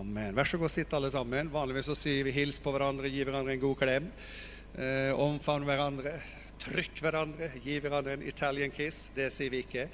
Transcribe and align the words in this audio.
Amen. 0.00 0.32
Vær 0.32 0.48
så 0.48 0.56
god, 0.56 0.70
sitt 0.72 0.92
alle 0.96 1.10
sammen. 1.12 1.50
Vanligvis 1.52 1.90
så 1.90 1.94
sier 1.98 2.24
vi 2.24 2.32
hils 2.32 2.56
på 2.62 2.72
hverandre, 2.72 3.10
gi 3.12 3.20
hverandre 3.26 3.52
en 3.52 3.60
god 3.60 3.76
klem. 3.82 4.06
Eh, 4.80 5.10
omfavn 5.12 5.66
hverandre, 5.68 6.14
trykk 6.62 7.02
hverandre, 7.04 7.50
gi 7.60 7.74
hverandre 7.84 8.14
en 8.16 8.24
Italian 8.24 8.72
kiss. 8.72 9.10
Det 9.12 9.26
sier 9.34 9.52
vi 9.52 9.60
ikke. 9.66 9.84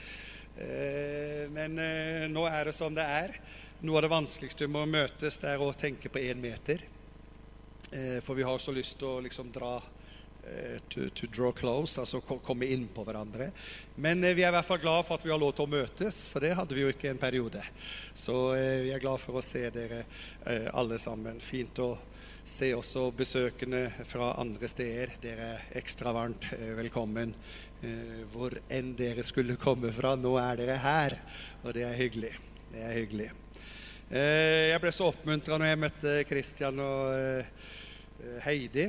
Eh, 0.62 1.42
men 1.50 1.74
eh, 1.82 2.28
nå 2.30 2.44
er 2.46 2.70
det 2.70 2.76
som 2.76 2.94
det 2.94 3.02
er. 3.02 3.34
Noe 3.82 3.98
av 3.98 4.06
det 4.06 4.12
vanskeligste 4.12 4.68
med 4.70 4.84
å 4.84 4.92
møtes, 4.92 5.40
det 5.42 5.50
er 5.56 5.64
å 5.64 5.72
tenke 5.74 6.12
på 6.12 6.22
én 6.22 6.38
meter. 6.44 6.86
Eh, 7.90 8.20
for 8.22 8.38
vi 8.38 8.46
har 8.46 8.62
så 8.62 8.76
lyst 8.76 9.00
til 9.00 9.10
å 9.10 9.24
liksom 9.26 9.50
dra 9.56 9.80
to, 10.88 11.08
to, 11.10 11.26
draw 11.26 11.52
close, 11.52 12.00
altså 12.00 12.20
komme 12.20 12.68
inn 12.70 12.86
på 12.92 13.04
hverandre. 13.06 13.50
Men 14.00 14.22
eh, 14.24 14.34
vi 14.36 14.44
er 14.44 14.52
i 14.52 14.56
hvert 14.56 14.68
fall 14.68 14.82
glad 14.82 15.06
for 15.06 15.18
at 15.18 15.24
vi 15.26 15.32
har 15.32 15.40
lov 15.40 15.54
til 15.56 15.66
å 15.66 15.72
møtes, 15.72 16.26
for 16.30 16.44
det 16.44 16.54
hadde 16.58 16.76
vi 16.76 16.84
jo 16.84 16.92
ikke 16.92 17.10
en 17.12 17.20
periode. 17.20 17.62
Så 18.16 18.36
eh, 18.56 18.82
vi 18.86 18.92
er 18.94 19.02
glad 19.02 19.22
for 19.22 19.38
å 19.38 19.44
se 19.44 19.66
dere 19.74 20.04
eh, 20.04 20.68
alle 20.76 21.00
sammen. 21.02 21.40
Fint 21.42 21.80
å 21.82 21.94
se 22.46 22.70
også 22.76 23.08
besøkende 23.16 23.88
fra 24.06 24.34
andre 24.40 24.70
steder. 24.70 25.16
Dere 25.22 25.48
er 25.56 25.78
ekstra 25.80 26.14
varmt 26.16 26.48
eh, 26.56 26.74
velkommen 26.78 27.34
hvor 28.32 28.54
enn 28.72 28.94
dere 28.96 29.22
skulle 29.22 29.58
komme 29.60 29.90
fra. 29.94 30.14
Nå 30.18 30.32
er 30.40 30.56
dere 30.58 30.78
her, 30.80 31.14
og 31.60 31.74
det 31.76 31.84
er 31.86 31.98
hyggelig. 31.98 32.32
Det 32.72 32.80
er 32.82 32.94
hyggelig. 32.96 33.26
Jeg 34.08 34.80
ble 34.80 34.92
så 34.94 35.10
oppmuntra 35.10 35.58
når 35.60 35.70
jeg 35.70 35.80
møtte 35.82 36.14
Christian 36.26 36.80
og 36.82 38.40
Heidi 38.46 38.88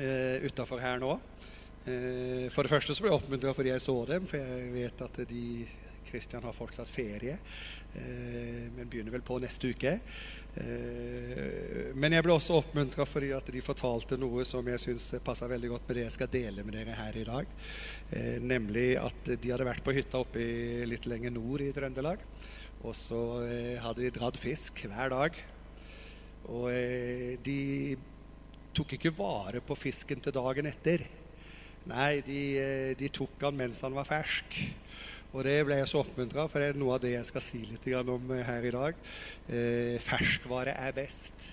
eh, 0.00 0.44
utafor 0.46 0.82
her 0.82 1.00
nå. 1.02 1.16
Eh, 1.84 2.50
for 2.54 2.64
det 2.64 2.72
første 2.72 2.94
så 2.96 3.04
ble 3.04 3.12
jeg 3.12 3.20
oppmuntra 3.20 3.54
fordi 3.56 3.74
jeg 3.74 3.84
så 3.84 3.96
dem, 4.08 4.28
for 4.28 4.40
jeg 4.40 4.70
vet 4.74 5.02
at 5.04 5.24
de 5.28 5.46
Kristian 6.14 6.44
har 6.46 6.54
fortsatt 6.54 6.90
ferie, 6.92 7.34
eh, 7.94 8.66
men 8.76 8.88
begynner 8.90 9.14
vel 9.14 9.24
på 9.26 9.40
neste 9.42 9.72
uke. 9.74 9.96
Eh, 10.54 11.90
men 11.98 12.14
jeg 12.14 12.22
ble 12.22 12.36
også 12.36 12.60
oppmuntra 12.60 13.06
fordi 13.08 13.32
at 13.34 13.50
de 13.50 13.62
fortalte 13.64 14.18
noe 14.20 14.44
som 14.46 14.66
jeg 14.70 14.82
syns 14.82 15.08
passer 15.26 15.50
veldig 15.50 15.72
godt 15.72 15.88
med 15.88 15.98
det 15.98 16.04
jeg 16.06 16.14
skal 16.14 16.30
dele 16.30 16.66
med 16.66 16.78
dere 16.78 16.94
her 16.98 17.18
i 17.18 17.26
dag. 17.26 17.56
Eh, 18.14 18.36
nemlig 18.42 18.92
at 19.00 19.32
de 19.34 19.50
hadde 19.50 19.66
vært 19.66 19.84
på 19.86 19.96
hytta 19.96 20.22
oppe 20.22 20.42
i, 20.44 20.84
litt 20.86 21.08
lenger 21.10 21.34
nord 21.34 21.64
i 21.66 21.72
Trøndelag. 21.74 22.22
Og 22.84 22.94
så 22.94 23.24
eh, 23.48 23.82
hadde 23.82 24.06
de 24.06 24.14
dratt 24.14 24.38
fisk 24.38 24.86
hver 24.86 25.10
dag. 25.16 25.42
Og 26.44 26.68
de 27.40 27.60
tok 28.74 28.96
ikke 28.96 29.14
vare 29.14 29.62
på 29.64 29.76
fisken 29.78 30.22
til 30.22 30.34
dagen 30.34 30.68
etter. 30.70 31.04
Nei, 31.90 32.22
de, 32.24 32.40
eh, 32.58 32.92
de 32.98 33.10
tok 33.12 33.42
han 33.44 33.56
mens 33.58 33.82
han 33.84 33.94
var 33.96 34.08
fersk. 34.08 34.56
Og 35.34 35.42
det 35.46 35.58
ble 35.66 35.80
jeg 35.80 35.90
så 35.90 36.00
oppmuntra, 36.04 36.46
for 36.46 36.62
det 36.62 36.72
er 36.72 36.78
noe 36.78 36.94
av 36.94 37.02
det 37.02 37.16
jeg 37.16 37.26
skal 37.26 37.42
si 37.42 37.64
litt 37.66 37.88
om 38.00 38.30
eh, 38.34 38.44
her 38.46 38.64
i 38.64 38.74
dag. 38.74 39.04
Eh, 39.50 39.96
ferskvare 40.02 40.76
er 40.78 40.94
best. 40.96 41.48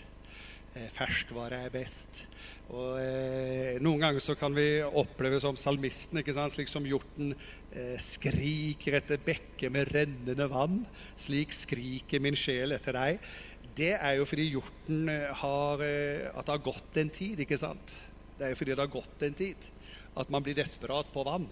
Eh, 0.75 0.88
ferskvare 0.95 1.66
er 1.66 1.73
best. 1.73 2.22
Og 2.72 2.95
eh, 3.02 3.80
Noen 3.83 4.05
ganger 4.05 4.23
så 4.23 4.38
kan 4.39 4.53
vi 4.55 4.80
oppleve 4.86 5.42
som 5.44 5.58
salmisten, 5.59 6.22
ikke 6.22 6.36
sant? 6.38 6.53
slik 6.53 6.72
som 6.72 6.86
hjorten 6.88 7.33
eh, 7.36 7.97
skriker 7.99 9.02
etter 9.02 9.19
bekker 9.25 9.73
med 9.73 9.92
rennende 9.92 10.47
vann. 10.52 10.83
Slik 11.19 11.52
skriker 11.58 12.23
min 12.23 12.38
sjel 12.39 12.77
etter 12.77 12.95
deg 12.95 13.33
det 13.77 13.94
er 13.95 14.17
jo 14.19 14.27
fordi 14.27 14.50
hjorten 14.52 15.09
eh, 15.11 15.30
har 15.41 15.83
eh, 15.86 16.30
At 16.36 16.47
det 16.47 16.55
har 16.55 16.66
gått 16.66 16.97
en 17.00 17.11
tid, 17.14 17.39
ikke 17.44 17.59
sant? 17.59 17.95
Det 18.38 18.47
er 18.47 18.53
jo 18.53 18.59
fordi 18.59 18.75
det 18.75 18.83
har 18.83 18.91
gått 18.91 19.27
en 19.27 19.38
tid 19.38 19.69
at 20.19 20.31
man 20.33 20.44
blir 20.44 20.58
desperat 20.58 21.08
på 21.14 21.23
vann. 21.23 21.45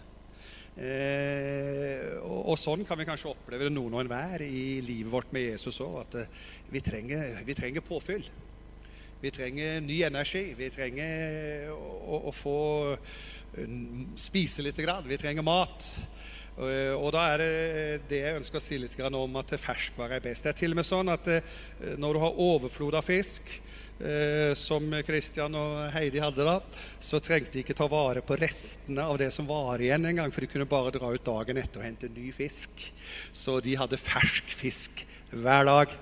Eh, 0.80 2.20
og, 2.24 2.52
og, 2.52 2.58
sånn 2.60 2.86
kan 2.88 3.00
vi 3.00 3.08
kanskje 3.08 3.32
oppleve 3.32 3.68
det 3.68 3.74
noen 3.74 3.96
og 3.96 4.04
enhver 4.04 4.44
i 4.46 4.80
livet 4.86 5.12
vårt 5.12 5.34
med 5.36 5.48
Jesus 5.48 5.80
òg. 5.84 5.98
At 6.04 6.18
eh, 6.20 6.38
vi, 6.72 6.84
trenger, 6.84 7.40
vi, 7.48 7.56
trenger, 7.58 7.86
påfyll. 7.86 8.28
Vi 9.20 9.32
trenger 9.36 9.80
ny 9.84 10.02
energi. 10.08 10.46
Vi 10.60 10.70
trenger 10.72 11.72
å, 11.76 12.22
å, 12.30 12.36
få 12.36 12.60
spise 14.20 14.64
litt. 14.64 14.80
Vi 14.80 15.20
trenger 15.20 15.44
mat. 15.44 15.88
Eh, 16.60 16.92
og 16.92 17.14
da 17.16 17.24
er 17.34 17.42
det 17.42 17.52
det 18.10 18.22
jeg 18.26 18.38
ønsker 18.42 18.60
å 18.60 18.64
si 18.64 18.80
litt 18.82 18.96
om 19.08 19.40
at 19.40 19.56
ferskvare 19.62 20.18
er 20.18 20.24
best. 20.24 20.44
Det 20.44 20.52
er 20.52 20.60
til 20.60 20.76
og 20.76 20.80
med 20.82 20.88
sånn 20.88 21.12
at 21.12 21.28
eh, 21.32 21.46
når 22.00 22.16
du 22.16 22.24
har 22.26 22.42
overflod 22.50 22.98
av 23.00 23.08
fisk, 23.08 23.48
eh, 24.04 24.52
som 24.60 24.92
Kristian 25.08 25.56
og 25.56 25.86
Heidi 25.96 26.20
hadde 26.20 26.48
da, 26.48 26.58
så 27.00 27.22
trengte 27.24 27.56
de 27.56 27.64
ikke 27.64 27.78
ta 27.78 27.88
vare 27.92 28.24
på 28.26 28.38
restene 28.42 29.08
av 29.08 29.22
det 29.22 29.32
som 29.36 29.48
var 29.48 29.80
igjen 29.80 30.10
engang, 30.12 30.34
for 30.36 30.44
de 30.44 30.52
kunne 30.52 30.68
bare 30.70 30.94
dra 30.96 31.14
ut 31.14 31.30
dagen 31.32 31.62
etter 31.64 31.80
og 31.80 31.88
hente 31.88 32.12
ny 32.12 32.34
fisk. 32.36 32.90
Så 33.32 33.62
de 33.64 33.80
hadde 33.80 34.02
fersk 34.02 34.52
fisk 34.60 35.06
hver 35.32 35.64
dag. 35.70 35.98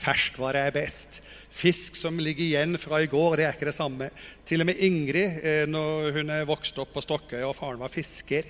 Ferskvare 0.00 0.66
er 0.66 0.74
best. 0.74 1.20
Fisk 1.54 1.96
som 1.98 2.18
ligger 2.18 2.46
igjen 2.46 2.78
fra 2.80 3.02
i 3.02 3.10
går, 3.10 3.36
det 3.36 3.46
er 3.46 3.54
ikke 3.54 3.68
det 3.68 3.78
samme. 3.78 4.10
Til 4.48 4.62
og 4.62 4.70
med 4.70 4.78
Ingrid, 4.80 5.42
når 5.70 6.14
hun 6.16 6.30
er 6.32 6.46
vokst 6.48 6.78
opp 6.80 6.94
på 6.94 7.02
Stokkøy 7.04 7.42
og 7.42 7.58
faren 7.58 7.82
var 7.82 7.92
fisker, 7.92 8.46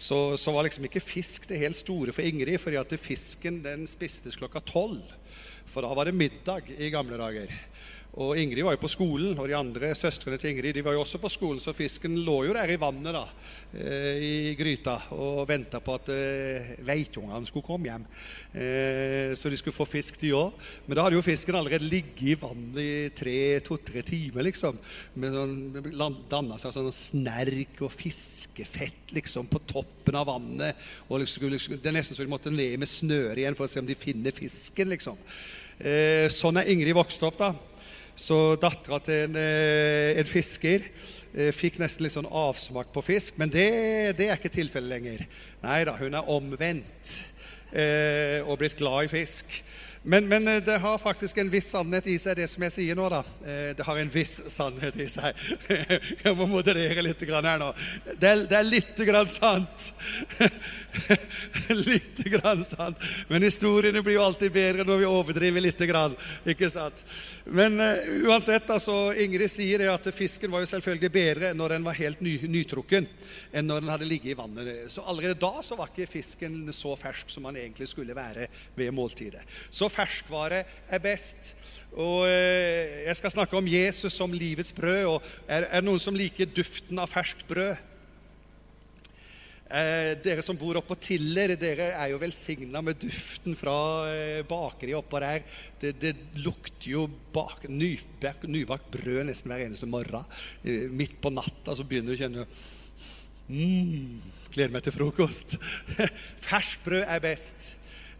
så, 0.00 0.36
så, 0.40 0.52
var 0.54 0.64
liksom 0.64 0.86
ikke 0.88 1.02
fisk 1.04 1.44
det 1.50 1.60
helt 1.60 1.76
store 1.76 2.12
for 2.16 2.24
Ingrid. 2.24 2.58
fordi 2.58 2.78
at 2.80 2.94
fisken 2.96 3.60
den 3.64 3.86
spistes 3.86 4.38
klokka 4.40 4.62
tolv. 4.64 5.02
For 5.68 5.84
da 5.84 5.92
var 5.94 6.08
det 6.08 6.16
middag 6.16 6.70
i 6.78 6.88
gamle 6.90 7.18
dager. 7.20 7.52
Og 8.20 8.36
Ingrid 8.36 8.66
var 8.66 8.74
jo 8.74 8.82
på 8.82 8.90
skolen, 8.92 9.38
og 9.40 9.46
de 9.48 9.54
andre 9.56 9.94
søstrene 9.96 10.36
til 10.36 10.50
Ingrid 10.52 10.74
de 10.76 10.82
var 10.84 10.92
jo 10.92 11.00
også 11.00 11.16
på 11.22 11.30
skolen, 11.32 11.60
så 11.62 11.72
fisken 11.72 12.18
lå 12.20 12.34
jo 12.44 12.52
der 12.52 12.68
i 12.74 12.76
vannet 12.80 13.14
da, 13.16 13.22
eh, 13.72 14.18
i 14.20 14.32
gryta 14.58 14.98
og 15.16 15.46
venta 15.48 15.80
på 15.80 15.94
at 15.96 16.10
eh, 16.12 16.74
veitungene 16.84 17.48
skulle 17.48 17.64
komme 17.64 17.88
hjem. 17.88 18.04
Eh, 18.52 19.32
så 19.38 19.48
de 19.48 19.56
skulle 19.56 19.76
få 19.76 19.86
fisk, 19.88 20.18
de 20.20 20.34
òg. 20.36 20.58
Men 20.84 20.98
da 20.98 21.06
hadde 21.06 21.16
jo 21.16 21.24
fisken 21.24 21.56
allerede 21.56 21.88
ligget 21.88 22.34
i 22.34 22.36
vannet 22.42 22.82
i 22.82 22.90
tre, 23.16 23.38
to-tre 23.64 24.04
timer, 24.04 24.44
liksom. 24.50 24.76
Med 25.16 25.38
sånn, 25.38 26.20
Danna 26.28 26.60
seg 26.60 26.76
sånn 26.76 26.92
snerk 26.92 27.80
og 27.86 27.94
fiskefett 27.94 29.16
liksom 29.16 29.48
på 29.48 29.62
toppen 29.64 30.20
av 30.20 30.28
vannet. 30.28 30.76
og 31.08 31.24
liksom, 31.24 31.48
liksom, 31.48 31.80
Det 31.80 31.88
er 31.88 31.96
nesten 31.96 32.18
så 32.18 32.28
de 32.28 32.34
måtte 32.34 32.52
ned 32.52 32.76
med 32.76 32.90
snøre 32.90 33.40
igjen 33.40 33.56
for 33.56 33.64
å 33.64 33.72
se 33.72 33.80
om 33.80 33.88
de 33.88 33.96
finner 33.96 34.36
fisken, 34.36 34.92
liksom. 34.92 35.16
Sånn 36.28 36.60
er 36.60 36.68
Ingrid 36.68 36.92
vokst 36.92 37.22
opp, 37.24 37.40
da. 37.40 37.54
Så 38.20 38.36
dattera 38.60 39.00
til 39.02 39.24
en, 39.24 39.36
eh, 39.40 40.18
en, 40.20 40.28
fisker 40.28 40.84
eh, 41.32 41.50
fikk 41.56 41.78
nesten 41.80 42.04
litt 42.04 42.14
sånn 42.14 42.28
avsmak 42.28 42.92
på 42.92 43.04
fisk. 43.04 43.38
Men 43.40 43.52
det, 43.52 43.68
det 44.18 44.28
er 44.28 44.36
ikke 44.36 44.52
tilfellet 44.52 44.92
lenger. 44.92 45.24
Nei 45.64 45.80
da, 45.88 45.96
hun 45.96 46.16
er 46.18 46.28
omvendt 46.30 47.14
eh, 47.72 48.44
og 48.44 48.60
blitt 48.60 48.76
glad 48.78 49.08
i 49.08 49.12
fisk. 49.14 49.62
Men, 50.02 50.28
men, 50.28 50.48
eh, 50.48 50.62
det 50.64 50.78
har 50.78 50.98
faktisk 50.98 51.38
en 51.38 51.50
viss 51.52 51.70
sannhet 51.70 52.06
i 52.08 52.16
seg, 52.18 52.38
det 52.38 52.48
som 52.48 52.62
jeg 52.64 52.72
sier 52.72 52.96
nå. 52.98 53.08
da. 53.12 53.22
Det 53.76 53.84
har 53.84 54.00
en 54.00 54.12
viss 54.12 54.38
sannhet 54.48 54.96
i 54.96 55.08
seg. 55.10 55.36
Jeg 56.24 56.36
må 56.36 56.46
moderere 56.48 57.02
litt 57.04 57.20
her 57.20 57.58
nå. 57.60 57.72
Det 58.16 58.28
er, 58.28 58.44
det 58.48 58.56
er 58.56 58.68
lite 58.68 59.06
grann 59.08 59.28
sant. 59.28 59.90
lite 61.68 62.28
grann 62.28 62.64
sant. 62.64 63.04
Men 63.28 63.44
historiene 63.44 64.02
blir 64.02 64.16
jo 64.16 64.24
alltid 64.24 64.52
bedre 64.52 64.86
når 64.88 65.02
vi 65.02 65.10
overdriver 65.10 65.64
lite 65.64 65.86
grann. 65.86 66.16
Ikke 66.48 66.70
sant? 66.72 67.04
Men 67.44 67.80
uh, 67.80 67.98
uansett, 68.28 68.68
altså, 68.70 69.12
Ingrid 69.18 69.50
sier 69.50 69.86
at 69.90 70.06
fisken 70.14 70.52
var 70.52 70.64
jo 70.64 70.70
selvfølgelig 70.70 71.12
bedre 71.14 71.52
når 71.56 71.76
den 71.76 71.86
var 71.86 71.98
helt 71.98 72.20
ny, 72.24 72.36
nytrukken, 72.46 73.08
enn 73.52 73.68
når 73.68 73.84
den 73.84 73.92
hadde 73.92 74.08
ligget 74.08 74.34
i 74.34 74.38
vannet. 74.38 74.70
Så 74.92 75.04
allerede 75.04 75.38
da 75.40 75.64
så 75.66 75.78
var 75.78 75.90
ikke 75.90 76.10
fisken 76.10 76.62
så 76.74 76.94
fersk 76.98 77.32
som 77.32 77.48
den 77.48 77.60
egentlig 77.64 77.90
skulle 77.90 78.16
være 78.16 78.46
ved 78.78 78.94
måltidet. 78.94 79.42
Så 79.70 79.89
ferskvare 79.92 80.64
er 80.88 81.02
best. 81.02 81.52
Og 81.90 82.24
uh, 82.24 83.04
Jeg 83.06 83.16
skal 83.18 83.34
snakke 83.34 83.58
om 83.58 83.68
Jesus 83.68 84.14
som 84.14 84.32
livets 84.32 84.72
brød. 84.72 85.04
og 85.16 85.22
er 85.48 85.66
det 85.66 85.84
noen 85.84 86.02
som 86.02 86.16
liker 86.16 86.50
duften 86.50 86.98
av 87.02 87.10
ferskt 87.10 87.46
brød? 87.50 87.76
Eh, 89.70 90.16
dere 90.18 90.42
som 90.42 90.56
bor 90.58 90.80
oppå 90.80 90.96
Tiller, 90.98 91.52
dere 91.54 91.92
er 91.94 92.08
jo 92.10 92.18
velsigna 92.18 92.80
med 92.82 92.98
duften 92.98 93.54
fra 93.54 93.74
eh, 94.10 94.40
bakeriet 94.42 94.98
oppå 94.98 95.20
der. 95.22 95.44
Det, 95.78 95.92
det, 96.02 96.10
lukter 96.42 96.88
jo 96.90 97.04
bak, 97.30 97.68
nybakt, 97.70 98.48
nybakt 98.50 98.90
brød 98.90 99.28
nesten 99.28 99.52
hver 99.52 99.62
eneste 99.68 99.86
morgen. 99.86 100.26
Eh, 100.64 100.88
midt 100.90 101.20
på 101.22 101.30
natta 101.30 101.76
så 101.78 101.86
begynner 101.86 102.10
du 102.10 102.18
å 102.18 102.22
kjenne 102.24 102.48
mm, 103.46 104.18
Gleder 104.50 104.74
meg 104.74 104.82
til 104.82 104.96
frokost. 104.96 105.54
Ferskt 106.48 106.82
brød 106.82 107.06
er 107.06 107.22
best. 107.22 107.70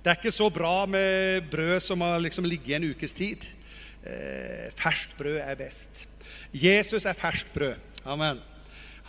Det 0.00 0.08
er 0.08 0.16
ikke 0.16 0.32
så 0.32 0.46
bra 0.48 0.86
med 0.88 1.48
brød 1.52 1.74
som 1.84 2.00
har 2.00 2.22
liksom 2.24 2.46
ligget 2.48 2.78
en 2.78 2.86
ukes 2.94 3.12
tid. 3.12 3.42
Eh, 4.00 4.70
ferskt 4.78 5.12
brød 5.18 5.42
er 5.42 5.58
best. 5.60 6.06
Jesus 6.56 7.04
er 7.04 7.18
ferskt 7.18 7.52
brød. 7.52 7.76
Amen. 8.08 8.40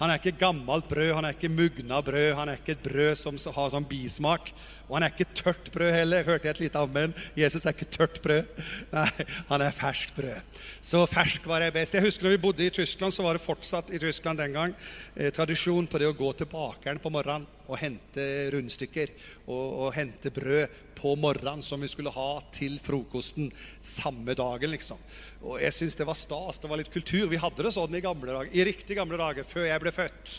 Han 0.02 0.10
er 0.10 0.20
ikke 0.20 0.34
gammelt 0.42 0.90
brød, 0.90 1.14
han 1.14 1.26
er 1.30 1.36
ikke 1.36 1.50
mugna 1.54 2.02
brød, 2.02 2.34
han 2.34 2.50
er 2.50 2.58
ikke 2.58 2.74
et 2.74 2.84
brød 2.84 3.16
som 3.20 3.38
har 3.56 3.70
sånn 3.72 3.88
bismak. 3.88 4.52
Og 4.90 4.98
han 4.98 5.06
er 5.06 5.14
ikke 5.14 5.30
tørt 5.38 5.72
brød 5.72 5.94
heller. 5.96 6.26
Hørte 6.28 6.50
jeg 6.50 6.58
et 6.58 6.62
lite 6.66 6.82
ammen? 6.82 7.14
Jesus 7.38 7.64
er 7.64 7.72
ikke 7.72 7.88
tørt 7.94 8.20
brød. 8.26 8.50
Nei, 8.98 9.08
han 9.48 9.64
er 9.64 9.78
ferskt 9.78 10.12
brød. 10.18 10.60
Så 10.84 11.06
fersk 11.08 11.48
var 11.48 11.64
det 11.64 11.72
best. 11.78 11.96
Jeg 11.96 12.04
husker 12.04 12.28
når 12.28 12.36
vi 12.36 12.44
bodde 12.50 12.68
i 12.68 12.74
Tyskland, 12.82 13.16
så 13.16 13.24
var 13.24 13.40
det 13.40 13.46
fortsatt 13.46 13.96
i 13.96 14.02
Tyskland 14.02 14.44
den 14.44 14.60
gang 14.60 14.76
eh, 15.16 15.32
tradisjon 15.32 15.88
på 15.88 16.04
det 16.04 16.12
å 16.12 16.18
gå 16.20 16.34
til 16.36 16.52
bakeren 16.52 17.00
på 17.00 17.14
morgenen 17.14 17.48
og 17.72 17.80
hente 17.80 18.26
rundstykker 18.54 19.14
og, 19.48 19.68
og 19.86 19.94
hente 19.96 20.32
brød 20.34 20.80
på 21.02 21.16
morgenen 21.18 21.64
som 21.66 21.82
vi 21.82 21.90
skulle 21.90 22.14
ha 22.14 22.30
til 22.54 22.76
frokosten 22.84 23.50
samme 23.82 24.36
dagen. 24.38 24.74
liksom. 24.76 25.00
Og 25.42 25.58
jeg 25.64 25.74
syns 25.74 25.98
det 25.98 26.08
var 26.08 26.20
stas. 26.20 26.60
Det 26.62 26.70
var 26.70 26.82
litt 26.82 26.94
kultur. 26.94 27.26
Vi 27.32 27.42
hadde 27.42 27.66
det 27.66 27.74
sånn 27.74 27.98
i 27.98 28.04
gamle 28.04 28.36
dager, 28.36 28.52
i 28.54 28.68
riktig 28.68 29.00
gamle 29.00 29.18
dager, 29.18 29.48
før 29.48 29.66
jeg 29.70 29.84
ble 29.84 29.96
født. 29.96 30.36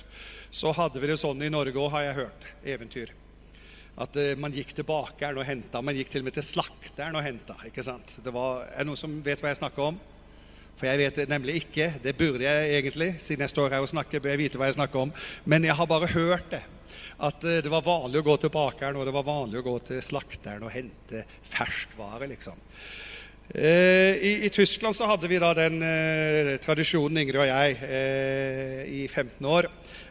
Så 0.53 0.75
hadde 0.77 1.01
vi 1.01 1.11
det 1.11 1.19
sånn 1.19 1.43
i 1.43 1.51
Norge 1.51 1.81
òg, 1.81 1.91
har 1.97 2.07
jeg 2.11 2.19
hørt. 2.21 2.49
Eventyr. 2.63 3.15
At 4.03 4.17
uh, 4.17 4.33
man 4.41 4.55
gikk 4.55 4.73
til 4.77 4.87
bakeren 4.89 5.41
og 5.41 5.49
henta. 5.49 5.83
Man 5.85 5.97
gikk 5.99 6.13
til 6.13 6.23
og 6.23 6.29
med 6.29 6.37
til 6.37 6.47
slakteren 6.47 7.17
og 7.19 7.25
henta. 7.25 7.59
Det 7.65 7.83
er 7.83 8.23
det 8.23 8.87
noen 8.89 9.01
som 9.01 9.19
vet 9.25 9.43
hva 9.43 9.53
jeg 9.53 9.61
snakker 9.61 9.91
om? 9.91 10.01
For 10.79 10.89
jeg 10.89 11.01
vet 11.03 11.21
det 11.21 11.29
nemlig 11.31 11.61
ikke. 11.63 11.93
Det 12.03 12.17
burde 12.19 12.47
jeg 12.47 12.73
egentlig, 12.79 13.13
siden 13.23 13.45
jeg 13.45 13.53
står 13.53 13.77
her 13.77 13.85
og 13.85 13.91
snakker. 13.93 14.23
bør 14.23 14.35
jeg 14.35 14.43
vite 14.45 14.61
hva 14.61 14.71
jeg 14.71 14.79
snakker 14.79 15.05
om. 15.05 15.13
Men 15.45 15.69
jeg 15.69 15.77
har 15.79 15.91
bare 15.91 16.11
hørt 16.15 16.51
det. 16.51 16.63
At 17.23 17.45
uh, 17.45 17.61
det 17.63 17.71
var 17.71 17.87
vanlig 17.87 18.23
å 18.23 18.27
gå 18.27 18.37
til 18.41 18.53
bakeren 18.53 18.99
og 18.99 19.07
det 19.07 19.15
var 19.15 19.29
vanlig 19.29 19.61
å 19.61 19.67
gå 19.67 19.79
til 19.87 20.03
slakteren 20.03 20.65
og 20.67 20.75
hente 20.75 21.25
ferskvare. 21.53 22.27
liksom. 22.33 22.59
Uh, 23.53 24.17
i, 24.17 24.47
i, 24.47 24.51
Tyskland 24.55 24.97
så 24.97 25.07
hadde 25.11 25.29
vi 25.29 25.39
da 25.43 25.53
den 25.55 25.83
tradisjonen, 26.63 27.21
Ingrid 27.21 27.43
og 27.43 27.51
jeg, 27.51 27.77
i 28.89 29.07
15 29.07 29.51
år 29.51 29.69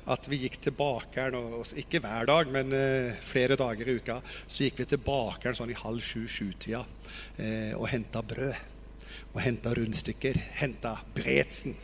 at 0.09 0.27
vi 0.29 0.39
gikk 0.43 0.57
til 0.61 0.73
bakeren, 0.75 1.37
og, 1.37 1.73
ikke 1.77 2.01
hver 2.01 2.27
dag, 2.29 2.49
men 2.53 2.73
eh, 2.73 3.13
flere 3.25 3.57
dager 3.59 3.87
i 3.87 3.97
uka, 4.01 4.19
så 4.47 4.65
gikk 4.65 4.81
vi 4.81 4.89
til 4.89 5.01
bakeren 5.05 5.57
sånn 5.57 5.73
i 5.73 5.77
halv 5.77 6.01
sju-sju-tida 6.05 6.81
eh, 7.37 7.73
og 7.77 7.87
henta 7.91 8.23
brød. 8.25 8.70
Og 9.31 9.41
henta 9.43 9.73
rundstykker. 9.77 10.39
Henta 10.59 10.97
Bretzen. 11.15 11.77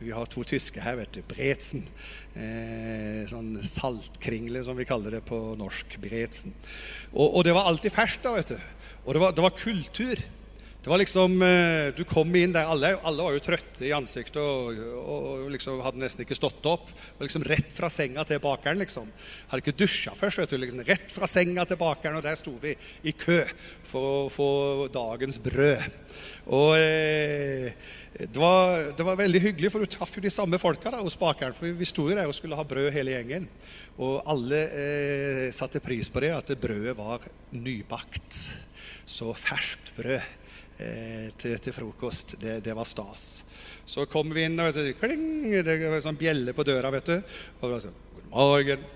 Vi 0.00 0.12
har 0.12 0.26
to 0.28 0.42
tyske 0.44 0.82
her, 0.82 0.96
vet 0.98 1.14
du. 1.14 1.20
Bretzen. 1.28 1.84
Eh, 2.34 3.22
sånn 3.30 3.54
saltkringle, 3.62 4.64
som 4.66 4.76
vi 4.76 4.86
kaller 4.88 5.18
det 5.18 5.22
på 5.28 5.38
norsk. 5.60 5.98
Bretzen. 6.02 6.54
Og, 7.12 7.28
og 7.28 7.44
det 7.46 7.54
var 7.56 7.68
alltid 7.70 7.94
ferskt 7.94 8.24
da, 8.26 8.34
vet 8.36 8.54
du. 8.54 8.58
Og 9.04 9.14
det 9.14 9.22
var, 9.22 9.36
det 9.36 9.44
var 9.44 9.56
kultur. 9.58 10.24
Det 10.84 10.90
var 10.90 10.98
liksom, 11.00 11.42
eh, 11.42 11.94
Du 11.96 12.04
kom 12.04 12.34
inn 12.36 12.52
der, 12.52 12.68
alle, 12.68 12.90
alle 13.00 13.24
var 13.24 13.32
jo 13.32 13.40
trøtte 13.40 13.86
i 13.88 13.92
ansiktet 13.96 14.36
og, 14.36 14.76
og, 15.00 15.46
liksom 15.48 15.78
hadde 15.80 16.02
nesten 16.02 16.26
ikke 16.26 16.36
stått 16.36 16.66
opp. 16.68 16.90
Og 17.16 17.24
liksom 17.24 17.46
Rett 17.48 17.72
fra 17.72 17.88
senga 17.88 18.20
til 18.28 18.42
bakeren. 18.44 18.82
liksom. 18.82 19.08
Hadde 19.48 19.64
ikke 19.64 19.78
dusja 19.80 20.12
først. 20.12 20.42
vet 20.42 20.52
du, 20.52 20.58
liksom 20.60 20.84
Rett 20.84 21.08
fra 21.08 21.30
senga 21.30 21.64
til 21.64 21.80
bakeren, 21.80 22.18
og 22.20 22.26
der 22.26 22.36
sto 22.36 22.52
vi 22.60 22.74
i 23.00 23.16
kø 23.16 23.40
for 23.88 24.10
å 24.10 24.28
få 24.28 24.50
dagens 24.92 25.40
brød. 25.40 25.88
Og 26.52 26.76
eh, 26.76 27.72
det, 28.20 28.36
var, 28.36 28.92
det, 28.92 29.08
var, 29.08 29.16
veldig 29.24 29.40
hyggelig, 29.40 29.72
for 29.72 29.80
du 29.80 29.88
traff 29.88 30.12
jo 30.12 30.26
de 30.28 30.36
samme 30.36 30.60
folka 30.60 30.92
da, 30.92 31.00
hos 31.00 31.16
bakeren. 31.16 31.56
For 31.56 31.72
vi 31.80 31.88
sto 31.88 32.10
jo 32.10 32.20
der 32.20 32.28
og 32.28 32.36
skulle 32.36 32.60
ha 32.60 32.68
brød 32.76 32.92
hele 32.92 33.16
gjengen. 33.16 33.48
Og 33.96 34.20
alle 34.28 34.64
eh, 34.68 35.50
satte 35.56 35.80
pris 35.80 36.12
på 36.12 36.28
det, 36.28 36.36
at 36.36 36.56
brødet 36.60 36.92
var 37.00 37.24
nybakt. 37.56 38.42
Så 39.08 39.32
ferskt 39.32 39.96
brød 39.96 40.43
til, 40.74 41.58
til, 41.62 41.72
frokost. 41.72 42.34
Det, 42.40 42.56
det, 42.64 42.74
var 42.74 42.88
stas. 42.88 43.44
Så 43.86 44.06
kom 44.10 44.32
vi 44.34 44.46
inn, 44.48 44.58
og 44.58 44.72
det, 44.74 44.96
kling, 44.98 45.52
det 45.64 45.76
var 45.86 46.02
sånn 46.02 46.18
bjelle 46.18 46.54
på 46.56 46.66
døra. 46.66 46.90
vet 46.94 47.12
du. 47.12 47.36
Og 47.60 47.76
så, 47.76 47.84
sånn, 47.86 48.00
God 48.14 48.30
morgen, 48.32 48.88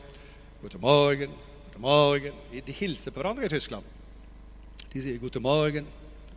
god 0.62 0.80
morgen, 0.82 1.38
god 1.74 1.80
morgen. 1.84 2.42
De 2.50 2.74
hilser 2.80 3.14
på 3.14 3.22
hverandre 3.22 3.46
i 3.46 3.52
Tyskland. 3.52 3.86
De 4.88 5.02
sier 5.04 5.20
god 5.22 5.38
morgen, 5.44 5.86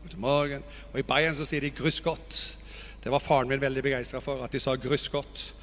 god 0.03 0.17
morgen. 0.21 0.67
Og 0.91 0.99
i 1.01 1.07
Bayern 1.07 1.38
så 1.38 1.47
sier 1.47 1.63
de 1.63 1.71
'grüß 1.71 2.01
godt'. 2.03 2.41
Det 3.01 3.09
var 3.11 3.23
faren 3.23 3.49
min 3.49 3.61
veldig 3.61 3.81
begeistra 3.83 4.19
for, 4.21 4.44
at 4.44 4.51
de 4.51 4.59
sa 4.59 4.75
'grüß 4.75 5.09
godt'. 5.09 5.53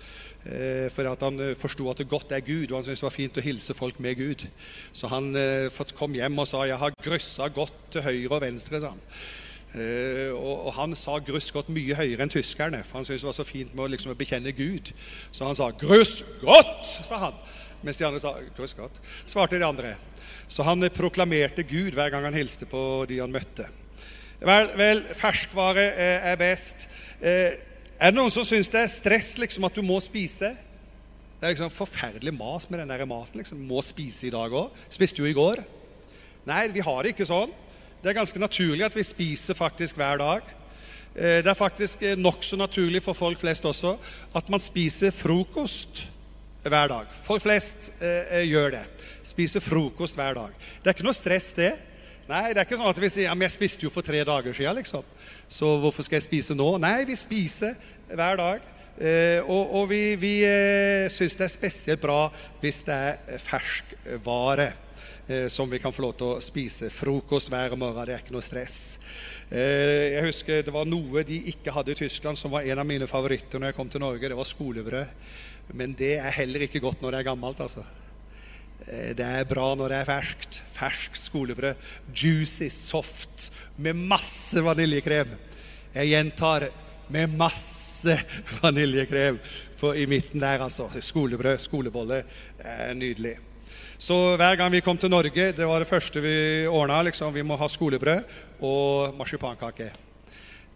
Eh, 0.46 0.86
for 0.94 1.04
at 1.10 1.20
han 1.20 1.40
eh, 1.42 1.56
forsto 1.58 1.90
at 1.90 2.00
godt 2.08 2.32
er 2.32 2.40
Gud, 2.40 2.70
og 2.70 2.78
han 2.78 2.84
syntes 2.84 3.02
det 3.02 3.08
var 3.08 3.16
fint 3.16 3.36
å 3.36 3.42
hilse 3.44 3.74
folk 3.74 3.98
med 4.00 4.16
Gud. 4.16 4.46
Så 4.96 5.10
han 5.10 5.34
eh, 5.36 5.82
kom 5.98 6.14
hjem 6.14 6.38
og 6.38 6.46
sa 6.46 6.64
'jeg 6.64 6.78
har 6.78 6.94
grøssa 7.04 7.48
godt 7.48 7.74
til 7.90 8.02
høyre 8.02 8.34
og 8.34 8.42
venstre', 8.42 8.80
sa 8.80 8.94
han. 8.94 9.02
Uh, 9.68 10.32
og, 10.32 10.66
og, 10.66 10.70
han 10.78 10.94
sa 10.96 11.18
'grøss 11.20 11.50
godt' 11.52 11.68
mye 11.68 11.96
høyere 11.96 12.24
enn 12.24 12.32
tyskerne. 12.32 12.80
For 12.88 12.98
han 12.98 13.04
syntes 13.04 13.20
det 13.20 13.28
var 13.28 13.36
så 13.36 13.44
fint 13.44 13.74
med 13.74 13.84
å 13.84 13.90
liksom, 13.92 14.14
bekjenne 14.16 14.54
Gud. 14.56 14.92
Så 15.30 15.44
han 15.44 15.58
sa 15.58 15.68
'grøss 15.70 16.22
godt', 16.40 16.88
sa 17.04 17.18
han. 17.26 17.36
Mens 17.84 18.00
de 18.00 18.06
andre 18.08 18.22
sa 18.22 18.32
'grøss 18.56 18.72
godt', 18.78 19.02
svarte 19.28 19.60
de 19.60 19.66
andre. 19.68 19.94
Så 20.48 20.64
han 20.64 20.82
uh, 20.82 20.88
proklamerte 20.88 21.66
Gud 21.68 21.92
hver 21.98 22.08
gang 22.14 22.24
han 22.24 22.38
hilste 22.38 22.64
på 22.66 23.04
de 23.08 23.20
han 23.20 23.34
møtte. 23.34 23.68
Vel, 24.40 24.72
vel 24.78 25.04
ferskvare 25.18 25.84
uh, 25.92 26.30
er 26.32 26.40
best. 26.40 26.88
er 27.20 28.08
det 28.08 28.14
noen 28.14 28.30
som 28.30 28.44
syns 28.46 28.70
det 28.70 28.80
er 28.80 28.90
stress 28.92 29.36
liksom, 29.36 29.66
at 29.68 29.76
du 29.76 29.82
må 29.82 30.00
spise? 30.00 30.54
Det 31.38 31.46
er 31.46 31.52
liksom 31.54 31.70
forferdelig 31.70 32.32
mas 32.34 32.70
med 32.70 32.80
den 32.80 32.88
der 32.88 33.04
maten. 33.04 33.38
liksom, 33.38 33.60
Må 33.60 33.82
spise 33.82 34.26
i 34.26 34.30
dag 34.30 34.50
òg. 34.50 34.72
Spiste 34.90 35.20
jo 35.20 35.28
i 35.28 35.36
går. 35.36 35.60
Nei, 36.46 36.68
vi 36.72 36.80
har 36.80 37.02
det 37.02 37.12
ikke 37.12 37.28
sånn. 37.28 37.52
Det 38.02 38.12
er 38.12 38.18
ganske 38.20 38.40
naturlig 38.40 38.86
at 38.86 38.94
vi 38.94 39.02
spiser 39.06 39.58
faktisk 39.58 39.98
hver 39.98 40.20
dag. 40.20 40.54
Eh, 41.14 41.40
det 41.42 41.50
er 41.50 41.58
faktisk 41.58 42.02
eh, 42.06 42.18
nokså 42.18 42.58
naturlig 42.60 43.02
for 43.02 43.18
folk 43.18 43.40
flest 43.40 43.66
også 43.66 43.96
at 44.38 44.52
man 44.52 44.62
spiser 44.62 45.14
frokost 45.14 46.04
hver 46.62 46.92
dag. 46.92 47.10
Folk 47.26 47.42
flest 47.42 47.90
eh, 47.98 48.44
gjør 48.46 48.76
det. 48.76 48.84
Spiser 49.26 49.64
frokost 49.64 50.18
hver 50.18 50.38
dag. 50.38 50.54
Det 50.78 50.90
er 50.90 50.96
ikke 50.96 51.08
noe 51.08 51.16
stress, 51.16 51.50
det. 51.58 51.72
Nei, 52.28 52.50
det 52.52 52.60
er 52.60 52.66
ikke 52.68 52.76
sånn 52.76 52.90
at 52.90 52.98
vi 53.00 53.08
sier 53.10 53.30
ja, 53.30 53.34
men 53.34 53.46
jeg 53.46 53.56
spiste 53.56 53.86
jo 53.86 53.92
for 53.92 54.04
tre 54.04 54.20
dager 54.26 54.54
siden, 54.54 54.76
liksom. 54.78 55.06
Så 55.48 55.70
hvorfor 55.80 56.04
skal 56.04 56.18
jeg 56.18 56.28
spise 56.28 56.56
nå? 56.56 56.74
Nei, 56.82 57.00
vi 57.08 57.16
spiser 57.16 57.78
hver 58.12 58.38
dag. 58.38 58.74
Eh, 58.98 59.40
og, 59.46 59.74
og, 59.78 59.84
vi, 59.90 60.02
vi 60.18 60.32
eh, 60.44 61.06
syns 61.12 61.38
det 61.38 61.46
er 61.46 61.52
spesielt 61.52 62.02
bra 62.02 62.24
hvis 62.58 62.80
det 62.86 62.94
er 62.94 63.38
ferskvare 63.46 64.66
eh, 64.72 64.84
som 65.52 65.68
vi 65.68 65.78
kan 65.78 65.92
få 65.92 66.02
lov 66.06 66.14
til 66.16 66.30
å 66.30 66.40
spise. 66.40 66.88
Frokost 66.88 67.50
hver 67.52 67.74
morgen, 67.76 68.06
det 68.08 68.14
er 68.14 68.22
ikke 68.22 68.32
noe 68.32 68.44
stress. 68.44 68.78
Eh, 69.48 70.12
jeg 70.12 70.24
husker 70.26 70.64
Det 70.64 70.72
var 70.74 70.84
noe 70.84 71.22
de 71.24 71.38
ikke 71.48 71.72
hadde 71.72 71.94
i 71.94 72.00
Tyskland, 72.02 72.36
som 72.36 72.52
var 72.52 72.66
en 72.68 72.82
av 72.82 72.88
mine 72.88 73.08
favoritter 73.08 73.60
når 73.60 73.72
jeg 73.72 73.78
kom 73.78 73.88
til 73.88 74.04
Norge. 74.04 74.28
Det 74.28 74.36
var 74.36 74.48
skolebrød. 74.48 75.14
Men 75.72 75.94
det 75.96 76.16
er 76.18 76.36
heller 76.36 76.64
ikke 76.64 76.82
godt 76.84 77.00
når 77.02 77.12
det 77.12 77.20
er 77.20 77.30
gammelt. 77.30 77.60
altså. 77.60 77.84
Eh, 78.86 79.14
det 79.16 79.24
er 79.24 79.48
bra 79.48 79.72
når 79.74 79.88
det 79.88 80.02
er 80.02 80.10
ferskt. 80.10 80.60
Ferskt 80.76 81.22
skolebrød. 81.30 81.80
Juicy, 82.12 82.68
soft, 82.68 83.50
med 83.76 83.96
masse 83.96 84.60
vaniljekrem. 84.64 85.32
Jeg 85.94 86.12
gjentar 86.12 86.68
med 87.08 87.32
masse 87.40 88.20
vaniljekrem 88.62 89.40
for 89.80 89.96
i 89.96 90.04
midten 90.10 90.44
der, 90.44 90.60
altså. 90.60 90.90
Skolebrød, 91.00 91.56
skolebolle. 91.64 92.24
nydelig. 92.94 93.38
Så 93.98 94.14
hver 94.38 94.54
gang 94.54 94.70
vi 94.70 94.78
kom 94.78 94.94
til 94.94 95.10
Norge, 95.10 95.50
det 95.50 95.66
var 95.66 95.82
det 95.82 95.90
første 95.90 96.20
vi 96.22 96.32
ordna. 96.70 97.00
Liksom, 97.02 97.32
vi 97.34 97.42
må 97.42 97.56
ha 97.58 97.66
skolebrød 97.66 98.36
og 98.62 99.16
marsipankake. 99.18 99.90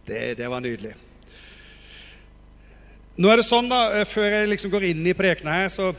Det, 0.02 0.22
det, 0.40 0.48
var 0.50 0.58
nydelig. 0.58 0.96
Nå 3.22 3.30
er 3.30 3.38
det 3.38 3.46
sånn, 3.46 3.68
da, 3.70 3.84
eh, 3.94 4.08
før 4.10 4.26
jeg 4.26 4.48
liksom 4.50 4.72
går 4.72 4.88
inn 4.88 5.06
i 5.06 5.14
prekena 5.14 5.54
her, 5.60 5.70
så, 5.70 5.92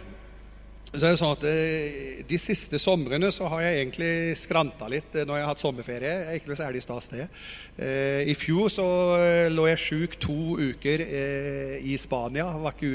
så, 0.90 1.00
er 1.00 1.14
det 1.14 1.22
sånn 1.22 1.38
at 1.38 1.46
eh, 1.48 2.20
de 2.28 2.40
siste 2.42 2.82
somrene 2.82 3.32
så 3.32 3.48
har 3.54 3.64
jeg 3.70 3.80
egentlig 3.86 4.12
skranta 4.42 4.92
litt 4.92 5.16
eh, 5.16 5.24
når 5.24 5.40
jeg 5.40 5.46
har 5.46 5.54
hatt 5.54 5.64
sommerferie. 5.64 6.12
Jeg 6.12 6.28
er 6.28 6.42
ikke 6.42 6.52
noe 6.52 6.60
særlig 6.60 6.84
stas, 6.84 7.08
det. 7.14 7.30
I 8.28 8.36
fjor 8.36 8.68
så 8.70 8.90
lå 9.50 9.70
jeg 9.72 9.84
sjuk 9.86 10.20
to 10.22 10.60
uker 10.60 11.08
i 11.80 11.96
Spania. 11.98 12.52
Var 12.68 12.76
ikke, 12.76 12.92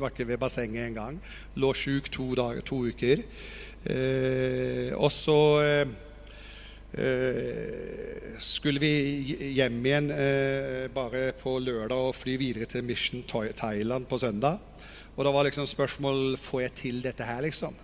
var 0.00 0.16
ikke 0.16 0.30
ved 0.32 0.40
bassenget 0.40 0.88
engang. 0.88 1.20
Lå 1.60 1.76
sjuk 1.76 2.08
to, 2.08 2.32
to 2.64 2.80
uker. 2.88 3.28
Eh, 3.86 4.90
og 4.98 5.10
så 5.14 5.38
eh, 5.62 5.90
eh, 6.98 8.38
skulle 8.42 8.82
vi 8.82 8.92
hjem 9.54 9.78
igjen 9.86 10.08
bare 10.94 11.28
på 11.38 11.56
lørdag 11.62 12.08
og 12.10 12.16
fly 12.16 12.34
videre 12.40 12.66
til 12.70 12.84
Mission 12.84 13.22
Thailand 13.26 14.08
på 14.10 14.18
søndag. 14.18 14.58
Og 15.16 15.24
da 15.24 15.32
var 15.32 15.46
liksom 15.48 15.68
spørsmål 15.68 16.36
får 16.42 16.66
jeg 16.66 16.74
til 16.82 17.02
dette 17.04 17.24
her, 17.24 17.40
liksom. 17.46 17.76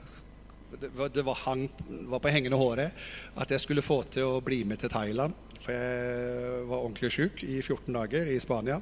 Det, 0.72 0.90
var, 0.96 1.08
det 1.12 1.24
var, 1.24 1.36
hang, 1.44 1.66
var, 2.08 2.20
på 2.20 2.32
hengende 2.32 2.56
håret 2.56 2.96
at 3.36 3.50
jeg 3.52 3.60
skulle 3.60 3.84
få 3.84 4.02
til 4.08 4.24
å 4.24 4.44
bli 4.44 4.62
med 4.68 4.80
til 4.82 4.92
Thailand. 4.92 5.36
For 5.62 5.72
jeg 5.72 6.62
var 6.68 6.80
ordentlig 6.82 7.12
sjuk 7.14 7.44
i 7.46 7.60
14 7.62 7.92
dager 7.94 8.28
i 8.28 8.40
Spania. 8.42 8.80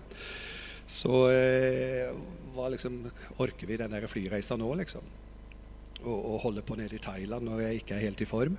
Så 0.91 1.27
eh, 1.31 2.11
liksom, 2.73 3.03
Orker 3.39 3.69
vi 3.69 3.79
den 3.79 3.93
der 3.93 4.09
flyreisa 4.11 4.57
nå, 4.59 4.73
liksom? 4.81 5.05
Og, 6.05 6.19
og 6.35 6.41
holde 6.47 6.65
på 6.67 6.77
nede 6.79 6.97
i 6.97 7.03
Thailand 7.03 7.49
når 7.49 7.65
jeg 7.65 7.81
ikke 7.81 7.97
er 7.97 8.07
helt 8.09 8.21
i 8.21 8.29
form. 8.29 8.59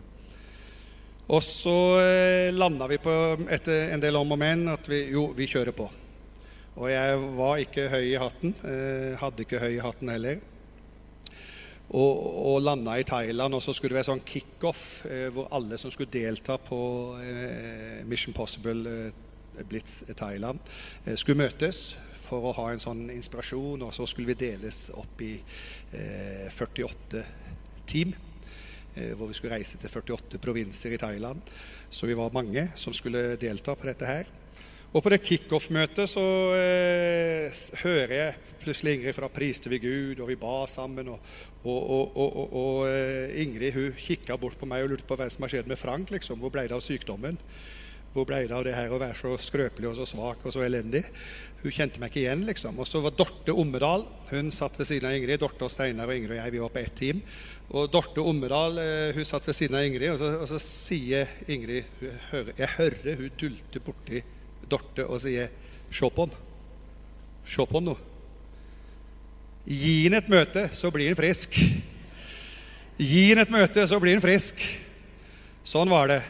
Og 1.31 1.43
så 1.45 1.75
eh, 2.01 2.51
landa 2.51 2.87
vi 2.91 2.97
på, 2.99 3.13
etter 3.51 3.93
en 3.93 4.01
del 4.03 4.17
om 4.19 4.33
og 4.35 4.39
men, 4.41 4.65
at 4.73 4.87
vi, 4.89 5.05
jo, 5.13 5.29
vi 5.37 5.47
kjører 5.47 5.75
på. 5.75 5.87
Og 6.75 6.87
jeg 6.91 7.19
var 7.37 7.61
ikke 7.61 7.89
høy 7.91 8.05
i 8.09 8.19
hatten. 8.19 8.55
Eh, 8.67 9.13
hadde 9.19 9.45
ikke 9.45 9.61
høy 9.61 9.75
i 9.75 9.83
hatten 9.83 10.11
heller. 10.11 10.41
Og, 11.91 12.19
og 12.51 12.61
landa 12.63 12.95
i 12.99 13.07
Thailand, 13.07 13.55
og 13.55 13.63
så 13.63 13.75
skulle 13.75 13.91
det 13.91 13.99
være 13.99 14.09
sånn 14.13 14.23
kickoff 14.27 15.03
eh, 15.07 15.27
hvor 15.35 15.49
alle 15.55 15.79
som 15.79 15.91
skulle 15.91 16.11
delta 16.11 16.55
på 16.59 16.79
eh, 17.19 17.99
Mission 18.07 18.35
Possible 18.35 18.87
eh, 18.87 19.65
Blitz 19.67 19.99
Thailand, 20.15 20.59
eh, 21.03 21.17
skulle 21.19 21.43
møtes 21.43 21.91
for 22.31 22.47
å 22.47 22.55
ha 22.61 22.69
en 22.71 22.81
sånn 22.81 23.05
inspirasjon. 23.13 23.83
Og 23.83 23.93
så 23.95 24.07
skulle 24.09 24.31
vi 24.31 24.39
deles 24.47 24.85
opp 24.95 25.23
i 25.27 25.35
eh, 25.91 26.47
48 26.55 27.23
team. 27.85 28.15
eh, 28.95 29.13
hvor 29.15 29.29
vi 29.29 29.35
skulle 29.37 29.55
reise 29.55 29.79
til 29.79 29.91
48 29.91 30.39
provinser 30.43 30.95
i 30.95 30.99
Thailand. 30.99 31.41
Så 31.91 32.07
vi 32.09 32.17
var 32.17 32.33
mange 32.35 32.69
som 32.75 32.95
skulle 32.95 33.37
delta 33.39 33.75
på 33.75 33.87
dette 33.87 34.07
her. 34.07 34.31
Og 34.91 34.99
på 34.99 35.11
det 35.13 35.21
kickoff-møtet 35.23 36.09
så 36.11 36.23
eh, 36.51 37.59
hører 37.79 38.11
jeg 38.11 38.57
plutselig 38.59 38.97
Ingrid 38.97 39.15
fra 39.15 39.29
'Priste 39.31 39.71
vi 39.71 39.79
Gud', 39.79 40.19
og 40.19 40.27
vi 40.27 40.35
ba 40.35 40.65
sammen. 40.67 41.13
Og, 41.13 41.19
og, 41.63 42.17
og, 42.19 42.51
og 42.51 42.89
eh, 42.89 43.39
Ingrid 43.39 43.71
hun 43.77 43.95
kikka 43.95 44.35
bort 44.35 44.59
på 44.59 44.67
meg 44.67 44.83
og 44.83 44.91
lurte 44.91 45.07
på 45.07 45.15
hva 45.15 45.29
som 45.31 45.47
har 45.47 45.53
skjedd 45.53 45.71
med 45.71 45.79
Frank. 45.79 46.11
liksom. 46.11 46.43
Hvor 46.43 46.51
ble 46.51 46.67
det 46.67 46.75
av 46.75 46.83
sykdommen? 46.83 47.39
Hvor 48.11 48.27
ble 48.27 48.41
det 48.43 48.55
av 48.55 48.65
det 48.67 48.73
her 48.75 48.91
å 48.91 48.99
være 48.99 49.15
så 49.15 49.37
skrøpelig 49.39 49.87
og 49.87 49.95
så 49.95 50.05
svak 50.09 50.43
og 50.43 50.51
så 50.51 50.65
elendig? 50.65 51.05
Hun 51.61 51.71
kjente 51.71 52.01
meg 52.01 52.09
ikke 52.11 52.23
igjen, 52.25 52.43
liksom. 52.47 52.79
Og 52.81 52.87
så 52.89 52.99
var 53.03 53.13
Dorte 53.15 53.53
Ommedal. 53.55 54.03
Hun 54.31 54.49
satt 54.51 54.75
ved 54.79 54.89
siden 54.89 55.07
av 55.07 55.15
Ingrid. 55.15 55.39
Dorte 55.39 55.67
og 55.67 55.71
Steinar 55.71 56.09
og 56.09 56.17
Ingrid 56.17 56.35
og 56.35 56.41
jeg 56.41 56.53
vi 56.55 56.61
var 56.63 56.73
på 56.73 56.81
ett 56.81 56.95
team. 56.97 57.21
Og 57.71 57.87
Dorte 57.93 58.23
Ommedal 58.25 58.81
eh, 58.81 59.15
hun 59.15 59.27
satt 59.27 59.47
ved 59.47 59.55
siden 59.55 59.77
av 59.79 59.87
Ingrid, 59.87 60.09
og 60.11 60.19
så, 60.19 60.31
og 60.41 60.47
så 60.49 60.59
sier 60.59 61.29
Ingrid 61.47 61.87
Jeg 62.57 62.71
hører 62.75 63.19
hun 63.21 63.37
dulter 63.39 63.85
borti 63.85 64.23
Dorte 64.71 65.05
og 65.07 65.21
sier 65.23 65.51
'Se 65.91 66.09
på 66.09 66.25
ham. 66.25 66.35
Se 67.45 67.65
på 67.65 67.77
ham 67.77 67.85
nå'. 67.85 67.97
Gi 69.67 70.03
ham 70.03 70.17
et 70.17 70.29
møte, 70.29 70.69
så 70.73 70.91
blir 70.91 71.07
han 71.11 71.19
frisk. 71.19 71.55
Gi 72.97 73.29
ham 73.29 73.41
et 73.43 73.51
møte, 73.51 73.87
så 73.87 73.99
blir 73.99 74.15
han 74.17 74.23
frisk. 74.23 74.61
Sånn 75.63 75.89
var 75.91 76.07
det. 76.07 76.21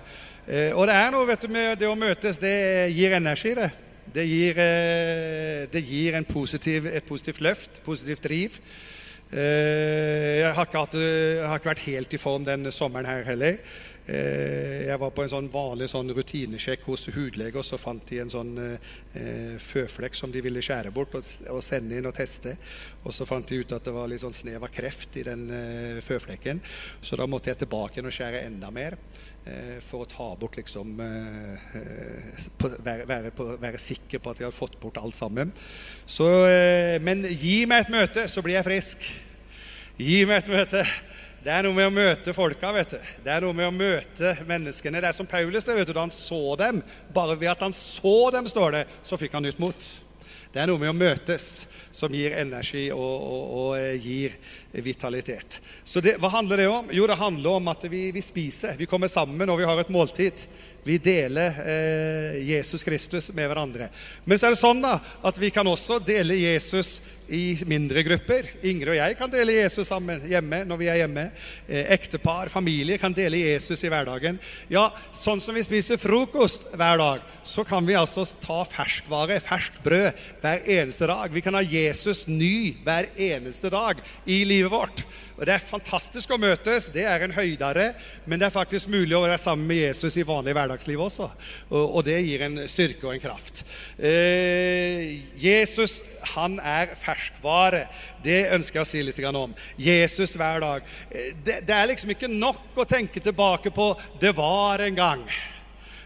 Eh, 0.51 0.73
og 0.75 0.83
det 0.89 0.95
er 0.99 1.13
noe 1.13 1.27
vet 1.29 1.45
du, 1.45 1.47
med 1.47 1.77
det 1.79 1.87
å 1.87 1.95
møtes. 1.95 2.39
Det 2.41 2.55
gir 2.91 3.15
energi, 3.15 3.53
det. 3.55 3.69
Det 4.11 4.25
gir, 4.27 4.57
eh, 4.59 5.67
det 5.71 5.81
gir 5.87 6.17
positiv, 6.27 6.89
et 6.91 7.05
positivt 7.07 7.39
løft, 7.39 7.79
positivt 7.85 8.23
driv. 8.23 8.57
Eh, 9.31 10.41
jeg 10.41 10.51
har, 10.51 10.67
hatt, 10.67 10.97
jeg 10.99 11.47
har, 11.47 11.55
ikke 11.55 11.71
vært 11.71 11.85
helt 11.85 12.13
i 12.13 12.19
form 12.19 12.43
denne 12.43 12.71
sommeren 12.75 13.07
her 13.07 13.23
heller. 13.23 13.61
Eh, 14.11 14.89
jeg 14.89 14.99
var 14.99 15.11
på 15.15 15.23
en 15.23 15.31
sånn 15.31 15.47
vanlig 15.51 15.87
sånn 15.91 16.11
rutinesjekk 16.11 16.83
hos 16.89 17.05
hudlege, 17.15 17.55
og 17.61 17.63
så 17.63 17.77
fant 17.79 18.03
de 18.09 18.17
en 18.19 18.31
sånn 18.33 18.51
eh, 18.59 19.53
føflekk 19.61 20.17
som 20.17 20.33
de 20.33 20.41
ville 20.43 20.63
skjære 20.63 20.91
bort 20.91 21.15
og, 21.15 21.27
og, 21.47 21.61
sende 21.63 21.95
inn 21.95 22.09
og 22.09 22.15
teste. 22.17 22.57
Og 23.05 23.15
så 23.15 23.27
fant 23.29 23.47
de 23.47 23.61
ut 23.61 23.75
at 23.75 23.85
det 23.87 23.93
var 23.95 24.09
litt 24.11 24.23
sånn 24.23 24.35
snev 24.35 24.65
av 24.67 24.73
kreft 24.73 25.15
i 25.21 25.23
den 25.27 25.45
eh, 25.55 26.01
føflekken. 26.03 26.59
Så 26.99 27.19
da 27.19 27.27
måtte 27.29 27.53
jeg 27.53 27.61
tilbake 27.61 28.03
og 28.03 28.11
skjære 28.11 28.43
enda 28.49 28.71
mer 28.73 28.97
eh, 29.45 29.77
for 29.85 30.03
å 30.03 30.09
ta 30.11 30.27
bort 30.41 30.59
liksom 30.59 30.99
eh, 31.05 31.69
på, 32.59 32.73
være, 32.83 33.07
være, 33.07 33.31
på, 33.37 33.47
være, 33.61 33.79
sikker 33.79 34.19
på 34.19 34.33
at 34.33 34.41
de 34.41 34.49
hadde 34.49 34.57
fått 34.57 34.75
bort 34.81 34.99
alt 34.99 35.15
sammen. 35.15 35.53
Så, 36.03 36.27
eh, 36.49 36.97
men 37.05 37.23
gi 37.31 37.61
meg 37.69 37.85
et 37.85 37.95
møte, 37.95 38.27
så 38.27 38.43
blir 38.43 38.59
jeg 38.59 38.67
frisk. 38.67 39.07
Gi 40.01 40.25
meg 40.27 40.41
et 40.41 40.51
møte. 40.51 40.83
Det 41.41 41.49
er 41.49 41.65
noe 41.65 41.73
med 41.73 41.87
å 41.89 41.93
møte 41.93 42.33
folka. 42.37 42.69
vet 42.75 42.91
du. 42.93 42.99
Det 43.25 43.31
er 43.33 43.41
noe 43.41 43.55
med 43.57 43.65
å 43.65 43.73
møte 43.73 44.35
menneskene. 44.45 45.01
Det 45.01 45.09
er 45.09 45.15
som 45.17 45.25
Paulus 45.25 45.65
det, 45.65 45.73
vet 45.73 45.89
du, 45.89 45.93
da 45.97 46.03
han 46.03 46.13
så 46.13 46.55
dem. 46.59 46.83
Bare 47.13 47.33
ved 47.33 47.49
at 47.49 47.63
han 47.65 47.73
så 47.73 48.29
dem, 48.29 48.45
står 48.45 48.75
det, 48.75 48.81
så 49.01 49.17
fikk 49.17 49.33
han 49.33 49.47
nytt 49.49 49.57
mot. 49.61 49.87
Det 50.53 50.61
er 50.61 50.69
noe 50.69 50.77
med 50.77 50.91
å 50.91 50.93
møtes 50.93 51.65
som 51.91 52.13
gir 52.13 52.35
energi 52.37 52.85
og, 52.93 53.01
og, 53.01 53.55
og 53.57 53.71
eh, 53.79 53.97
gir 53.97 54.35
vitalitet. 54.85 55.57
Så 55.83 56.03
det, 56.03 56.19
hva 56.21 56.29
handler 56.31 56.61
det 56.61 56.67
om? 56.69 56.91
Jo, 56.93 57.07
det 57.09 57.17
handler 57.19 57.57
om 57.57 57.71
at 57.73 57.87
vi, 57.89 58.03
vi 58.13 58.21
spiser. 58.21 58.77
Vi 58.77 58.87
kommer 58.89 59.09
sammen, 59.09 59.49
og 59.49 59.57
vi 59.59 59.65
har 59.65 59.81
et 59.81 59.91
måltid. 59.91 60.45
Vi 60.85 60.99
deler 61.01 61.57
eh, 61.65 62.37
Jesus 62.51 62.85
Kristus 62.85 63.31
med 63.33 63.49
hverandre. 63.49 63.89
Men 64.29 64.37
så 64.37 64.47
er 64.47 64.53
det 64.53 64.61
sånn 64.61 64.85
da, 64.85 64.99
at 65.25 65.41
vi 65.41 65.49
kan 65.53 65.67
også 65.67 65.97
dele 66.05 66.37
Jesus 66.37 66.99
i 67.31 67.55
mindre 67.67 68.03
grupper. 68.03 68.49
Ingrid 68.67 68.91
og 68.93 68.99
jeg 68.99 69.17
kan 69.19 69.31
dele 69.31 69.55
Jesus 69.55 69.87
sammen 69.87 70.23
hjemme 70.27 70.61
når 70.67 70.81
vi 70.81 70.89
er 70.91 70.99
hjemme. 71.01 71.29
Eh, 71.67 71.87
ektepar, 71.95 72.51
familie 72.51 72.99
kan 73.01 73.15
dele 73.15 73.39
Jesus 73.39 73.83
i 73.85 73.91
hverdagen. 73.91 74.39
Ja, 74.71 74.89
sånn 75.15 75.39
som 75.43 75.55
vi 75.55 75.63
spiser 75.65 75.99
frokost 76.01 76.67
hver 76.75 76.99
dag, 76.99 77.25
så 77.47 77.63
kan 77.67 77.87
vi 77.87 77.97
altså 77.97 78.25
ta 78.43 78.61
ferskvare, 78.67 79.39
ferskt 79.43 79.79
brød, 79.85 80.11
hver 80.43 80.67
eneste 80.75 81.07
dag. 81.11 81.31
Vi 81.31 81.43
kan 81.45 81.55
ha 81.55 81.63
Jesus 81.63 82.25
ny 82.27 82.75
hver 82.83 83.07
eneste 83.15 83.71
dag 83.71 84.01
i 84.27 84.43
livet 84.47 84.73
vårt. 84.73 85.05
Og 85.41 85.47
Det 85.49 85.55
er 85.55 85.63
fantastisk 85.65 86.29
å 86.29 86.37
møtes. 86.37 86.85
Det 86.93 87.01
er 87.09 87.23
en 87.25 87.33
høydere. 87.33 87.87
Men 88.29 88.37
det 88.37 88.45
er 88.45 88.53
faktisk 88.53 88.91
mulig 88.93 89.15
å 89.17 89.23
være 89.23 89.39
sammen 89.41 89.65
med 89.65 89.79
Jesus 89.79 90.19
i 90.21 90.25
vanlig 90.27 90.53
hverdagsliv 90.53 91.01
også. 91.01 91.31
Og, 91.71 91.95
og 91.97 92.03
det 92.05 92.19
gir 92.21 92.43
en 92.45 92.59
styrke 92.69 93.07
og 93.07 93.15
en 93.15 93.23
kraft. 93.23 93.63
Eh, 93.97 95.17
Jesus 95.41 95.97
han 96.35 96.59
er 96.61 96.93
ferskvare. 97.01 97.87
Det 98.21 98.51
ønsker 98.53 98.77
jeg 98.77 98.85
å 98.85 98.91
si 98.91 99.01
litt 99.01 99.23
om. 99.31 99.55
Jesus 99.81 100.37
hver 100.37 100.61
dag. 100.61 100.93
Eh, 101.09 101.33
det, 101.41 101.63
det 101.65 101.73
er 101.73 101.89
liksom 101.89 102.13
ikke 102.13 102.29
nok 102.29 102.77
å 102.77 102.85
tenke 102.85 103.17
tilbake 103.19 103.73
på 103.73 103.95
'det 104.21 104.37
var 104.37 104.85
en 104.85 104.95
gang'. 104.95 105.25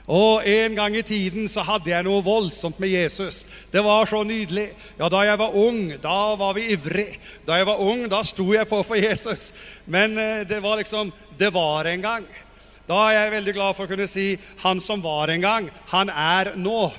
Og 0.05 0.45
en 0.45 0.75
gang 0.77 0.95
i 0.95 1.01
tiden 1.01 1.47
så 1.49 1.63
hadde 1.65 1.89
jeg 1.89 2.05
noe 2.05 2.21
voldsomt 2.25 2.77
med 2.81 2.91
Jesus. 2.93 3.41
Det 3.73 3.81
var 3.81 4.05
så 4.05 4.21
nydelig. 4.23 4.67
Ja, 4.99 5.09
Da 5.09 5.23
jeg 5.25 5.39
var 5.39 5.55
ung, 5.57 5.97
da 6.01 6.35
var 6.35 6.53
vi 6.53 6.69
ivrig. 6.73 7.17
Da 7.45 7.57
jeg 7.57 7.65
var 7.65 7.81
ung, 7.81 8.05
da 8.09 8.21
sto 8.23 8.45
jeg 8.53 8.69
på 8.69 8.83
for 8.85 8.95
Jesus. 8.95 9.51
Men 9.85 10.17
eh, 10.17 10.45
det 10.45 10.61
var 10.61 10.77
liksom 10.77 11.11
Det 11.37 11.49
var 11.53 11.85
en 11.85 12.01
gang. 12.01 12.25
Da 12.87 13.07
er 13.09 13.15
jeg 13.17 13.31
veldig 13.31 13.53
glad 13.53 13.75
for 13.75 13.85
å 13.85 13.89
kunne 13.89 14.07
si 14.07 14.37
han 14.61 14.79
som 14.79 15.01
var 15.01 15.31
en 15.33 15.41
gang, 15.41 15.69
han 15.89 16.09
er 16.09 16.53
nå. 16.55 16.93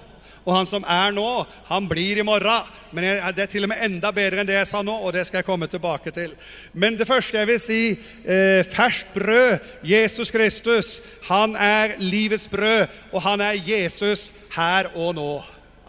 Og 0.47 0.55
han 0.55 0.69
som 0.69 0.85
er 0.87 1.11
nå, 1.15 1.45
han 1.67 1.89
blir 1.91 2.21
i 2.21 2.25
morgen. 2.27 2.69
Men 2.95 3.09
det 3.35 3.43
er 3.43 3.51
til 3.51 3.67
og 3.67 3.73
med 3.73 3.83
enda 3.83 4.13
bedre 4.15 4.41
enn 4.41 4.49
det 4.49 4.55
jeg 4.61 4.69
sa 4.71 4.83
nå, 4.87 4.95
og 4.95 5.11
det 5.17 5.25
skal 5.27 5.41
jeg 5.41 5.49
komme 5.49 5.67
tilbake 5.71 6.13
til. 6.15 6.31
Men 6.73 6.95
det 6.99 7.09
første 7.09 7.41
jeg 7.41 7.51
vil 7.51 7.61
si 7.61 7.81
eh, 7.91 8.63
ferskt 8.71 9.11
brød. 9.17 9.59
Jesus 9.83 10.31
Kristus. 10.31 11.01
Han 11.27 11.59
er 11.59 11.99
livets 11.99 12.47
brød, 12.49 12.87
og 13.11 13.23
han 13.27 13.43
er 13.43 13.59
Jesus 13.59 14.31
her 14.55 14.93
og 14.95 15.15
nå. 15.19 15.31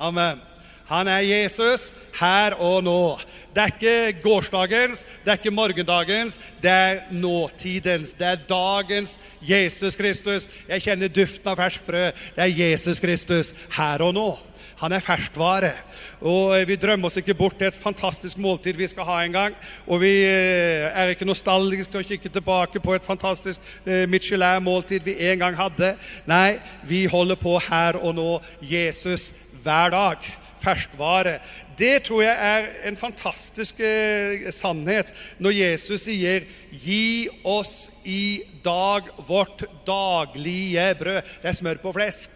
Amen. 0.02 0.42
Han 0.88 1.08
er 1.12 1.20
Jesus 1.20 1.92
her 2.18 2.56
og 2.64 2.84
nå. 2.84 3.20
Det 3.54 3.64
er 3.64 3.72
ikke 3.74 4.22
gårsdagens, 4.22 5.00
det 5.26 5.32
er 5.32 5.40
ikke 5.40 5.52
morgendagens, 5.52 6.38
det 6.62 6.72
er 6.72 7.00
nåtidens. 7.12 8.12
Det 8.18 8.28
er 8.28 8.44
dagens 8.50 9.16
Jesus 9.42 9.96
Kristus. 9.96 10.48
Jeg 10.70 10.84
kjenner 10.86 11.10
duften 11.10 11.50
av 11.50 11.58
ferskt 11.58 11.88
brød. 11.88 12.12
Det 12.36 12.46
er 12.46 12.54
Jesus 12.54 13.02
Kristus 13.02 13.54
her 13.78 14.04
og 14.06 14.14
nå. 14.14 14.28
Han 14.78 14.94
er 14.94 15.02
ferskvare. 15.02 15.72
Og 16.22 16.54
Vi 16.70 16.78
drømmer 16.78 17.10
oss 17.10 17.18
ikke 17.18 17.36
bort 17.38 17.58
til 17.58 17.72
et 17.72 17.78
fantastisk 17.82 18.38
måltid 18.38 18.78
vi 18.78 18.88
skal 18.90 19.08
ha 19.10 19.20
en 19.24 19.34
gang. 19.34 19.56
Og 19.88 20.02
vi 20.04 20.12
eh, 20.22 20.86
er 20.92 21.14
ikke 21.14 21.26
nostalgiske 21.26 21.98
og 21.98 22.06
kikker 22.06 22.34
tilbake 22.34 22.82
på 22.84 22.94
et 22.94 23.06
fantastisk 23.06 23.62
eh, 23.86 24.06
Michelin-måltid 24.10 25.06
vi 25.06 25.18
en 25.32 25.42
gang 25.42 25.58
hadde. 25.58 25.96
Nei, 26.30 26.60
vi 26.86 27.06
holder 27.10 27.40
på 27.42 27.56
her 27.70 27.98
og 27.98 28.14
nå. 28.18 28.34
Jesus 28.62 29.32
hver 29.64 29.96
dag. 29.96 30.28
Ferskvare. 30.62 31.40
Det 31.78 32.04
tror 32.06 32.24
jeg 32.24 32.38
er 32.42 32.68
en 32.90 32.98
fantastisk 32.98 33.80
eh, 33.82 34.46
sannhet 34.54 35.10
når 35.42 35.54
Jesus 35.54 36.06
sier 36.06 36.46
'Gi 36.72 37.30
oss 37.46 37.90
i 38.06 38.42
dag 38.66 39.10
vårt 39.28 39.66
daglige 39.86 40.94
brød'. 41.02 41.26
Det 41.42 41.50
er 41.50 41.58
smør 41.58 41.82
på 41.82 41.94
flesk. 41.98 42.30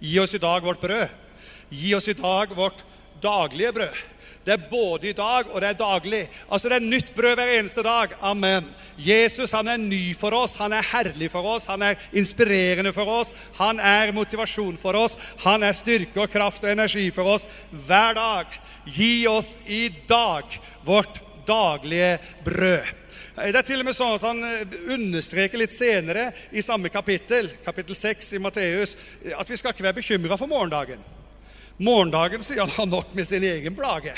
Gi 0.00 0.18
oss 0.20 0.34
i 0.34 0.40
dag 0.40 0.64
vårt 0.64 0.80
brød. 0.80 1.27
Gi 1.70 1.94
oss 1.94 2.08
i 2.08 2.16
dag 2.16 2.54
vårt 2.56 2.84
daglige 3.22 3.72
brød. 3.72 3.98
Det 4.44 4.54
er 4.54 4.68
både 4.70 5.10
i 5.10 5.12
dag 5.12 5.50
og 5.52 5.60
det 5.60 5.68
er 5.68 5.76
daglig. 5.76 6.22
Altså 6.48 6.68
Det 6.68 6.76
er 6.78 6.84
nytt 6.84 7.10
brød 7.16 7.34
hver 7.36 7.50
eneste 7.58 7.82
dag. 7.84 8.14
Amen. 8.24 8.70
Jesus 8.96 9.52
han 9.52 9.68
er 9.68 9.76
ny 9.76 10.14
for 10.16 10.32
oss, 10.32 10.56
han 10.56 10.72
er 10.72 10.86
herlig 10.88 11.28
for 11.30 11.44
oss, 11.44 11.66
han 11.68 11.82
er 11.82 12.00
inspirerende 12.16 12.92
for 12.96 13.10
oss. 13.12 13.32
Han 13.58 13.80
er 13.80 14.14
motivasjon 14.16 14.78
for 14.80 14.96
oss, 14.96 15.18
han 15.44 15.62
er 15.62 15.76
styrke 15.76 16.22
og 16.22 16.32
kraft 16.32 16.64
og 16.64 16.72
energi 16.72 17.10
for 17.12 17.28
oss 17.34 17.44
hver 17.70 18.16
dag. 18.16 18.56
Gi 18.88 19.26
oss 19.28 19.52
i 19.66 19.90
dag 20.08 20.56
vårt 20.86 21.20
daglige 21.46 22.16
brød. 22.44 22.94
Det 23.38 23.54
er 23.54 23.68
til 23.68 23.84
og 23.84 23.86
med 23.86 23.94
sånn 23.94 24.16
at 24.16 24.24
Han 24.26 24.40
eh, 24.42 24.72
understreker 24.96 25.60
litt 25.60 25.70
senere 25.70 26.32
i 26.50 26.64
samme 26.64 26.90
kapittel, 26.90 27.52
kapittel 27.62 27.94
6 27.94 28.32
i 28.34 28.40
Matteus, 28.42 28.96
at 29.36 29.46
vi 29.46 29.60
skal 29.60 29.76
ikke 29.76 29.86
være 29.86 30.00
bekymra 30.00 30.40
for 30.40 30.50
morgendagen. 30.50 31.04
Morgendagen 31.78 32.42
sier 32.42 32.64
han 32.64 32.74
har 32.74 32.90
nok 32.90 33.14
med 33.14 33.26
sin 33.26 33.44
egen 33.46 33.74
plage. 33.74 34.14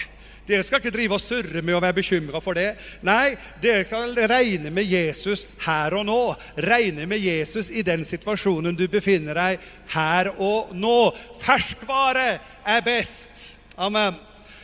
Dere 0.48 0.64
skal 0.66 0.80
ikke 0.80 0.92
drive 0.94 1.14
og 1.14 1.22
surre 1.22 1.60
med 1.62 1.76
å 1.76 1.82
være 1.82 1.98
bekymra 2.00 2.40
for 2.42 2.58
det. 2.58 2.72
Nei, 3.06 3.36
dere 3.62 3.84
skal 3.86 4.16
regne 4.30 4.72
med 4.74 4.88
Jesus 4.88 5.44
her 5.66 5.94
og 5.94 6.06
nå. 6.08 6.22
Regne 6.64 7.06
med 7.06 7.22
Jesus 7.22 7.68
i 7.70 7.84
den 7.86 8.02
situasjonen 8.06 8.78
du 8.78 8.86
befinner 8.90 9.36
deg 9.36 9.68
her 9.92 10.32
og 10.38 10.72
nå. 10.74 11.12
Ferskvare 11.42 12.32
er 12.66 12.82
best. 12.86 13.52
Amen. 13.78 14.16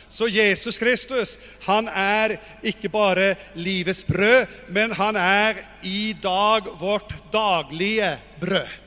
Så 0.09 0.27
Jesus 0.31 0.79
Kristus, 0.79 1.35
han 1.67 1.87
er 1.91 2.37
ikke 2.65 2.89
bare 2.89 3.35
livets 3.59 4.01
brød, 4.07 4.47
men 4.73 4.95
han 4.97 5.19
er 5.19 5.61
i 5.85 6.15
dag 6.23 6.67
vårt 6.79 7.13
daglige 7.31 8.15
brød. 8.41 8.86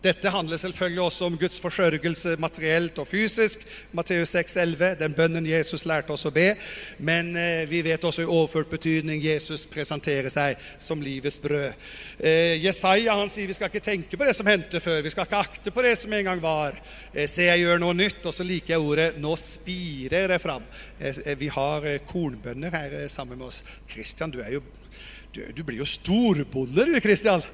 Dette 0.00 0.30
handler 0.32 0.56
selvfølgelig 0.56 1.02
også 1.02 1.26
om 1.28 1.34
Guds 1.36 1.58
forsørgelse 1.60 2.36
materielt 2.40 2.98
og 2.98 3.04
fysisk. 3.04 3.60
Matteus 3.92 4.30
6,11, 4.32 4.94
den 4.96 5.12
bønnen 5.12 5.44
Jesus 5.44 5.84
lærte 5.84 6.14
oss 6.14 6.24
å 6.24 6.32
be. 6.32 6.54
Men 7.04 7.34
eh, 7.36 7.66
vi 7.68 7.82
vet 7.84 8.06
også 8.08 8.24
i 8.24 8.30
overført 8.30 8.70
betydning 8.72 9.20
Jesus 9.20 9.66
presenterer 9.68 10.32
seg 10.32 10.56
som 10.80 11.04
livets 11.04 11.36
brød. 11.42 11.76
Eh, 12.16 12.56
Jesaja 12.64 13.18
han 13.20 13.28
sier 13.28 13.50
vi 13.50 13.58
skal 13.58 13.68
ikke 13.68 13.84
tenke 13.84 14.16
på 14.16 14.24
det 14.24 14.32
som 14.38 14.48
hendte 14.48 14.80
før. 14.80 15.02
Vi 15.04 15.12
skal 15.12 15.28
ikke 15.28 15.42
akte 15.44 15.74
på 15.74 15.84
det 15.84 15.92
som 16.00 16.16
en 16.16 16.28
gang 16.30 16.40
var. 16.40 16.80
Eh, 17.12 17.28
se, 17.28 17.50
jeg 17.50 17.66
gjør 17.66 17.84
noe 17.84 17.98
nytt. 18.00 18.24
Og 18.24 18.32
så 18.32 18.46
liker 18.46 18.78
jeg 18.78 18.86
ordet 18.86 19.10
'nå 19.20 19.34
spirer 19.36 20.32
det 20.32 20.40
fram'. 20.40 20.64
Eh, 20.98 21.12
eh, 21.26 21.36
vi 21.36 21.52
har 21.52 21.84
eh, 21.84 22.00
kornbønder 22.08 22.72
her 22.72 23.08
sammen 23.08 23.36
med 23.36 23.52
oss. 23.52 23.62
Kristian, 23.88 24.32
du 24.32 24.40
du, 25.32 25.44
du 25.52 25.62
blir 25.62 25.78
jo 25.78 25.86
storbonde, 25.86 26.86
du, 26.88 27.00
Kristian. 27.00 27.44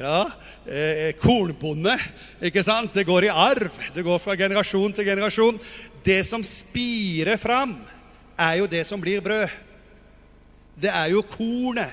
Ja, 0.00 0.30
eh, 0.64 1.12
Kornbonde. 1.20 1.92
ikke 2.40 2.62
sant? 2.64 2.94
Det 2.94 3.04
går 3.04 3.26
i 3.26 3.28
arv. 3.28 3.68
Det 3.92 4.00
går 4.02 4.18
fra 4.18 4.32
generasjon 4.36 4.94
til 4.96 5.04
generasjon. 5.04 5.58
Det 6.02 6.22
som 6.24 6.40
spirer 6.40 7.36
fram, 7.36 7.74
er 8.38 8.54
jo 8.62 8.66
det 8.66 8.86
som 8.88 9.00
blir 9.00 9.20
brød. 9.20 9.50
Det 10.80 10.88
er 10.88 11.10
jo 11.12 11.20
kornet 11.20 11.92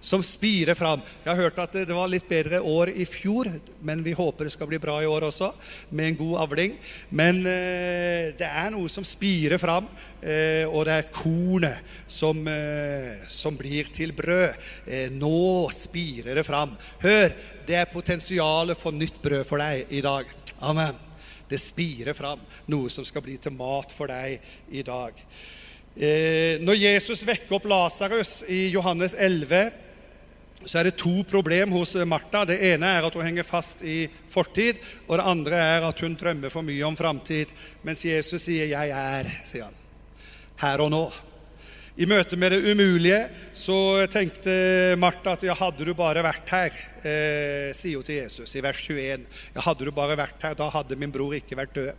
som 0.00 0.22
spirer 0.24 0.74
fram. 0.74 1.02
Jeg 1.22 1.30
har 1.30 1.42
hørt 1.42 1.60
at 1.60 1.76
det 1.76 1.94
var 1.94 2.08
litt 2.10 2.28
bedre 2.28 2.62
år 2.64 2.92
i 2.96 3.04
fjor, 3.08 3.50
men 3.84 4.02
vi 4.04 4.14
håper 4.16 4.48
det 4.48 4.54
skal 4.54 4.70
bli 4.70 4.80
bra 4.80 4.96
i 5.02 5.08
år 5.08 5.28
også, 5.28 5.52
med 5.92 6.08
en 6.08 6.18
god 6.18 6.36
avling. 6.46 6.76
Men 7.12 7.42
eh, 7.44 8.32
det 8.38 8.48
er 8.48 8.72
noe 8.72 8.88
som 8.92 9.06
spirer 9.06 9.60
fram, 9.60 9.88
eh, 10.22 10.64
og 10.64 10.88
det 10.88 10.96
er 10.96 11.12
kornet 11.12 11.92
som, 12.10 12.40
eh, 12.48 13.20
som 13.28 13.58
blir 13.60 13.92
til 13.92 14.14
brød. 14.16 14.56
Eh, 14.86 15.12
nå 15.12 15.68
spirer 15.76 16.40
det 16.40 16.46
fram. 16.48 16.74
Hør, 17.04 17.30
det 17.68 17.78
er 17.78 17.92
potensialet 17.92 18.80
for 18.80 18.96
nytt 18.96 19.20
brød 19.22 19.44
for 19.48 19.60
deg 19.62 19.92
i 19.92 20.02
dag. 20.04 20.32
Amen. 20.64 21.06
Det 21.50 21.58
spirer 21.58 22.14
fram 22.14 22.40
noe 22.70 22.90
som 22.92 23.04
skal 23.06 23.24
bli 23.24 23.36
til 23.42 23.52
mat 23.56 23.92
for 23.92 24.10
deg 24.10 24.38
i 24.70 24.84
dag. 24.86 25.16
Eh, 25.98 26.60
når 26.62 26.78
Jesus 26.78 27.24
vekker 27.26 27.56
opp 27.58 27.66
Lasarus 27.68 28.44
i 28.46 28.68
Johannes 28.70 29.16
11 29.18 29.89
så 30.66 30.80
er 30.80 30.90
det 30.90 30.98
to 31.00 31.22
problem 31.28 31.72
hos 31.72 31.94
Martha. 32.08 32.44
Det 32.48 32.58
ene 32.72 32.88
er 32.98 33.06
at 33.06 33.16
hun 33.16 33.24
henger 33.24 33.46
fast 33.48 33.80
i 33.86 34.04
fortid, 34.30 34.80
og 35.06 35.16
det 35.16 35.28
andre 35.32 35.62
er 35.76 35.86
at 35.88 36.02
hun 36.04 36.16
drømmer 36.18 36.52
for 36.52 36.66
mye 36.66 36.84
om 36.86 36.98
framtid. 36.98 37.54
Mens 37.82 38.04
Jesus 38.04 38.42
sier 38.42 38.66
'Jeg 38.68 38.90
er', 38.90 39.32
sier 39.44 39.64
han. 39.64 39.74
Her 40.60 40.80
og 40.80 40.90
nå. 40.90 41.12
I 41.96 42.06
møte 42.06 42.36
med 42.36 42.52
det 42.52 42.62
umulige 42.64 43.28
så 43.52 44.06
tenkte 44.06 44.96
Martha 44.96 45.32
at 45.32 45.42
ja, 45.42 45.54
hadde 45.54 45.84
du 45.84 45.92
bare 45.94 46.22
vært 46.22 46.48
her, 46.48 46.76
eh, 47.02 47.72
sier 47.76 47.96
hun 47.96 48.06
til 48.06 48.22
Jesus 48.22 48.54
i 48.54 48.62
vers 48.64 48.78
21. 48.78 49.26
Ja, 49.54 49.60
hadde 49.60 49.84
du 49.84 49.90
bare 49.90 50.16
vært 50.16 50.40
her, 50.42 50.54
da 50.54 50.70
hadde 50.70 50.96
min 50.96 51.12
bror 51.12 51.34
ikke 51.34 51.58
vært 51.58 51.74
død. 51.74 51.92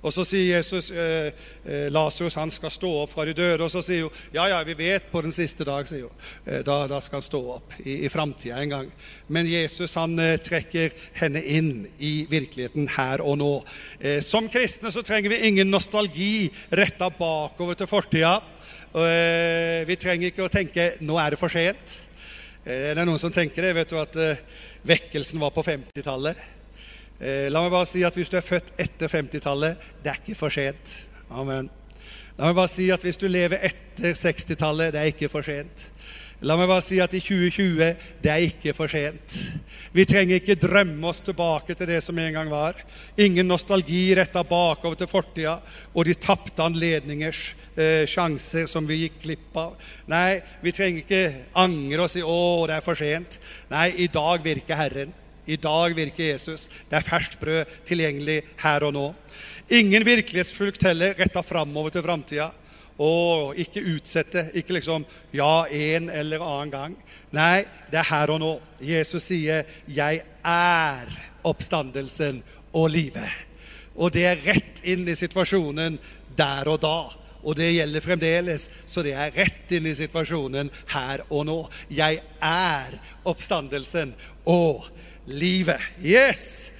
Og 0.00 0.12
så 0.14 0.24
sier 0.24 0.54
Jesus 0.54 0.88
eh, 0.94 1.28
eh, 1.68 1.88
Lasarus 1.92 2.36
han 2.38 2.52
skal 2.52 2.72
stå 2.72 2.90
opp 3.02 3.12
fra 3.12 3.26
de 3.28 3.34
døde. 3.36 3.60
Og 3.64 3.70
så 3.72 3.82
sier 3.84 4.06
hun 4.06 4.36
ja, 4.36 4.46
ja, 4.48 4.60
vi 4.64 4.76
vet 4.78 5.10
på 5.12 5.20
den 5.24 5.34
siste 5.34 5.66
dag, 5.68 5.88
sier 5.88 6.06
hun. 6.08 6.28
Eh, 6.46 6.62
da, 6.66 6.82
da, 6.90 7.00
skal 7.04 7.20
han 7.20 7.26
stå 7.26 7.40
opp 7.56 7.74
i, 7.84 8.00
i 8.06 8.12
framtida 8.12 8.60
en 8.62 8.72
gang. 8.72 8.92
Men 9.28 9.48
Jesus 9.50 9.96
han 10.00 10.16
eh, 10.22 10.38
trekker 10.40 10.94
henne 11.20 11.42
inn 11.44 11.72
i 11.98 12.14
virkeligheten 12.30 12.88
her 12.96 13.24
og 13.24 13.40
nå. 13.40 13.50
Eh, 14.00 14.20
som 14.24 14.48
kristne 14.52 14.92
så 14.94 15.04
trenger 15.06 15.34
vi 15.34 15.42
ingen 15.50 15.72
nostalgi 15.72 16.48
retta 16.80 17.10
bakover 17.12 17.76
til 17.76 17.90
fortida. 17.90 18.38
Eh, 18.90 19.82
vi 19.88 19.98
trenger 20.00 20.30
ikke 20.30 20.46
å 20.46 20.52
tenke 20.52 20.94
'nå 21.00 21.18
er 21.20 21.34
det 21.34 21.40
for 21.40 21.52
sent'. 21.52 22.00
det 22.64 22.98
er 22.98 23.06
noen 23.08 23.18
som 23.18 23.32
tenker 23.32 23.62
det. 23.62 23.74
Vet 23.74 23.88
du 23.88 23.96
at 23.96 24.16
vekkelsen 24.84 25.40
var 25.40 25.50
på 25.50 25.64
50-tallet? 25.64 26.59
Eh, 27.20 27.50
la 27.52 27.60
meg 27.60 27.72
bare 27.74 27.88
si 27.88 28.00
at 28.06 28.16
hvis 28.16 28.32
du 28.32 28.38
er 28.38 28.46
født 28.46 28.72
etter 28.80 29.12
50-tallet, 29.12 29.76
det 30.00 30.12
er 30.12 30.20
ikke 30.22 30.38
for 30.38 30.52
sent. 30.54 30.96
Amen. 31.28 31.68
La 32.38 32.48
meg 32.48 32.56
bare 32.56 32.72
si 32.72 32.88
at 32.94 33.02
hvis 33.04 33.20
du 33.20 33.26
lever 33.28 33.60
etter 33.68 34.16
60-tallet, 34.16 34.94
det 34.94 35.02
er 35.02 35.12
ikke 35.12 35.28
for 35.28 35.44
sent. 35.44 35.84
La 36.40 36.56
meg 36.56 36.70
bare 36.70 36.80
si 36.80 36.96
at 37.04 37.12
i 37.12 37.20
2020, 37.20 37.90
det 38.24 38.30
er 38.32 38.46
ikke 38.46 38.72
for 38.72 38.88
sent. 38.88 39.34
Vi 39.92 40.06
trenger 40.08 40.38
ikke 40.38 40.56
drømme 40.56 41.10
oss 41.10 41.20
tilbake 41.26 41.76
til 41.76 41.90
det 41.90 41.98
som 42.00 42.16
en 42.16 42.32
gang 42.32 42.48
var. 42.48 42.78
Ingen 43.20 43.50
nostalgi 43.50 44.14
retta 44.16 44.40
bakover 44.48 44.96
til 44.96 45.10
fortida 45.10 45.58
og 45.92 46.08
de 46.08 46.16
tapte 46.16 46.64
anledningers 46.64 47.42
eh, 47.76 48.06
sjanser 48.08 48.64
som 48.70 48.88
vi 48.88 49.02
gikk 49.02 49.20
glipp 49.26 49.60
av. 49.60 49.76
Nei, 50.08 50.40
vi 50.64 50.72
trenger 50.72 51.04
ikke 51.04 51.50
angre 51.60 52.06
oss 52.06 52.16
i 52.16 52.24
'Å, 52.24 52.40
det 52.70 52.78
er 52.78 52.86
for 52.88 52.96
sent'. 52.96 53.36
Nei, 53.68 53.90
i 54.00 54.08
dag 54.08 54.40
virker 54.40 54.80
Herren. 54.80 55.12
I 55.46 55.56
dag 55.56 55.94
virker 55.96 56.32
Jesus. 56.32 56.68
Det 56.88 56.98
er 56.98 57.06
ferskt 57.06 57.38
brød 57.40 57.68
tilgjengelig 57.88 58.42
her 58.60 58.84
og 58.86 58.94
nå. 58.94 59.06
Ingen 59.70 60.04
virkelighetsflukt 60.06 60.82
heller 60.82 61.14
retta 61.18 61.42
framover 61.46 61.94
til 61.94 62.04
framtida. 62.04 62.50
Og 63.00 63.56
ikke 63.58 63.84
utsette. 63.94 64.50
Ikke 64.54 64.76
liksom 64.76 65.06
ja, 65.32 65.64
en 65.66 66.10
eller 66.10 66.44
annen 66.44 66.72
gang. 66.74 66.96
Nei, 67.32 67.64
det 67.90 68.02
er 68.02 68.10
her 68.10 68.34
og 68.34 68.40
nå. 68.42 68.52
Jesus 68.82 69.22
sier 69.30 69.64
'Jeg 69.88 70.22
er 70.44 71.06
oppstandelsen 71.44 72.42
og 72.72 72.90
livet'. 72.90 73.46
Og 73.96 74.12
det 74.12 74.24
er 74.26 74.44
rett 74.44 74.84
inn 74.84 75.08
i 75.08 75.14
situasjonen 75.14 75.98
der 76.36 76.68
og 76.68 76.80
da. 76.80 77.10
Og 77.42 77.56
det 77.56 77.72
gjelder 77.72 78.00
fremdeles, 78.00 78.68
så 78.86 79.02
det 79.02 79.14
er 79.16 79.32
rett 79.32 79.72
inn 79.72 79.86
i 79.86 79.94
situasjonen 79.94 80.70
her 80.92 81.22
og 81.30 81.46
nå. 81.46 81.70
Jeg 81.88 82.20
er 82.42 83.00
oppstandelsen 83.24 84.12
og 84.44 84.84
livet 84.84 84.96
livet. 85.26 85.80
Yes! 86.02 86.70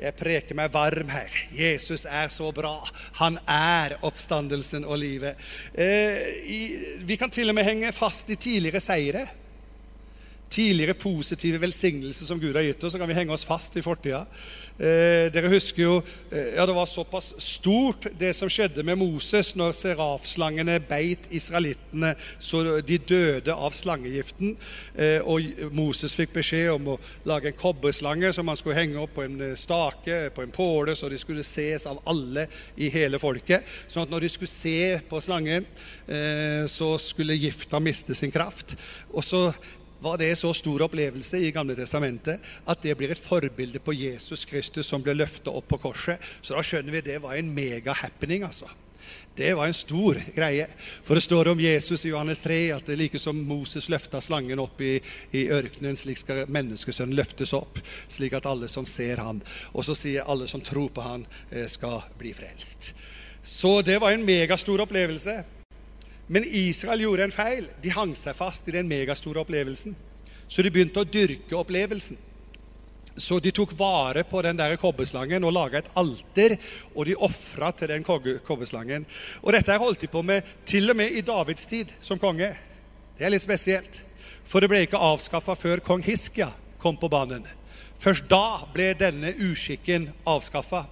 Jeg 0.00 0.16
preker 0.16 0.56
meg 0.56 0.70
varm 0.72 1.10
her. 1.12 1.32
Jesus 1.52 2.06
er 2.08 2.30
så 2.32 2.48
bra. 2.56 2.78
Han 3.18 3.36
er 3.44 3.98
oppstandelsen 4.06 4.86
og 4.88 4.96
livet. 5.02 5.36
Eh, 5.76 6.96
vi 7.04 7.18
kan 7.20 7.32
til 7.32 7.52
og 7.52 7.58
med 7.58 7.68
henge 7.68 7.92
fast 7.92 8.32
i 8.32 8.38
tidligere 8.40 8.80
seire. 8.80 9.26
Tidligere 10.50 10.96
positive 10.98 11.60
velsignelser 11.62 12.26
som 12.26 12.40
Gud 12.42 12.56
har 12.58 12.66
gitt 12.66 12.82
oss. 12.82 12.92
Så 12.92 12.98
kan 12.98 13.08
vi 13.08 13.14
henge 13.14 13.34
oss 13.34 13.46
fast 13.46 13.76
i 13.78 13.84
fortida. 13.84 14.24
Eh, 14.80 15.28
dere 15.28 15.50
husker 15.52 15.82
jo 15.82 15.96
eh, 16.32 16.54
ja, 16.56 16.64
Det 16.64 16.72
var 16.72 16.86
såpass 16.88 17.34
stort, 17.36 18.06
det 18.16 18.30
som 18.32 18.48
skjedde 18.48 18.80
med 18.86 18.96
Moses 18.96 19.50
når 19.58 19.74
serafslangene 19.76 20.78
beit 20.88 21.26
israelittene 21.36 22.14
så 22.40 22.62
de 22.80 22.96
døde 22.96 23.52
av 23.52 23.76
slangegiften. 23.76 24.54
Eh, 24.96 25.20
og 25.20 25.68
Moses 25.76 26.14
fikk 26.16 26.32
beskjed 26.38 26.70
om 26.72 26.94
å 26.94 26.98
lage 27.28 27.50
en 27.50 27.58
kobberslange 27.60 28.32
som 28.32 28.48
han 28.48 28.56
skulle 28.56 28.78
henge 28.78 29.02
opp 29.02 29.12
på 29.18 29.26
en 29.26 29.36
eh, 29.50 29.58
stake, 29.58 30.30
på 30.32 30.46
en 30.46 30.54
påle, 30.54 30.96
så 30.96 31.12
de 31.12 31.20
skulle 31.20 31.44
ses 31.44 31.84
av 31.90 32.00
alle 32.08 32.46
i 32.80 32.88
hele 32.94 33.20
folket. 33.20 33.68
Sånn 33.84 34.06
at 34.06 34.14
når 34.14 34.24
de 34.24 34.32
skulle 34.32 34.50
se 34.50 34.96
på 35.10 35.20
slangen, 35.20 35.68
eh, 36.08 36.64
så 36.72 36.94
skulle 37.02 37.36
gifta 37.36 37.82
miste 37.84 38.16
sin 38.16 38.32
kraft. 38.32 38.78
Og 39.12 39.26
så 39.26 39.44
var 40.00 40.18
det 40.20 40.32
så 40.38 40.52
stor 40.56 40.86
opplevelse 40.86 41.38
i 41.38 41.52
Gamle 41.54 41.76
Testamentet 41.78 42.44
at 42.64 42.84
det 42.84 42.96
blir 42.98 43.12
et 43.12 43.20
forbilde 43.20 43.82
på 43.84 43.94
Jesus 43.96 44.46
Kristus 44.48 44.88
som 44.88 45.02
ble 45.04 45.14
løfta 45.18 45.52
opp 45.52 45.68
på 45.70 45.80
korset. 45.82 46.20
Så 46.42 46.56
da 46.56 46.64
skjønner 46.64 46.96
vi 46.96 47.04
det 47.04 47.18
var 47.22 47.36
en 47.36 47.52
mega-happening, 47.54 48.46
altså. 48.48 48.68
Det 49.36 49.54
var 49.54 49.66
en 49.66 49.74
stor 49.74 50.18
greie. 50.34 50.66
For 51.06 51.16
det 51.16 51.24
står 51.24 51.48
om 51.52 51.60
Jesus 51.60 52.04
i 52.04 52.10
Johannes 52.10 52.42
3 52.44 52.58
at 52.74 52.86
det 52.86 52.96
er 52.96 53.00
like 53.04 53.20
som 53.20 53.38
Moses 53.46 53.88
løfta 53.92 54.20
slangen 54.20 54.60
opp 54.60 54.80
i, 54.84 54.98
i 55.32 55.46
ørkenen, 55.54 55.96
slik 55.96 56.20
skal 56.20 56.50
menneskesønnen 56.50 57.16
løftes 57.16 57.54
opp, 57.56 57.80
slik 58.10 58.36
at 58.36 58.48
alle 58.50 58.68
som 58.68 58.88
ser 58.88 59.22
han, 59.22 59.40
og 59.72 59.86
så 59.86 59.96
sier 59.96 60.28
alle 60.28 60.50
som 60.50 60.64
tror 60.64 60.90
på 60.92 61.06
han, 61.06 61.24
eh, 61.50 61.68
skal 61.70 62.02
bli 62.20 62.34
frelst. 62.36 62.92
Så 63.46 63.80
det 63.86 64.00
var 64.02 64.12
en 64.12 64.26
megastor 64.26 64.82
opplevelse. 64.84 65.59
Men 66.30 66.46
Israel 66.46 67.02
gjorde 67.02 67.26
en 67.26 67.34
feil. 67.34 67.64
De 67.82 67.90
hang 67.90 68.14
seg 68.14 68.36
fast 68.38 68.68
i 68.70 68.74
den 68.76 68.86
megastore 68.86 69.42
opplevelsen. 69.42 69.96
Så 70.46 70.62
de 70.62 70.70
begynte 70.70 71.02
å 71.02 71.08
dyrke 71.08 71.58
opplevelsen. 71.58 72.18
Så 73.18 73.40
de 73.42 73.50
tok 73.52 73.72
vare 73.78 74.22
på 74.24 74.38
den 74.46 74.58
der 74.58 74.76
kobberslangen 74.78 75.42
og 75.44 75.52
laga 75.56 75.80
et 75.80 75.90
alter, 75.98 76.54
og 76.94 77.08
de 77.08 77.18
ofra 77.18 77.72
til 77.74 77.90
den 77.90 78.06
kobberslangen. 78.06 79.04
Og 79.42 79.52
dette 79.56 79.78
holdt 79.82 80.06
de 80.06 80.10
på 80.10 80.22
med 80.22 80.46
til 80.68 80.86
og 80.92 81.00
med 81.02 81.18
i 81.18 81.24
Davids 81.26 81.66
tid 81.66 81.90
som 82.00 82.20
konge. 82.22 82.52
Det 83.18 83.26
er 83.26 83.34
litt 83.34 83.44
spesielt. 83.44 83.98
For 84.46 84.62
det 84.62 84.70
ble 84.70 84.84
ikke 84.86 85.02
avskaffa 85.02 85.58
før 85.58 85.82
kong 85.84 86.06
Hiskia 86.06 86.52
kom 86.80 86.96
på 86.98 87.10
banen. 87.10 87.42
Først 88.00 88.30
da 88.30 88.62
ble 88.72 88.94
denne 88.96 89.34
uskikken 89.50 90.08
avskaffa. 90.30 90.86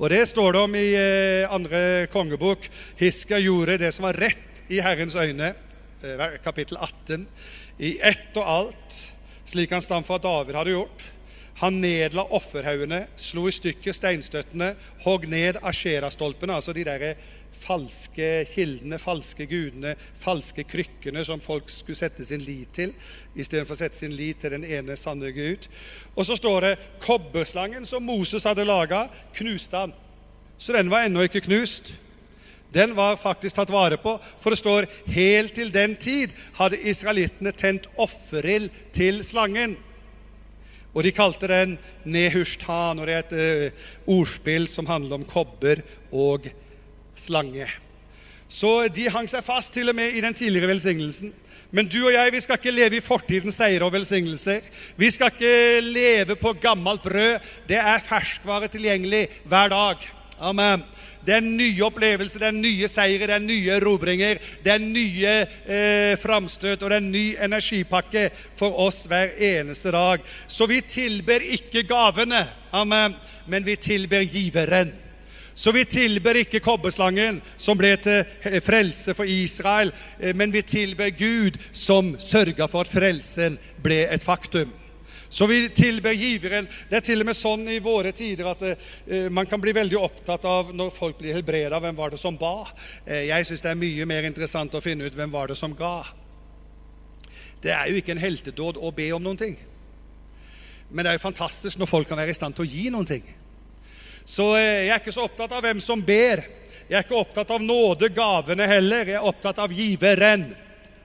Og 0.00 0.08
det 0.10 0.24
står 0.32 0.56
det 0.56 0.64
om 0.64 0.74
i 0.74 0.88
eh, 0.96 1.52
andre 1.54 2.08
kongebok. 2.10 2.66
Hiskia 2.98 3.38
gjorde 3.44 3.78
det 3.84 3.92
som 3.94 4.08
var 4.08 4.18
rett 4.18 4.57
i 4.68 4.80
Herrens 4.80 5.14
øyne, 5.14 5.54
eh, 6.04 6.40
kapittel 6.44 6.76
18, 6.76 7.28
i 7.78 7.98
ett 8.02 8.36
og 8.36 8.44
alt, 8.50 8.98
slik 9.44 9.70
hans 9.70 9.84
stamfar 9.84 10.18
David 10.18 10.54
hadde 10.54 10.70
gjort. 10.70 11.04
Han 11.58 11.80
nedla 11.80 12.22
offerhaugene, 12.30 13.06
slo 13.16 13.48
i 13.48 13.52
stykker 13.54 13.92
steinstøttene, 13.92 14.74
hogg 15.02 15.26
ned 15.28 15.58
asherastolpene, 15.62 16.54
altså 16.54 16.72
de 16.72 16.84
der 16.86 17.14
falske 17.58 18.46
kildene, 18.52 18.98
falske 19.02 19.46
gudene, 19.50 19.94
falske 20.20 20.62
krykkene 20.68 21.24
som 21.26 21.40
folk 21.42 21.70
skulle 21.72 21.98
sette 21.98 22.24
sin 22.24 22.44
lit 22.46 22.70
til, 22.76 22.92
istedenfor 23.34 23.74
å 23.74 23.80
sette 23.80 23.98
sin 23.98 24.14
lit 24.14 24.38
til 24.42 24.54
den 24.54 24.66
ene 24.68 24.96
sanne 24.96 25.32
Gud. 25.34 25.66
Og 26.14 26.26
så 26.28 26.36
står 26.38 26.66
det 26.66 26.74
kobberslangen 27.02 27.88
som 27.88 28.06
Moses 28.06 28.46
hadde 28.46 28.66
laga, 28.68 29.08
knuste 29.34 29.82
han. 29.82 29.96
Så 30.58 30.74
den 30.76 30.90
var 30.90 31.06
ennå 31.06 31.26
ikke 31.26 31.42
knust. 31.46 31.92
Den 32.74 32.92
var 32.96 33.16
faktisk 33.16 33.56
tatt 33.56 33.72
vare 33.72 33.96
på, 34.00 34.18
for 34.40 34.52
det 34.52 34.60
står 34.60 34.88
helt 35.14 35.54
til 35.56 35.72
den 35.72 35.96
tid 35.96 36.34
hadde 36.58 36.80
israelittene 36.90 37.52
tent 37.56 37.88
offerild 37.96 38.68
til 38.96 39.22
slangen. 39.24 39.78
Og 40.92 41.04
de 41.04 41.12
kalte 41.14 41.48
den 41.48 41.76
Nehushtan, 42.08 42.98
og 42.98 43.08
det 43.08 43.14
er 43.14 43.24
et 43.24 43.36
uh, 43.38 43.84
ordspill 44.18 44.68
som 44.68 44.88
handler 44.88 45.20
om 45.20 45.28
kobber 45.28 45.80
og 46.12 46.48
slange. 47.18 47.68
Så 48.48 48.88
de 48.92 49.10
hang 49.12 49.28
seg 49.28 49.44
fast 49.44 49.74
til 49.76 49.92
og 49.92 49.96
med 49.96 50.16
i 50.16 50.24
den 50.24 50.36
tidligere 50.36 50.72
velsignelsen. 50.72 51.32
Men 51.70 51.88
du 51.88 51.98
og 52.06 52.14
jeg 52.14 52.32
vi 52.32 52.40
skal 52.40 52.56
ikke 52.56 52.72
leve 52.72 52.96
i 52.96 53.04
fortidens 53.04 53.58
seier 53.60 53.84
og 53.84 53.92
velsignelser. 53.92 54.62
Vi 54.96 55.10
skal 55.12 55.34
ikke 55.34 55.82
leve 55.84 56.36
på 56.40 56.54
gammelt 56.60 57.04
brød. 57.04 57.44
Det 57.68 57.76
er 57.76 58.04
ferskvare 58.04 58.70
tilgjengelig 58.72 59.26
hver 59.44 59.68
dag. 59.74 60.08
Amen. 60.40 60.84
Det 61.28 61.34
er 61.36 61.44
nye 61.44 61.84
opplevelser, 61.84 62.40
det 62.40 62.46
er 62.48 62.56
nye 62.56 62.88
seire, 62.88 63.26
det 63.28 63.34
er 63.36 63.42
nye 63.44 63.74
erobringer, 63.76 64.38
det 64.64 64.70
er 64.72 64.80
nye 64.80 65.34
eh, 65.44 66.14
framstøt, 66.16 66.80
og 66.80 66.88
det 66.88 66.96
er 66.96 67.02
en 67.02 67.10
ny 67.12 67.24
energipakke 67.44 68.22
for 68.56 68.78
oss 68.86 69.02
hver 69.10 69.34
eneste 69.36 69.92
dag. 69.92 70.24
Så 70.48 70.64
vi 70.70 70.80
tilber 70.88 71.44
ikke 71.44 71.84
gavene, 71.90 72.40
amen, 72.72 73.18
men 73.44 73.68
vi 73.68 73.76
tilber 73.76 74.24
giveren. 74.24 74.94
Så 75.52 75.74
vi 75.76 75.84
tilber 75.84 76.40
ikke 76.40 76.62
kobberslangen, 76.64 77.42
som 77.60 77.76
ble 77.76 77.92
til 78.00 78.24
frelse 78.64 79.12
for 79.12 79.28
Israel, 79.28 79.92
eh, 80.16 80.32
men 80.32 80.54
vi 80.54 80.64
tilber 80.64 81.12
Gud, 81.12 81.60
som 81.76 82.14
sørga 82.16 82.72
for 82.72 82.88
at 82.88 82.94
frelsen 82.94 83.60
ble 83.84 84.06
et 84.08 84.24
faktum. 84.24 84.72
Så 85.28 85.46
vi 85.46 85.68
tilber 85.68 86.12
giveren. 86.16 86.68
Det 86.88 86.96
er 86.96 87.04
til 87.04 87.20
og 87.20 87.28
med 87.28 87.36
sånn 87.36 87.66
i 87.68 87.78
våre 87.84 88.14
tider 88.16 88.48
at 88.48 88.62
eh, 88.64 89.26
man 89.32 89.46
kan 89.46 89.60
bli 89.60 89.74
veldig 89.76 89.98
opptatt 90.00 90.46
av 90.48 90.70
når 90.76 90.94
folk 90.94 91.18
blir 91.20 91.36
helbreda, 91.36 91.80
hvem 91.82 91.98
var 91.98 92.14
det 92.14 92.20
som 92.20 92.36
ba? 92.40 92.68
Eh, 93.04 93.28
jeg 93.28 93.48
syns 93.48 93.64
det 93.64 93.72
er 93.74 93.82
mye 93.82 94.06
mer 94.08 94.28
interessant 94.28 94.74
å 94.74 94.84
finne 94.84 95.04
ut 95.04 95.18
hvem 95.18 95.34
var 95.34 95.52
det 95.52 95.58
som 95.60 95.76
ga. 95.76 96.00
Det 97.60 97.74
er 97.74 97.90
jo 97.90 98.00
ikke 98.00 98.14
en 98.16 98.22
heltedåd 98.22 98.80
å 98.80 98.94
be 98.94 99.10
om 99.12 99.22
noen 99.24 99.40
ting. 99.40 99.58
Men 100.88 101.04
det 101.04 101.12
er 101.12 101.18
jo 101.18 101.26
fantastisk 101.26 101.76
når 101.76 101.90
folk 101.90 102.08
kan 102.08 102.20
være 102.20 102.32
i 102.32 102.38
stand 102.38 102.56
til 102.56 102.64
å 102.64 102.70
gi 102.70 102.88
noen 102.94 103.08
ting. 103.08 103.28
Så 104.24 104.54
eh, 104.56 104.86
jeg 104.86 104.94
er 104.96 105.02
ikke 105.02 105.16
så 105.18 105.28
opptatt 105.28 105.52
av 105.52 105.64
hvem 105.64 105.84
som 105.84 106.00
ber. 106.04 106.44
Jeg 106.88 106.96
er 106.96 107.04
ikke 107.04 107.20
opptatt 107.20 107.52
av 107.52 107.60
nådegavene 107.60 108.64
heller. 108.68 109.12
Jeg 109.12 109.20
er 109.20 109.28
opptatt 109.28 109.60
av 109.60 109.72
giveren. 109.76 110.48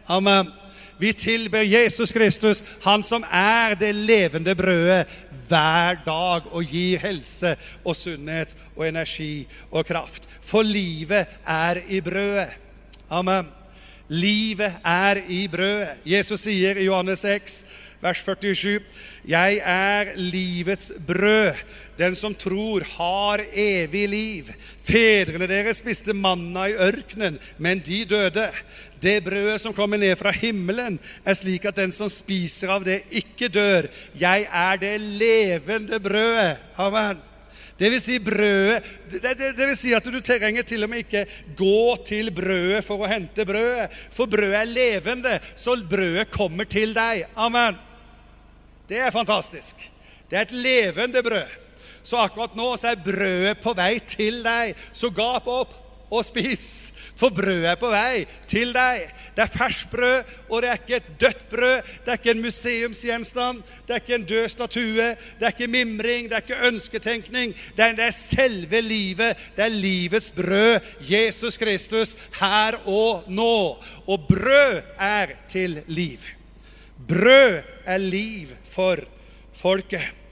Amen. 0.07 0.62
Vi 0.99 1.13
tilber 1.13 1.65
Jesus 1.65 2.11
Kristus, 2.11 2.63
han 2.83 3.03
som 3.03 3.25
er 3.31 3.75
det 3.79 3.93
levende 3.95 4.55
brødet 4.55 5.07
hver 5.47 5.99
dag 6.05 6.47
og 6.51 6.63
gir 6.69 7.01
helse 7.03 7.55
og 7.83 7.95
sunnhet 7.97 8.55
og 8.75 8.87
energi 8.87 9.45
og 9.71 9.85
kraft. 9.85 10.29
For 10.41 10.65
livet 10.65 11.27
er 11.45 11.81
i 11.89 12.01
brødet. 12.01 12.53
Amen. 13.09 13.49
Livet 14.07 14.73
er 14.85 15.21
i 15.29 15.47
brødet. 15.47 16.03
Jesus 16.05 16.43
sier 16.45 16.77
i 16.77 16.87
Johannes 16.87 17.23
6, 17.23 17.63
vers 18.01 18.19
47, 18.19 18.79
'Jeg 19.25 19.61
er 19.63 20.15
livets 20.15 20.91
brød. 21.07 21.55
Den 21.97 22.15
som 22.15 22.35
tror, 22.35 22.83
har 22.97 23.41
evig 23.53 24.09
liv.' 24.09 24.53
Fedrene 24.83 25.47
deres 25.47 25.77
spiste 25.79 26.13
manna 26.13 26.65
i 26.67 26.75
ørkenen, 26.75 27.39
men 27.57 27.79
de 27.79 28.05
døde. 28.05 28.49
Det 29.03 29.17
brødet 29.25 29.59
som 29.61 29.73
kommer 29.75 29.99
ned 29.99 30.15
fra 30.15 30.31
himmelen, 30.31 30.95
er 31.25 31.35
slik 31.35 31.65
at 31.67 31.75
den 31.75 31.91
som 31.91 32.07
spiser 32.11 32.71
av 32.71 32.85
det, 32.87 33.01
ikke 33.11 33.51
dør. 33.51 33.89
Jeg 34.15 34.47
er 34.47 34.79
det 34.79 34.95
levende 35.01 35.99
brødet. 35.99 36.61
Amen. 36.79 37.19
Det 37.73 37.89
vil 37.89 37.99
si 37.99 38.19
brødet 38.21 38.83
det, 39.09 39.19
det, 39.23 39.47
det, 39.57 39.65
vil 39.65 39.75
si 39.75 39.95
at 39.97 40.05
du 40.05 40.19
trenger 40.21 40.63
til 40.63 40.85
og 40.85 40.91
med 40.91 41.01
ikke 41.03 41.23
gå 41.57 41.95
til 42.05 42.29
brødet 42.31 42.83
for 42.85 43.01
å 43.01 43.09
hente 43.09 43.45
brødet. 43.49 43.89
For 44.13 44.29
brødet 44.29 44.59
er 44.61 44.69
levende, 44.69 45.33
så 45.59 45.75
brødet 45.89 46.29
kommer 46.31 46.69
til 46.69 46.93
deg. 46.95 47.25
Amen. 47.35 47.75
Det 48.87 49.01
er 49.01 49.11
fantastisk. 49.15 49.89
Det 50.29 50.37
er 50.37 50.47
et 50.47 50.55
levende 50.55 51.23
brød. 51.25 51.59
Så 52.03 52.19
akkurat 52.19 52.55
nå 52.55 52.69
så 52.77 52.91
er 52.91 53.03
brødet 53.03 53.59
på 53.63 53.73
vei 53.75 53.97
til 54.05 54.41
deg. 54.45 54.77
Så 54.95 55.11
gap 55.11 55.47
opp 55.49 55.75
og 56.13 56.23
spis. 56.27 56.82
For 57.15 57.29
brødet 57.29 57.69
er 57.69 57.77
på 57.77 57.91
vei 57.93 58.23
til 58.49 58.73
deg. 58.73 59.03
Det 59.33 59.43
er 59.43 59.51
ferskbrød, 59.53 60.31
og 60.49 60.61
det 60.61 60.69
er 60.69 60.79
ikke 60.79 60.97
et 60.99 61.09
dødt 61.21 61.43
brød. 61.49 61.91
Det 62.05 62.11
er 62.13 62.19
ikke 62.19 62.33
en 62.35 62.43
museumsgjenstand, 62.43 63.61
det 63.87 63.95
er 63.95 64.01
ikke 64.01 64.15
en 64.19 64.27
død 64.29 64.47
statue, 64.49 65.07
det 65.39 65.47
er 65.47 65.53
ikke 65.55 65.69
mimring, 65.73 66.29
det 66.29 66.37
er 66.37 66.45
ikke 66.45 66.67
ønsketenkning. 66.69 67.55
Det 67.77 67.85
er, 67.85 67.95
det 67.97 68.07
er 68.07 68.17
selve 68.17 68.81
livet. 68.81 69.37
Det 69.57 69.65
er 69.65 69.73
livets 69.73 70.31
brød, 70.31 70.79
Jesus 71.01 71.57
Kristus, 71.57 72.15
her 72.39 72.77
og 72.85 73.25
nå. 73.27 73.77
Og 74.07 74.27
brød 74.29 74.81
er 74.99 75.37
til 75.49 75.81
liv. 75.87 76.19
Brød 77.07 77.61
er 77.85 77.97
liv 77.97 78.53
for 78.69 79.01
folket. 79.53 80.22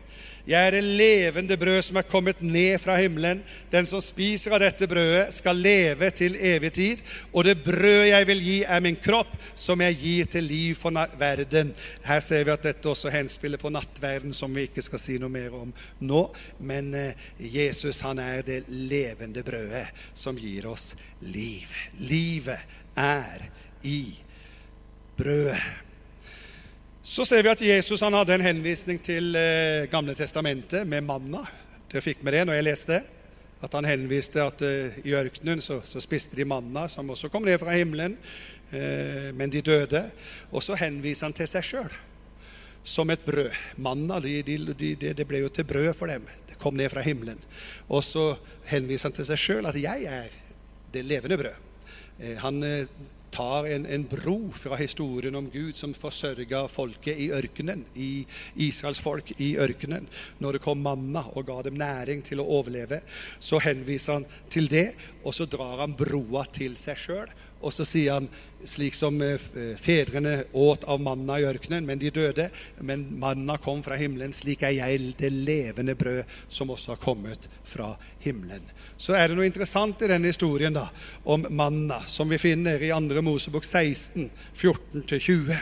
Jeg 0.51 0.67
er 0.67 0.73
det 0.75 0.83
levende 0.83 1.55
brød 1.55 1.77
som 1.85 1.97
er 2.01 2.07
kommet 2.09 2.41
ned 2.43 2.75
fra 2.83 2.97
himmelen. 2.99 3.39
Den 3.71 3.85
som 3.87 4.01
spiser 4.03 4.51
av 4.51 4.59
dette 4.59 4.87
brødet, 4.89 5.29
skal 5.31 5.55
leve 5.55 6.09
til 6.11 6.35
evig 6.35 6.73
tid. 6.75 7.03
Og 7.31 7.45
det 7.47 7.61
brød 7.63 8.09
jeg 8.09 8.27
vil 8.27 8.41
gi, 8.43 8.55
er 8.67 8.83
min 8.83 8.97
kropp, 8.99 9.31
som 9.55 9.79
jeg 9.85 9.99
gir 10.01 10.31
til 10.33 10.43
liv 10.43 10.75
for 10.75 10.97
verden. 11.19 11.71
Her 12.03 12.19
ser 12.25 12.43
vi 12.43 12.51
at 12.51 12.65
dette 12.67 12.91
også 12.91 13.13
henspiller 13.13 13.61
på 13.61 13.71
nattverden, 13.71 14.33
som 14.35 14.51
vi 14.55 14.65
ikke 14.67 14.83
skal 14.83 14.99
si 14.99 15.15
noe 15.21 15.31
mer 15.31 15.55
om 15.55 15.71
nå. 16.03 16.23
Men 16.59 16.91
eh, 16.99 17.29
Jesus, 17.39 18.01
han 18.03 18.19
er 18.19 18.43
det 18.43 18.65
levende 18.67 19.45
brødet 19.47 19.85
som 20.13 20.35
gir 20.35 20.67
oss 20.67 20.91
liv. 21.23 21.71
Livet 22.01 22.59
er 22.99 23.47
i 23.87 24.03
brødet. 25.15 25.90
Så 27.03 27.25
ser 27.25 27.41
vi 27.41 27.49
at 27.49 27.61
Jesus 27.65 28.03
hadde 28.05 28.35
en 28.35 28.43
henvisning 28.45 28.99
til 29.01 29.33
eh, 29.33 29.87
Gamle 29.89 30.13
testamentet 30.13 30.85
med 30.85 31.01
manna. 31.01 31.41
Dere 31.89 32.03
fikk 32.05 32.21
med 32.21 32.35
det 32.37 32.43
når 32.45 32.59
jeg 32.59 32.65
leste 32.67 32.93
det. 32.93 33.01
At 33.65 33.73
han 33.73 33.87
henviste 33.89 34.43
at 34.43 34.61
eh, 34.65 34.99
i 35.01 35.15
ørkenen 35.17 35.63
så, 35.65 35.79
så, 35.85 36.01
spiste 36.01 36.37
de 36.37 36.45
manna, 36.45 36.85
som 36.89 37.09
også 37.09 37.31
kom 37.33 37.45
ned 37.45 37.57
fra 37.61 37.73
himmelen. 37.73 38.13
Eh, 38.69 39.31
men 39.33 39.49
de 39.49 39.63
døde. 39.65 40.03
Og 40.53 40.61
så 40.61 40.77
henviser 40.77 41.25
han 41.25 41.35
til 41.37 41.49
seg 41.49 41.65
sjøl 41.65 41.97
som 42.85 43.09
et 43.13 43.25
brød. 43.25 43.49
Manna 43.81 44.19
de, 44.21 44.37
de, 44.45 44.59
de, 44.73 44.93
det 45.17 45.25
ble 45.29 45.41
jo 45.41 45.49
til 45.53 45.65
brød 45.69 45.91
for 45.97 46.09
dem. 46.09 46.29
Det 46.49 46.59
kom 46.61 46.77
ned 46.77 46.93
fra 46.93 47.01
himmelen. 47.05 47.41
Og 47.89 48.05
så 48.05 48.35
henviser 48.69 49.09
han 49.09 49.17
til 49.17 49.29
seg 49.29 49.41
sjøl 49.41 49.69
at 49.69 49.77
'jeg 49.77 50.05
er 50.05 50.29
det 50.93 51.05
levende 51.05 51.37
brød'. 51.37 51.67
Eh, 52.21 52.37
han 52.37 52.63
eh, 52.63 52.85
tar 53.31 53.67
en, 53.71 53.85
en, 53.85 54.03
bro 54.11 54.51
fra 54.55 54.77
historien 54.79 55.35
om 55.39 55.47
Gud 55.51 55.75
som 55.77 55.93
forsørga 55.95 56.65
folket 56.71 57.19
i 57.19 57.29
ørkenen, 57.35 57.85
i 57.95 58.25
Israels 58.67 58.99
folk 59.01 59.33
i 59.39 59.53
ørkenen. 59.61 60.09
Når 60.43 60.57
det 60.57 60.63
kom 60.65 60.83
manna 60.83 61.23
og 61.31 61.47
ga 61.47 61.61
dem 61.67 61.79
næring 61.79 62.23
til 62.27 62.43
å 62.43 62.49
overleve, 62.59 63.01
så 63.39 63.61
henviser 63.63 64.19
han 64.19 64.27
til 64.51 64.67
det, 64.71 64.89
og 65.23 65.35
så 65.35 65.47
drar 65.49 65.85
han 65.85 65.95
broa 65.97 66.45
til 66.51 66.75
seg 66.79 66.99
sjøl 66.99 67.31
og 67.61 67.73
så 67.73 67.85
sier 67.85 68.17
han 68.17 68.27
slik 68.67 68.95
som 68.97 69.17
eh, 69.21 69.41
fedrene 69.81 70.43
åt 70.51 70.83
av 70.89 71.01
manna 71.01 71.39
i 71.39 71.45
ørkenen, 71.49 71.85
men 71.85 72.01
de 72.01 72.11
døde. 72.13 72.49
Men 72.79 73.07
manna 73.21 73.57
kom 73.61 73.83
fra 73.85 73.97
himmelen. 73.99 74.33
Slik 74.35 74.65
er 74.65 74.75
jeg 74.77 75.13
det 75.19 75.31
levende 75.33 75.95
brød 75.97 76.23
som 76.49 76.73
også 76.73 76.95
har 76.95 77.01
kommet 77.01 77.49
fra 77.67 77.93
himmelen. 78.21 78.65
Så 78.97 79.15
er 79.17 79.29
det 79.29 79.37
noe 79.37 79.49
interessant 79.49 80.01
i 80.01 80.11
denne 80.11 80.31
historien 80.31 80.75
da, 80.75 80.87
om 81.23 81.45
manna, 81.49 82.01
som 82.07 82.29
vi 82.29 82.41
finner 82.41 82.81
i 82.81 82.91
2. 82.93 83.21
Mosebok 83.25 83.65
16, 83.65 84.29
14-20. 84.57 85.61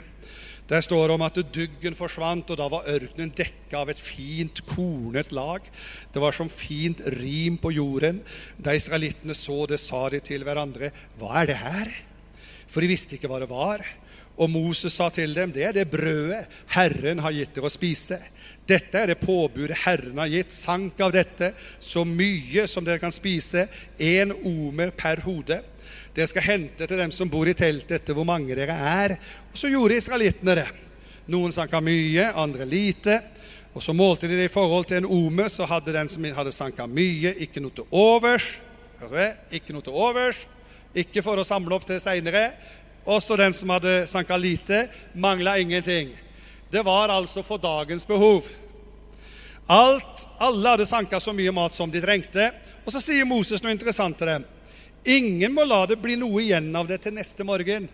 Der 0.70 0.84
står 0.86 1.08
det 1.10 1.16
om 1.18 1.24
at 1.26 1.38
duggen 1.50 1.96
forsvant, 1.98 2.52
og 2.54 2.58
da 2.60 2.68
var 2.70 2.90
ørkenen 2.94 3.32
dekka 3.34 3.80
av 3.82 3.90
et 3.90 4.02
fint, 4.02 4.62
kornet 4.70 5.32
lag. 5.34 5.66
Det 6.14 6.22
var 6.22 6.36
som 6.36 6.52
fint 6.52 7.02
rim 7.18 7.58
på 7.58 7.72
jorden. 7.74 8.20
Da 8.62 8.76
israelittene 8.78 9.34
så 9.34 9.64
det, 9.70 9.80
sa 9.82 10.08
de 10.14 10.20
til 10.22 10.46
hverandre, 10.46 10.92
'Hva 11.18 11.42
er 11.42 11.46
det 11.48 11.58
her?' 11.58 11.96
For 12.68 12.82
de 12.82 12.88
visste 12.88 13.18
ikke 13.18 13.28
hva 13.28 13.40
det 13.40 13.50
var. 13.50 13.82
Og 14.38 14.50
Moses 14.50 14.94
sa 14.94 15.10
til 15.10 15.34
dem, 15.34 15.52
'Det 15.52 15.64
er 15.64 15.72
det 15.72 15.92
brødet 15.92 16.46
Herren 16.68 17.20
har 17.20 17.32
gitt 17.32 17.56
dere 17.56 17.66
å 17.66 17.70
spise.' 17.70 18.22
'Dette 18.68 18.94
er 18.94 19.08
det 19.08 19.26
påbudet 19.26 19.76
Herren 19.86 20.18
har 20.18 20.28
gitt. 20.28 20.52
Sank 20.52 21.02
av 21.02 21.12
dette 21.12 21.54
så 21.80 22.06
mye 22.06 22.68
som 22.68 22.86
dere 22.86 23.00
kan 23.00 23.12
spise, 23.12 23.68
én 23.98 24.32
omer 24.46 24.92
per 24.92 25.18
hode.' 25.26 25.64
Dere 26.16 26.28
skal 26.30 26.46
hente 26.46 26.88
til 26.88 27.00
dem 27.00 27.12
som 27.14 27.30
bor 27.30 27.48
i 27.48 27.56
teltet, 27.58 28.00
etter 28.00 28.18
hvor 28.18 28.28
mange 28.28 28.56
dere 28.58 28.76
er. 28.76 29.16
Og 29.52 29.60
så 29.60 29.70
gjorde 29.72 30.00
israelittene 30.00 30.56
det. 30.62 30.70
Noen 31.30 31.54
sanka 31.54 31.82
mye, 31.84 32.32
andre 32.34 32.66
lite. 32.66 33.20
Og 33.78 33.84
så 33.86 33.94
målte 33.94 34.28
de 34.28 34.38
det 34.40 34.50
i 34.50 34.54
forhold 34.54 34.88
til 34.90 35.04
en 35.04 35.10
ome, 35.10 35.46
så 35.50 35.68
hadde 35.70 35.94
den 35.94 36.10
som 36.10 36.26
hadde 36.36 36.54
sanka 36.56 36.88
mye, 36.90 37.36
ikke 37.46 37.62
noe 37.62 37.76
til 37.78 37.86
overs. 37.94 38.48
Ikke 39.54 39.76
noe 39.76 39.86
til 39.86 39.94
overs. 39.96 40.40
Ikke 40.98 41.22
for 41.24 41.38
å 41.38 41.46
samle 41.46 41.78
opp 41.78 41.86
til 41.88 42.02
seinere. 42.02 42.50
Også 43.10 43.38
den 43.40 43.54
som 43.56 43.70
hadde 43.74 44.04
sanka 44.10 44.38
lite, 44.38 44.88
mangla 45.14 45.60
ingenting. 45.62 46.10
Det 46.70 46.82
var 46.86 47.14
altså 47.14 47.44
for 47.46 47.62
dagens 47.62 48.06
behov. 48.06 48.50
Alt, 49.70 50.26
alle 50.42 50.74
hadde 50.74 50.90
sanka 50.90 51.20
så 51.22 51.34
mye 51.34 51.54
mat 51.54 51.78
som 51.78 51.92
de 51.94 52.02
trengte. 52.02 52.50
Og 52.86 52.94
så 52.94 53.02
sier 53.02 53.26
Moses 53.30 53.62
noe 53.62 53.74
interessant 53.74 54.18
til 54.18 54.34
dem. 54.34 54.46
Ingen 55.06 55.54
må 55.56 55.64
la 55.64 55.86
det 55.88 56.00
bli 56.02 56.18
noe 56.20 56.42
igjen 56.44 56.72
av 56.76 56.88
det 56.90 57.00
til 57.04 57.16
neste 57.16 57.46
morgen. 57.48 57.88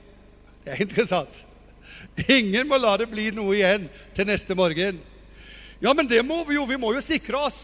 Det 0.65 0.73
er 0.73 0.81
interessant. 0.85 1.43
Ingen 2.27 2.67
må 2.67 2.79
la 2.81 2.95
det 2.97 3.09
bli 3.11 3.29
noe 3.35 3.57
igjen 3.57 3.89
til 4.15 4.29
neste 4.29 4.55
morgen. 4.57 5.01
Ja, 5.83 5.93
men 5.93 6.07
det 6.07 6.23
må 6.25 6.41
vi 6.47 6.55
jo. 6.57 6.65
Vi 6.65 6.79
må 6.81 6.93
jo 6.95 7.03
sikre 7.03 7.43
oss. 7.45 7.59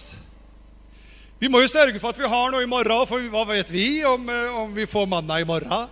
Vi 1.41 1.49
må 1.49 1.63
jo 1.63 1.71
sørge 1.71 1.97
for 1.97 2.13
at 2.13 2.19
vi 2.21 2.29
har 2.29 2.51
noe 2.53 2.61
i 2.61 2.69
morgen, 2.69 3.07
for 3.09 3.23
hva 3.33 3.47
vet 3.49 3.71
vi 3.73 4.03
om, 4.05 4.29
eh, 4.29 4.59
om 4.61 4.75
vi 4.75 4.85
får 4.85 5.07
manna 5.09 5.39
i 5.41 5.47
morgen? 5.47 5.89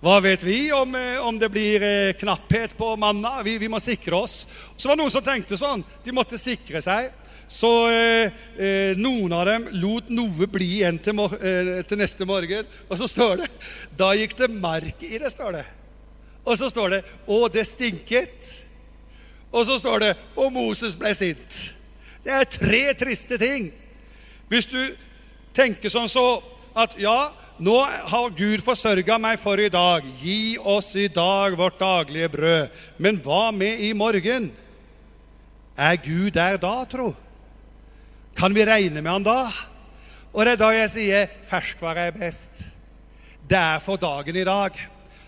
Hva 0.00 0.14
vet 0.24 0.40
vi 0.40 0.70
om, 0.72 0.94
eh, 0.96 1.18
om 1.20 1.36
det 1.38 1.50
blir 1.52 1.82
eh, 1.84 2.12
knapphet 2.16 2.72
på 2.78 2.94
manna? 2.96 3.42
Vi, 3.44 3.58
vi, 3.58 3.68
må 3.68 3.76
sikre 3.76 4.16
oss. 4.16 4.46
Så 4.76 4.88
var 4.88 4.96
det 4.96 5.02
noen 5.02 5.12
som 5.12 5.20
tenkte 5.20 5.58
sånn. 5.60 5.84
De 6.04 6.14
måtte 6.16 6.40
sikre 6.40 6.80
seg. 6.80 7.10
Så 7.50 7.68
eh, 7.90 8.94
noen 8.94 9.32
av 9.34 9.48
dem 9.48 9.66
lot 9.82 10.10
noe 10.14 10.46
bli 10.46 10.68
igjen 10.78 11.00
til, 11.02 11.18
eh, 11.18 11.80
til, 11.82 11.98
neste 11.98 12.26
morgen. 12.28 12.68
Og 12.86 13.00
så 13.00 13.08
står 13.10 13.42
det 13.42 13.48
Da 13.98 14.12
gikk 14.14 14.36
det 14.38 14.48
mark 14.54 15.02
i 15.02 15.18
det, 15.18 15.32
står 15.32 15.58
det. 15.58 15.66
Og 16.46 16.56
så 16.60 16.70
står 16.70 16.94
det 16.94 17.00
Og 17.26 17.48
det 17.52 17.66
stinket. 17.66 18.46
Og 19.50 19.66
så 19.66 19.80
står 19.82 20.04
det 20.04 20.12
Og 20.36 20.52
Moses 20.54 20.94
ble 20.94 21.10
sint. 21.18 21.58
Det 22.22 22.32
er 22.36 22.46
tre 22.52 22.82
triste 22.94 23.38
ting. 23.40 23.72
Hvis 24.50 24.68
du 24.70 24.78
tenker 25.56 25.90
sånn 25.90 26.08
så 26.10 26.42
at 26.76 26.94
ja, 27.00 27.32
nå 27.58 27.76
har 27.82 28.34
Gud 28.36 28.62
forsørga 28.62 29.16
meg 29.18 29.40
for 29.42 29.58
i 29.58 29.70
dag. 29.72 30.04
Gi 30.20 30.54
oss 30.58 30.92
i 30.94 31.08
dag 31.10 31.56
vårt 31.58 31.80
daglige 31.80 32.30
brød. 32.30 32.78
Men 33.02 33.18
hva 33.24 33.48
med 33.50 33.82
i 33.82 33.90
morgen? 33.96 34.50
Er 35.74 35.98
Gud 36.04 36.36
der 36.36 36.60
da, 36.60 36.76
tro? 36.86 37.10
Kan 38.40 38.54
vi 38.54 38.64
regne 38.64 39.02
med 39.02 39.12
han 39.12 39.24
da? 39.26 39.50
Og 40.32 40.46
det 40.46 40.54
er 40.54 40.60
da 40.62 40.68
jeg 40.72 40.88
sier 40.94 41.32
ferskvare 41.50 42.06
er 42.08 42.14
best. 42.16 42.62
Det 43.44 43.58
er 43.58 43.82
for 43.84 44.00
dagen 44.00 44.38
i 44.40 44.46
dag. 44.48 44.78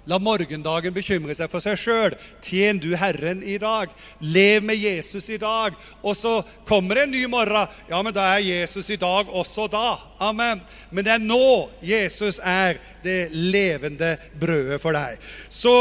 La 0.09 0.17
morgendagen 0.17 0.95
bekymre 0.97 1.37
seg 1.37 1.51
for 1.53 1.61
seg 1.61 1.77
sjøl. 1.77 2.17
Tjen 2.41 2.81
du 2.81 2.95
Herren 2.97 3.43
i 3.45 3.59
dag. 3.61 3.93
Lev 4.25 4.65
med 4.65 4.81
Jesus 4.81 5.29
i 5.29 5.37
dag. 5.37 5.77
Og 6.01 6.17
så 6.17 6.39
kommer 6.65 6.97
det 6.97 7.05
en 7.05 7.13
ny 7.13 7.27
morgen. 7.29 7.69
Ja, 7.93 8.01
men 8.01 8.17
da 8.17 8.31
er 8.33 8.47
Jesus 8.47 8.89
i 8.89 8.97
dag 8.97 9.29
også 9.29 9.69
da. 9.69 9.99
Amen. 10.17 10.65
Men 10.89 11.05
det 11.05 11.13
er 11.19 11.29
nå 11.29 11.69
Jesus 11.85 12.41
er 12.41 12.81
det 13.05 13.27
levende 13.37 14.15
brødet 14.41 14.81
for 14.81 14.97
deg. 14.97 15.21
Så 15.53 15.77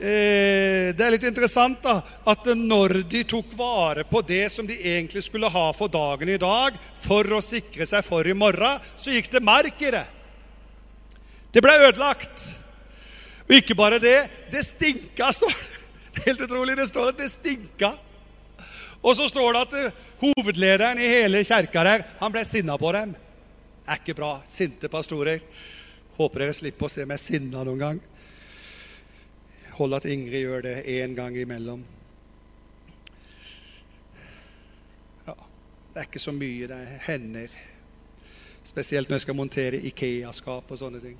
eh, 0.00 0.90
det 0.96 1.04
er 1.04 1.14
litt 1.14 1.26
interessant 1.28 1.82
da, 1.84 1.98
at 2.30 2.48
når 2.56 3.00
de 3.10 3.24
tok 3.28 3.52
vare 3.58 4.04
på 4.08 4.22
det 4.26 4.46
som 4.52 4.66
de 4.66 4.76
egentlig 4.76 5.24
skulle 5.26 5.50
ha 5.52 5.66
for 5.76 5.90
dagen 5.92 6.30
i 6.30 6.38
dag, 6.40 6.76
for 7.04 7.26
å 7.36 7.42
sikre 7.44 7.86
seg 7.88 8.06
for 8.06 8.26
i 8.26 8.36
morgen, 8.36 8.80
så 8.96 9.14
gikk 9.14 9.30
det 9.34 9.44
mark 9.44 9.82
i 9.82 9.92
det. 9.94 10.04
Det 11.52 11.64
ble 11.64 11.74
ødelagt. 11.88 12.44
Og 13.48 13.56
ikke 13.56 13.76
bare 13.78 14.00
det, 14.02 14.18
det 14.52 14.66
stinka, 14.66 15.32
står 15.32 15.54
det. 15.54 15.80
Helt 16.26 16.42
utrolig. 16.44 16.76
Det 16.76 16.88
står 16.90 17.12
at 17.12 17.22
det 17.22 17.30
stinka. 17.32 17.94
Og 19.00 19.14
så 19.16 19.28
står 19.30 19.54
det 19.54 19.62
at 19.62 19.76
eh, 19.78 20.04
hovedlederen 20.20 21.00
i 21.00 21.08
hele 21.08 21.44
kjerka 21.46 21.84
der, 21.86 22.04
han 22.18 22.34
ble 22.34 22.42
sinna 22.44 22.76
på 22.80 22.92
dem. 22.96 23.14
Er 23.88 24.00
ikke 24.00 24.16
bra. 24.18 24.34
Sinte 24.50 24.90
pastorer. 24.92 25.40
Håper 26.18 26.44
dere 26.44 26.56
slipper 26.56 26.88
å 26.88 26.92
se 26.92 27.06
meg 27.08 27.22
sinna 27.22 27.62
noen 27.64 27.82
gang. 27.82 28.00
Hold 29.78 29.94
at 29.94 30.08
Ingrid 30.10 30.42
gjør 30.42 30.62
det 30.66 30.76
én 30.90 31.14
gang 31.14 31.36
imellom. 31.38 31.84
Ja, 35.26 35.34
det 35.94 36.00
er 36.00 36.08
ikke 36.08 36.22
så 36.22 36.32
mye. 36.34 36.66
Det 36.66 36.78
hender. 37.06 37.52
Spesielt 38.66 39.08
når 39.08 39.14
jeg 39.14 39.20
skal 39.20 39.36
montere 39.38 39.78
Ikea-skap 39.78 40.70
og 40.70 40.80
sånne 40.80 41.00
ting. 41.02 41.18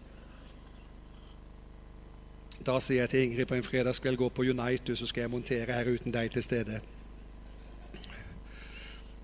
Da 2.66 2.80
sier 2.82 3.04
jeg 3.04 3.12
til 3.12 3.22
Ingrid 3.28 3.46
på 3.46 3.54
en 3.54 3.62
fredagskveld 3.62 4.18
gå 4.18 4.28
på 4.34 4.48
Unite, 4.50 4.96
så 4.98 5.06
skal 5.06 5.28
jeg 5.28 5.30
montere 5.30 5.76
her 5.78 5.92
uten 5.94 6.12
deg 6.12 6.32
til 6.34 6.42
stede. 6.42 6.80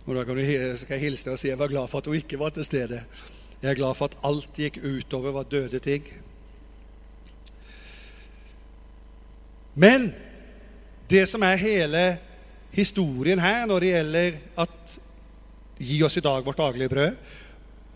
Og 0.06 0.14
Da 0.14 0.24
kan 0.24 0.36
du, 0.36 0.44
skal 0.76 0.94
jeg 0.94 1.00
hilse 1.00 1.24
deg 1.24 1.32
og 1.32 1.42
si 1.42 1.48
jeg 1.48 1.58
var 1.58 1.72
glad 1.72 1.90
for 1.90 1.98
at 1.98 2.06
hun 2.06 2.14
ikke 2.20 2.38
var 2.38 2.54
til 2.54 2.64
stede. 2.64 3.02
Jeg 3.62 3.70
er 3.70 3.80
glad 3.82 3.98
for 3.98 4.04
at 4.04 4.16
alt 4.22 4.48
gikk 4.54 4.78
utover 4.84 5.32
var 5.32 5.50
døde 5.50 5.78
ting. 5.78 6.06
Men 9.74 10.12
det 11.10 11.26
som 11.28 11.42
er 11.42 11.60
hele 11.60 12.04
historien 12.74 13.40
her 13.42 13.66
når 13.70 13.80
det 13.80 13.94
gjelder 13.94 14.36
at 14.64 14.98
gi 15.78 15.98
oss 16.06 16.16
i 16.18 16.24
dag 16.24 16.44
vårt 16.46 16.62
daglige 16.62 16.92
brød, 16.92 17.16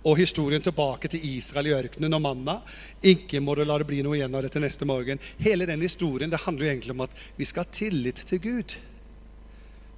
og 0.09 0.17
historien 0.17 0.63
tilbake 0.63 1.09
til 1.11 1.25
Israel 1.37 1.69
i 1.69 1.75
ørkenen 1.75 2.15
og 2.17 2.23
manna. 2.23 2.55
Ikke 3.03 3.41
må 3.43 3.57
du 3.59 3.65
la 3.67 3.79
det 3.81 3.89
bli 3.89 3.99
noe 4.07 4.17
igjen 4.17 4.35
av 4.35 4.45
det 4.45 4.53
til 4.55 4.63
neste 4.63 4.87
morgen. 4.89 5.21
Hele 5.43 5.67
den 5.69 5.83
historien 5.83 6.31
det 6.31 6.41
handler 6.45 6.65
jo 6.65 6.71
egentlig 6.71 6.95
om 6.95 7.03
at 7.05 7.17
vi 7.37 7.49
skal 7.49 7.67
ha 7.67 7.75
tillit 7.75 8.23
til 8.29 8.41
Gud. 8.41 8.77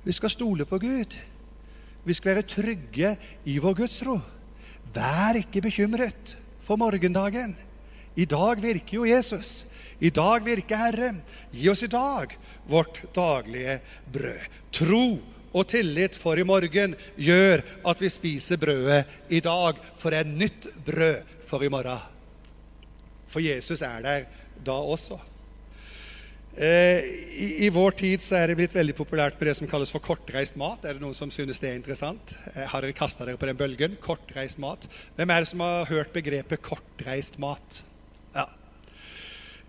Vi 0.02 0.16
skal 0.16 0.32
stole 0.32 0.66
på 0.66 0.80
Gud. 0.80 1.16
Vi 2.04 2.16
skal 2.16 2.32
være 2.32 2.48
trygge 2.48 3.14
i 3.44 3.58
vår 3.60 3.76
gudstro. 3.82 4.16
Vær 4.94 5.36
ikke 5.38 5.62
bekymret 5.68 6.36
for 6.64 6.80
morgendagen. 6.80 7.54
I 8.16 8.24
dag 8.24 8.62
virker 8.62 8.96
jo 8.96 9.04
Jesus. 9.04 9.66
I 10.00 10.10
dag 10.10 10.44
virker 10.44 10.80
Herre. 10.80 11.10
Gi 11.52 11.68
oss 11.68 11.82
i 11.84 11.90
dag 11.92 12.32
vårt 12.70 13.02
daglige 13.14 13.80
brød. 14.12 14.46
Tro 14.72 15.04
og 15.50 15.66
tillit 15.68 16.14
for 16.16 16.38
i 16.38 16.46
morgen 16.46 16.94
gjør 17.18 17.64
at 17.90 18.00
vi 18.00 18.10
spiser 18.12 18.60
brødet 18.60 19.02
i 19.28 19.42
dag, 19.44 19.80
for 19.98 20.14
det 20.14 20.22
er 20.22 20.30
nytt 20.30 20.68
brød 20.86 21.34
for 21.48 21.66
i 21.66 21.72
morgen. 21.72 22.06
For 23.30 23.42
Jesus 23.44 23.82
er 23.86 24.00
der 24.06 24.24
da 24.64 24.78
også. 24.78 25.18
Eh, 26.50 27.04
i, 27.30 27.48
I, 27.66 27.68
vår 27.70 27.94
tid 27.98 28.24
så 28.24 28.40
er 28.40 28.50
det 28.50 28.56
blitt 28.58 28.74
veldig 28.74 28.96
populært 28.98 29.36
med 29.38 29.46
det 29.46 29.54
som 29.60 29.68
kalles 29.70 29.92
for 29.92 30.02
kortreist 30.02 30.56
mat. 30.58 30.82
Er 30.82 30.96
det 30.96 31.04
noen 31.04 31.14
som 31.14 31.30
synes 31.30 31.60
det 31.62 31.70
er 31.70 31.78
interessant? 31.78 32.34
Eh, 32.54 32.64
har 32.66 32.82
dere 32.82 32.96
kasta 32.96 33.28
dere 33.28 33.38
på 33.38 33.46
den 33.46 33.58
bølgen? 33.58 33.94
Kortreist 34.02 34.58
mat. 34.62 34.88
Hvem 35.18 35.30
er 35.30 35.44
det 35.44 35.52
som 35.52 35.62
har 35.62 35.86
hørt 35.92 36.10
begrepet 36.16 36.64
kortreist 36.66 37.38
mat? 37.42 37.84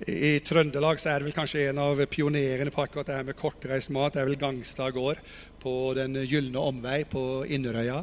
I 0.09 0.39
Trøndelag 0.41 0.97
så 0.97 1.11
er 1.11 1.21
det 1.21 1.27
vel 1.27 1.35
kanskje 1.35 1.67
en 1.69 1.79
av 1.83 1.99
pionerene 2.09 2.73
på 2.73 2.81
akkurat 2.81 3.05
det 3.05 3.17
her 3.19 3.27
med 3.27 3.37
kortreist 3.37 3.91
mat. 3.93 4.15
Det 4.15 4.23
er 4.23 4.29
vel 4.31 4.39
Gangstad 4.41 4.95
gård 4.95 5.21
på 5.61 5.93
Den 5.93 6.17
gylne 6.25 6.57
omvei 6.57 7.03
på 7.05 7.43
Inderøya. 7.45 7.99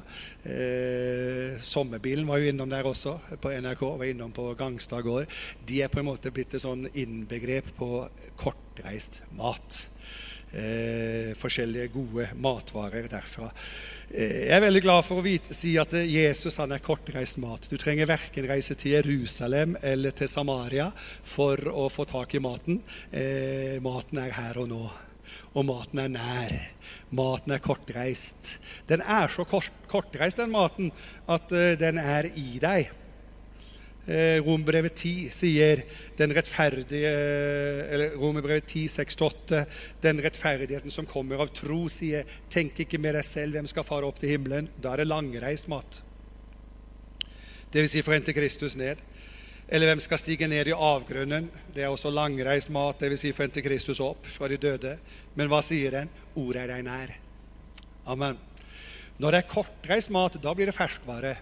Eh, 0.47 1.59
sommerbilen 1.59 2.29
var 2.29 2.39
jo 2.39 2.53
innom 2.53 2.71
der 2.71 2.87
også, 2.87 3.17
på 3.43 3.51
NRK. 3.51 3.83
Var 3.99 4.13
innom 4.13 4.31
på 4.35 4.53
Gangstad 4.59 5.03
gård. 5.03 5.27
De 5.67 5.83
er 5.83 5.91
på 5.91 5.99
en 5.99 6.11
måte 6.13 6.31
blitt 6.31 6.55
et 6.55 6.63
sånn 6.63 6.87
innbegrep 6.95 7.75
på 7.81 8.05
kortreist 8.39 9.19
mat. 9.35 9.89
Eh, 10.49 11.35
forskjellige 11.37 11.91
gode 11.93 12.29
matvarer 12.41 13.09
derfra. 13.13 13.51
Eh, 14.09 14.47
jeg 14.49 14.55
er 14.57 14.63
veldig 14.65 14.81
glad 14.85 15.05
for 15.05 15.21
å 15.21 15.25
vite, 15.25 15.53
si 15.53 15.75
at 15.77 15.93
Jesus 16.09 16.57
han 16.57 16.73
er 16.73 16.85
kortreist 16.85 17.37
mat. 17.43 17.67
Du 17.69 17.77
trenger 17.77 18.09
verken 18.09 18.49
reise 18.49 18.77
til 18.79 18.97
Jerusalem 18.97 19.77
eller 19.83 20.17
til 20.17 20.31
Samaria 20.31 20.89
for 21.23 21.61
å 21.69 21.91
få 21.93 22.09
tak 22.09 22.33
i 22.35 22.41
maten. 22.41 22.81
Eh, 23.13 23.77
maten 23.85 24.25
er 24.25 24.33
her 24.39 24.63
og 24.65 24.73
nå 24.73 24.87
og 25.57 25.67
maten 25.67 26.03
er 26.03 26.13
nær. 26.13 26.55
Maten 27.15 27.55
er 27.55 27.63
kortreist. 27.63 28.57
Den 28.89 29.03
er 29.03 29.31
så 29.33 29.47
kort, 29.49 29.73
kortreist, 29.91 30.39
den 30.41 30.53
maten, 30.53 30.93
at 31.29 31.53
uh, 31.53 31.73
den 31.79 32.01
er 32.01 32.31
i 32.37 32.61
deg. 32.63 32.93
Uh, 34.09 34.41
Romerbrevet 34.41 34.95
10 34.97 35.29
sier 35.37 35.83
den 36.17 36.33
rettferdige 36.33 37.11
eller 37.93 38.15
Romerbrevet 38.17 38.65
10, 38.65 38.87
6-8 38.95 39.59
Den 40.01 40.23
rettferdigheten 40.25 40.95
som 40.95 41.05
kommer 41.05 41.43
av 41.45 41.53
tro, 41.53 41.83
sier 41.93 42.25
Tenk 42.49 42.81
ikke 42.87 43.01
med 43.03 43.19
deg 43.19 43.27
selv 43.27 43.59
hvem 43.59 43.69
skal 43.69 43.85
fare 43.85 44.09
opp 44.09 44.17
til 44.23 44.33
himmelen. 44.33 44.71
Da 44.81 44.95
er 44.95 45.03
det 45.03 45.11
langreist 45.11 45.69
mat. 45.69 46.01
Det 47.69 47.85
vil 47.85 47.91
si 47.93 48.01
for 48.01 48.17
en 48.17 48.25
til 48.25 48.37
Kristus 48.39 48.79
ned. 48.81 49.03
Eller 49.69 49.91
hvem 49.91 50.01
skal 50.01 50.21
stige 50.21 50.49
ned 50.49 50.71
i 50.71 50.73
avgrunnen? 50.73 51.51
Det 51.75 51.85
er 51.85 51.93
også 51.93 52.09
langreist 52.09 52.71
mat, 52.73 53.03
dvs. 53.03 53.21
Si 53.21 53.33
for 53.37 53.61
Kristus 53.65 54.01
opp 54.01 54.25
fra 54.25 54.49
de 54.49 54.57
døde. 54.57 54.95
Men 55.37 55.51
hva 55.53 55.61
sier 55.65 55.93
den? 55.93 56.13
Ordet 56.41 56.63
er 56.65 56.73
deg 56.73 56.87
nær. 56.87 57.13
Amen. 58.09 58.39
Når 59.21 59.35
det 59.35 59.43
er 59.43 59.51
kortreist 59.51 60.13
mat, 60.15 60.39
da 60.41 60.55
blir 60.57 60.71
det 60.71 60.77
ferskvare. 60.77 61.35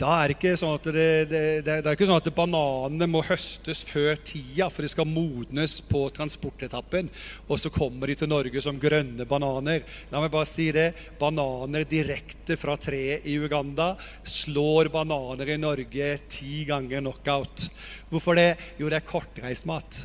Da 0.00 0.14
er 0.22 0.30
det 0.30 0.36
ikke 0.38 0.54
sånn 0.56 0.76
at, 0.78 0.86
det, 0.94 1.08
det, 1.28 1.40
det, 1.66 1.74
er 1.78 1.92
ikke 1.92 2.06
sånn 2.08 2.20
at 2.20 2.28
bananene 2.32 3.08
må 3.10 3.20
høstes 3.26 3.82
før 3.84 4.16
tida, 4.16 4.70
for 4.72 4.84
de 4.84 4.90
skal 4.92 5.08
modnes 5.08 5.76
på 5.90 6.06
transportetappen. 6.16 7.10
Og 7.46 7.60
så 7.60 7.72
kommer 7.72 8.08
de 8.08 8.16
til 8.22 8.30
Norge 8.30 8.62
som 8.64 8.80
grønne 8.80 9.26
bananer. 9.28 9.84
La 10.12 10.22
meg 10.22 10.32
bare 10.32 10.48
si 10.48 10.70
det. 10.72 10.88
Bananer 11.20 11.84
direkte 11.88 12.56
fra 12.60 12.78
treet 12.80 13.28
i 13.28 13.36
Uganda 13.40 13.92
slår 14.24 14.88
bananer 14.94 15.52
i 15.52 15.60
Norge 15.60 16.14
ti 16.32 16.64
ganger 16.68 17.04
knockout. 17.04 17.68
Hvorfor 18.08 18.40
det? 18.40 18.54
Jo, 18.80 18.88
det 18.88 19.02
er 19.02 19.10
kortreist 19.10 19.68
mat. 19.68 20.00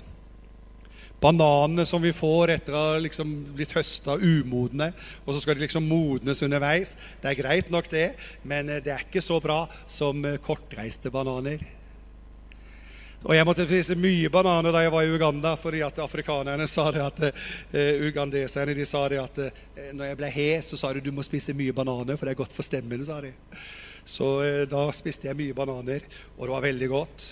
Bananene 1.26 1.88
som 1.90 2.04
vi 2.04 2.12
får 2.14 2.52
etter 2.54 2.76
å 2.76 2.82
ha 2.84 2.98
liksom 3.02 3.32
blitt 3.58 3.74
høsta 3.74 4.20
umodne, 4.22 4.92
og 5.26 5.34
så 5.34 5.42
skal 5.42 5.58
de 5.58 5.66
liksom 5.66 5.88
modnes 5.90 6.44
underveis. 6.46 6.94
Det 7.22 7.32
er 7.32 7.40
greit 7.40 7.72
nok, 7.74 7.90
det, 7.90 8.12
men 8.46 8.70
eh, 8.70 8.84
det 8.86 8.94
er 8.94 9.08
ikke 9.08 9.24
så 9.26 9.40
bra 9.42 9.64
som 9.90 10.22
eh, 10.22 10.38
kortreiste 10.44 11.10
bananer. 11.14 11.64
Og 13.26 13.34
jeg 13.34 13.46
måtte 13.48 13.66
spise 13.66 13.96
mye 13.98 14.30
bananer 14.30 14.76
da 14.76 14.84
jeg 14.84 14.94
var 14.94 15.06
i 15.08 15.14
Uganda, 15.16 15.56
fordi 15.58 15.80
at 15.82 15.98
afrikanerne 16.04 16.68
sa 16.70 16.92
det 16.94 17.02
at 17.02 17.24
uh, 17.26 18.04
ugandeserne 18.06 18.76
de 18.78 18.86
sa 18.86 19.02
det 19.10 19.18
at 19.18 19.40
uh, 19.42 19.64
når 19.98 20.12
jeg 20.12 20.20
ble 20.20 20.30
hes, 20.36 20.68
så 20.70 20.78
sa 20.78 20.92
de 20.94 21.02
du 21.02 21.10
må 21.16 21.26
spise 21.26 21.56
mye 21.58 21.74
bananer, 21.74 22.20
for 22.20 22.30
det 22.30 22.36
er 22.36 22.42
godt 22.44 22.54
for 22.54 22.68
stemmen. 22.68 23.02
sa 23.02 23.18
de. 23.26 23.34
Så 24.06 24.30
uh, 24.46 24.62
da 24.70 24.84
spiste 24.94 25.26
jeg 25.26 25.40
mye 25.42 25.58
bananer, 25.58 26.06
og 26.38 26.46
det 26.46 26.54
var 26.54 26.68
veldig 26.68 26.92
godt. 26.94 27.28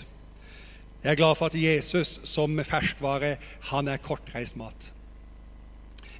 Jeg 1.04 1.12
er 1.12 1.20
glad 1.20 1.36
for 1.36 1.52
at 1.52 1.56
Jesus 1.60 2.16
som 2.24 2.56
ferskvare, 2.64 3.34
han 3.68 3.88
er 3.92 4.00
kortreist 4.00 4.56
mat. 4.56 4.86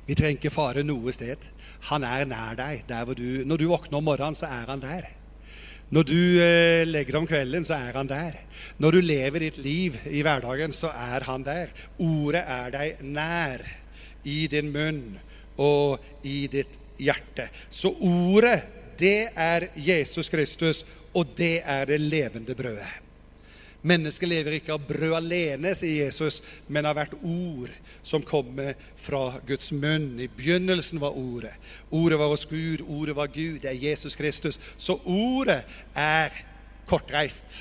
Vi 0.05 0.12
trenger 0.12 0.37
ikke 0.37 0.53
fare 0.53 0.83
noe 0.85 1.12
sted. 1.16 1.47
Han 1.88 2.05
er 2.05 2.27
nær 2.29 2.59
deg. 2.59 2.83
Du, 3.16 3.44
når 3.49 3.62
du 3.62 3.70
våkner 3.70 3.97
om 3.97 4.05
morgenen, 4.05 4.37
så 4.37 4.44
er 4.44 4.68
han 4.68 4.83
der. 4.83 5.07
Når 5.88 6.05
du 6.09 6.18
eh, 6.42 6.83
legger 6.85 7.14
deg 7.14 7.20
om 7.23 7.29
kvelden, 7.29 7.64
så 7.64 7.79
er 7.79 7.97
han 7.97 8.11
der. 8.11 8.37
Når 8.77 8.97
du 8.97 9.01
lever 9.05 9.47
ditt 9.47 9.61
liv 9.64 9.97
i 10.05 10.20
hverdagen, 10.25 10.75
så 10.77 10.90
er 10.92 11.25
han 11.31 11.47
der. 11.47 11.73
Ordet 12.05 12.42
er 12.44 12.75
deg 12.75 13.01
nær 13.09 13.64
i 14.29 14.44
din 14.53 14.68
munn 14.75 15.16
og 15.61 16.05
i 16.29 16.44
ditt 16.53 16.77
hjerte. 17.01 17.49
Så 17.73 17.94
ordet, 18.05 18.59
det 19.01 19.31
er 19.33 19.70
Jesus 19.81 20.29
Kristus, 20.29 20.85
og 21.16 21.33
det 21.40 21.62
er 21.64 21.88
det 21.88 22.03
levende 22.05 22.57
brødet. 22.59 23.04
Mennesket 23.85 24.31
lever 24.31 24.57
ikke 24.57 24.73
av 24.73 24.87
brød 24.88 25.18
alene, 25.18 25.75
sier 25.77 26.07
Jesus, 26.07 26.40
men 26.73 26.88
av 26.88 26.97
hvert 26.97 27.14
ord 27.20 27.73
som 28.01 28.25
kommer 28.25 28.73
fra 28.97 29.38
Guds 29.44 29.68
munn. 29.77 30.14
I 30.16 30.31
begynnelsen 30.33 31.03
var 31.03 31.18
Ordet. 31.20 31.53
Ordet 31.92 32.18
var 32.18 32.33
hos 32.33 32.47
Gud, 32.49 32.81
ordet 32.88 33.16
var 33.16 33.29
Gud. 33.29 33.61
Det 33.61 33.70
er 33.70 33.83
Jesus 33.90 34.16
Kristus. 34.16 34.59
Så 34.81 34.97
ordet 35.05 35.61
er 35.94 36.33
kortreist. 36.88 37.61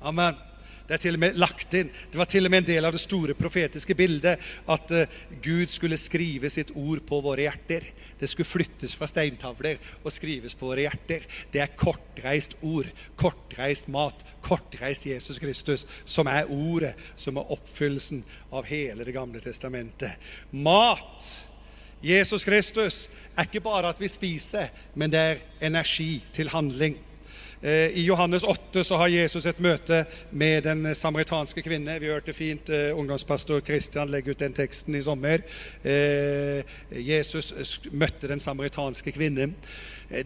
Amen. 0.00 0.38
Det 0.84 0.98
er 0.98 1.00
til 1.00 1.16
og 1.16 1.20
med 1.22 1.38
lagt 1.40 1.72
inn. 1.78 1.88
Det 2.12 2.18
var 2.20 2.28
til 2.28 2.44
og 2.44 2.52
med 2.52 2.60
en 2.60 2.66
del 2.68 2.84
av 2.84 2.92
det 2.92 3.00
store 3.00 3.32
profetiske 3.38 3.94
bildet 3.96 4.42
at 4.68 4.90
uh, 4.92 5.14
Gud 5.44 5.70
skulle 5.72 5.96
skrive 5.96 6.50
sitt 6.52 6.74
ord 6.76 7.00
på 7.08 7.20
våre 7.24 7.46
hjerter. 7.46 7.86
Det 8.20 8.28
skulle 8.28 8.48
flyttes 8.48 8.92
fra 8.98 9.08
steintavler 9.08 9.80
og 10.02 10.12
skrives 10.12 10.52
på 10.58 10.68
våre 10.68 10.84
hjerter. 10.84 11.24
Det 11.54 11.62
er 11.64 11.72
kortreist 11.80 12.58
ord, 12.60 12.90
kortreist 13.16 13.88
mat, 13.92 14.20
kortreist 14.44 15.08
Jesus 15.08 15.40
Kristus, 15.40 15.86
som 16.04 16.28
er 16.28 16.52
ordet, 16.52 16.92
som 17.16 17.40
er 17.40 17.56
oppfyllelsen 17.56 18.20
av 18.52 18.68
hele 18.68 19.08
Det 19.08 19.16
gamle 19.16 19.40
testamentet. 19.40 20.20
Mat, 20.52 21.24
Jesus 22.04 22.44
Kristus, 22.44 23.06
er 23.32 23.48
ikke 23.48 23.64
bare 23.64 23.88
at 23.88 24.00
vi 24.00 24.12
spiser, 24.12 24.68
men 24.94 25.08
det 25.12 25.24
er 25.30 25.44
energi 25.64 26.20
til 26.36 26.52
handling. 26.52 27.00
Eh, 27.64 27.96
I 27.98 28.04
Johannes 28.04 28.42
8 28.42 28.84
så 28.84 28.96
har 29.00 29.08
Jesus 29.08 29.46
et 29.48 29.60
møte 29.64 30.02
med 30.36 30.66
den 30.66 30.84
samaritanske 30.94 31.62
kvinne. 31.64 31.96
Vi 32.00 32.10
hørte 32.12 32.34
fint 32.36 32.68
eh, 32.68 32.90
ungdomspastor 32.92 33.62
Kristian 33.64 34.10
legge 34.12 34.34
ut 34.34 34.42
den 34.42 34.52
teksten 34.52 34.98
i 34.98 35.00
sommer. 35.02 35.40
Eh, 35.80 36.60
Jesus 36.92 37.54
møtte 37.88 38.28
den 38.28 38.42
samaritanske 38.42 39.14
kvinnen. 39.16 39.54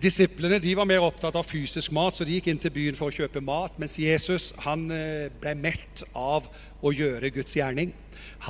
Disiplene 0.03 0.59
de 0.59 0.75
var 0.75 0.89
mer 0.91 1.05
opptatt 1.07 1.39
av 1.39 1.47
fysisk 1.47 1.93
mat, 1.95 2.17
så 2.17 2.27
de 2.27 2.35
gikk 2.35 2.51
inn 2.51 2.59
til 2.59 2.75
byen 2.75 2.99
for 2.99 3.13
å 3.13 3.15
kjøpe 3.15 3.41
mat. 3.45 3.79
Mens 3.79 3.95
Jesus 4.03 4.51
han 4.65 4.89
ble 5.39 5.55
mett 5.55 6.03
av 6.19 6.49
å 6.83 6.91
gjøre 6.91 7.31
Guds 7.31 7.55
gjerning. 7.55 7.95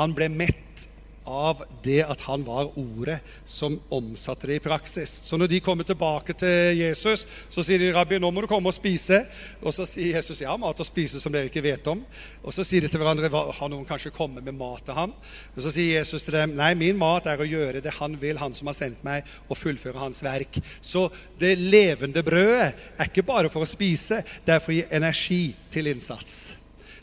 Han 0.01 0.17
ble 0.17 0.31
mett 0.33 0.68
av 1.29 1.61
det 1.85 2.01
at 2.09 2.23
han 2.25 2.43
var 2.47 2.71
ordet 2.81 3.19
som 3.47 3.77
omsatte 3.93 4.49
det 4.49 4.59
i 4.59 4.63
praksis. 4.65 5.19
Så 5.27 5.37
når 5.37 5.51
de 5.53 5.61
kommer 5.65 5.85
tilbake 5.87 6.33
til 6.39 6.81
Jesus, 6.81 7.27
så 7.53 7.63
sier 7.65 7.79
de, 7.79 7.93
'Rabbi, 7.93 8.19
nå 8.19 8.31
må 8.33 8.41
du 8.41 8.49
komme 8.51 8.73
og 8.73 8.77
spise.' 8.77 9.27
Og 9.63 9.75
så 9.75 9.85
sier 9.87 10.17
Jesus, 10.17 10.41
'Ja, 10.41 10.57
mat 10.57 10.81
å 10.81 10.87
spise 10.87 11.21
som 11.21 11.33
dere 11.33 11.51
ikke 11.51 11.63
vet 11.63 11.87
om.' 11.87 12.05
Og 12.43 12.53
så 12.53 12.65
sier 12.65 12.81
de 12.81 12.89
til 12.89 12.99
hverandre, 12.99 13.29
'Har 13.29 13.69
noen 13.69 13.87
kanskje 13.87 14.11
kommet 14.11 14.45
med 14.45 14.55
mat 14.55 14.85
til 14.85 14.95
ham?' 14.95 15.15
Og 15.57 15.63
så 15.63 15.71
sier 15.71 15.99
Jesus 15.99 16.23
til 16.23 16.33
dem, 16.33 16.57
'Nei, 16.57 16.75
min 16.75 16.99
mat 16.99 17.27
er 17.27 17.37
å 17.37 17.49
gjøre 17.49 17.83
det 17.83 17.99
han 18.01 18.21
vil, 18.21 18.39
han 18.39 18.55
som 18.55 18.67
har 18.67 18.75
sendt 18.75 19.05
meg, 19.05 19.25
og 19.49 19.59
fullføre 19.59 19.99
hans 19.99 20.23
verk.' 20.23 20.63
Så 20.81 21.11
det 21.39 21.59
levende 21.59 22.23
brødet 22.23 22.75
er 22.99 23.05
ikke 23.05 23.23
bare 23.23 23.51
for 23.51 23.61
å 23.63 23.69
spise, 23.69 24.25
det 24.47 24.55
er 24.55 24.61
for 24.61 24.73
å 24.73 24.79
gi 24.79 24.85
energi 24.91 25.57
til 25.71 25.87
innsats. 25.87 26.53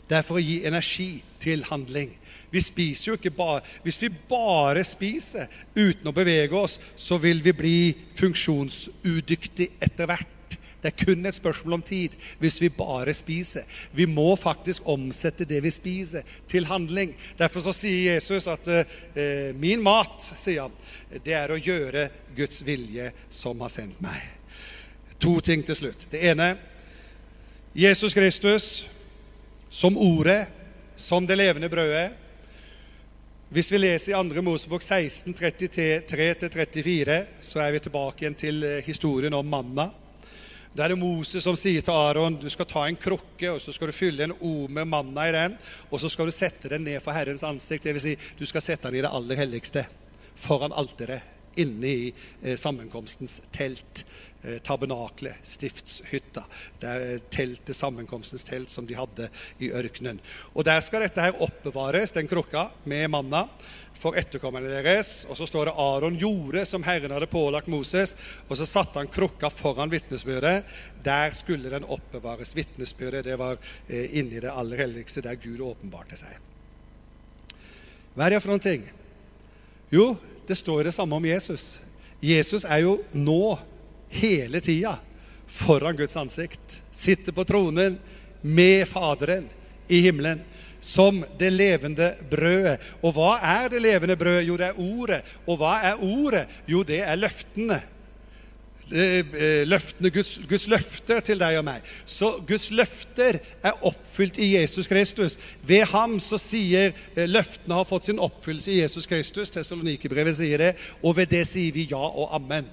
Det 0.08 0.18
er 0.18 0.22
for 0.22 0.38
å 0.38 0.42
gi 0.42 0.64
energi 0.66 1.22
til 1.42 1.64
handling. 1.66 2.12
Vi 2.50 2.62
spiser 2.62 3.10
jo 3.10 3.18
ikke 3.18 3.34
bare 3.34 3.62
Hvis 3.82 3.98
vi 4.02 4.10
bare 4.28 4.84
spiser 4.86 5.50
uten 5.74 6.08
å 6.08 6.14
bevege 6.14 6.56
oss, 6.56 6.78
så 6.96 7.18
vil 7.20 7.42
vi 7.44 7.52
bli 7.56 7.78
funksjonsudyktig 8.16 9.70
etter 9.82 10.08
hvert. 10.08 10.32
Det 10.82 10.92
er 10.92 11.04
kun 11.04 11.26
et 11.26 11.34
spørsmål 11.34 11.78
om 11.78 11.82
tid 11.82 12.12
hvis 12.38 12.60
vi 12.62 12.68
bare 12.70 13.14
spiser. 13.16 13.64
Vi 13.96 14.06
må 14.06 14.28
faktisk 14.38 14.86
omsette 14.86 15.46
det 15.48 15.58
vi 15.64 15.72
spiser, 15.74 16.22
til 16.46 16.68
handling. 16.68 17.14
Derfor 17.38 17.64
så 17.64 17.74
sier 17.74 18.12
Jesus 18.14 18.46
at 18.46 18.68
eh, 18.68 19.54
'min 19.56 19.82
mat', 19.82 20.22
sier 20.38 20.68
han, 20.68 20.76
'det 21.24 21.34
er 21.34 21.50
å 21.50 21.58
gjøre 21.58 22.08
Guds 22.36 22.62
vilje 22.62 23.10
som 23.30 23.60
har 23.60 23.72
sendt 23.72 23.98
meg'. 24.00 24.30
To 25.18 25.40
ting 25.40 25.64
til 25.64 25.74
slutt. 25.74 26.06
Det 26.10 26.22
ene 26.22 26.56
Jesus 27.74 28.14
Kristus 28.14 28.86
som 29.68 29.96
Ordet, 29.98 30.46
som 30.96 31.26
det 31.26 31.36
levende 31.36 31.68
brødet 31.68 32.25
hvis 33.46 33.68
vi 33.70 33.78
leser 33.78 34.10
i 34.10 34.16
2. 34.16 34.42
Mosebok 34.42 34.82
16, 34.82 35.34
33-34, 35.38 37.18
så 37.40 37.60
er 37.62 37.76
vi 37.76 37.82
tilbake 37.84 38.24
igjen 38.24 38.34
til 38.34 38.64
eh, 38.66 38.80
historien 38.82 39.36
om 39.38 39.46
manna. 39.46 39.84
Det 40.74 40.82
er 40.82 40.92
det 40.92 40.98
Moses 40.98 41.46
som 41.46 41.54
sier 41.56 41.84
til 41.86 41.94
Aron 41.94 42.34
du 42.42 42.48
skal 42.50 42.66
ta 42.68 42.82
en 42.84 42.98
krukke 42.98 43.52
og 43.54 43.62
så 43.62 43.72
skal 43.72 43.88
du 43.88 43.94
fylle 43.96 44.26
en 44.26 44.34
O 44.44 44.66
med 44.66 44.90
manna 44.90 45.28
i 45.28 45.36
den, 45.36 45.54
og 45.88 46.02
så 46.02 46.10
skal 46.10 46.26
du 46.26 46.34
sette 46.34 46.68
den 46.72 46.84
ned 46.84 46.98
for 47.04 47.14
Herrens 47.14 47.46
ansikt. 47.46 47.86
Dvs. 47.86 48.08
Si, 48.08 48.16
du 48.36 48.42
skal 48.50 48.64
sette 48.64 48.90
den 48.90 48.98
i 48.98 49.06
det 49.06 49.14
aller 49.14 49.38
helligste, 49.38 49.86
foran 50.42 50.74
alteret, 50.74 51.22
inne 51.56 51.86
i 51.88 52.10
eh, 52.10 52.58
sammenkomstens 52.58 53.38
telt 53.54 54.02
tabernaklet, 54.62 55.40
stiftshytta. 55.42 56.44
Det 56.80 56.92
teltet, 57.34 57.76
sammenkomstens 57.76 58.44
telt 58.46 58.70
som 58.70 58.86
de 58.86 58.94
hadde 58.98 59.30
i 59.58 59.72
ørkenen. 59.74 60.20
Og 60.54 60.64
Der 60.64 60.80
skal 60.84 61.02
dette 61.02 61.22
her 61.22 61.42
oppbevares, 61.42 62.14
den 62.14 62.28
krukka 62.30 62.68
med 62.84 63.10
manna, 63.10 63.46
for 63.96 64.16
etterkommerne 64.18 64.70
deres. 64.70 65.24
Og 65.30 65.38
så 65.38 65.46
står 65.48 65.68
det 65.68 65.76
Aron 65.80 66.18
gjorde 66.20 66.64
som 66.68 66.84
Herren 66.86 67.14
hadde 67.14 67.28
pålagt 67.30 67.70
Moses, 67.72 68.14
og 68.48 68.58
så 68.58 68.66
satte 68.68 69.00
han 69.00 69.10
krukka 69.12 69.50
foran 69.52 69.92
vitnesbyrdet. 69.92 70.66
Der 71.04 71.32
skulle 71.34 71.72
den 71.72 71.84
oppbevares. 71.84 72.54
Vitnesbyrdet 72.56 73.24
det 73.26 73.38
var 73.40 73.58
eh, 73.88 74.18
inni 74.18 74.40
det 74.42 74.52
aller 74.52 74.84
helligste, 74.84 75.24
der 75.24 75.40
Gud 75.40 75.64
åpenbarte 75.64 76.18
seg. 76.20 76.36
Hva 78.16 78.26
er 78.26 78.36
det 78.36 78.42
for 78.44 78.52
noen 78.52 78.64
ting? 78.64 78.86
Jo, 79.92 80.14
det 80.48 80.56
står 80.58 80.86
det 80.86 80.94
samme 80.96 81.16
om 81.16 81.26
Jesus. 81.26 81.80
Jesus 82.24 82.64
er 82.64 82.84
jo 82.84 82.98
nå 83.12 83.56
hele 84.08 84.60
tida 84.60 84.96
foran 85.46 85.96
Guds 85.96 86.16
ansikt. 86.16 86.80
Sitter 86.92 87.32
på 87.32 87.44
tronen 87.44 87.98
med 88.40 88.88
Faderen 88.88 89.48
i 89.88 90.00
himmelen 90.00 90.40
som 90.80 91.24
det 91.38 91.50
levende 91.50 92.12
brødet. 92.30 92.78
Og 93.02 93.16
hva 93.16 93.36
er 93.42 93.68
det 93.72 93.82
levende 93.82 94.16
brødet? 94.18 94.46
Jo, 94.46 94.56
det 94.60 94.70
er 94.70 94.80
ordet. 94.80 95.20
Og 95.46 95.58
hva 95.60 95.76
er 95.88 96.02
ordet? 96.04 96.46
Jo, 96.70 96.82
det 96.86 97.00
er 97.02 97.18
løftene. 97.18 97.80
Eh, 98.86 99.64
løftene 99.66 100.12
Guds, 100.14 100.36
Guds 100.46 100.68
løfter 100.70 101.18
til 101.26 101.40
deg 101.42 101.58
og 101.58 101.66
meg. 101.66 101.82
Så 102.06 102.36
Guds 102.46 102.68
løfter 102.70 103.40
er 103.66 103.82
oppfylt 103.88 104.38
i 104.38 104.52
Jesus 104.54 104.86
Kristus. 104.86 105.34
Ved 105.66 105.88
ham 105.90 106.20
så 106.22 106.38
sier 106.38 106.92
eh, 107.16 107.26
løftene 107.26 107.80
har 107.80 107.88
fått 107.88 108.06
sin 108.06 108.22
oppfyllelse 108.22 108.70
i 108.70 108.80
Jesus 108.84 109.10
Kristus. 109.10 109.50
Tessalonikerbrevet 109.50 110.38
sier 110.38 110.62
det. 110.62 110.72
Og 111.02 111.18
ved 111.18 111.34
det 111.34 111.42
sier 111.50 111.74
vi 111.74 111.88
ja 111.90 112.04
og 112.06 112.30
amen. 112.38 112.70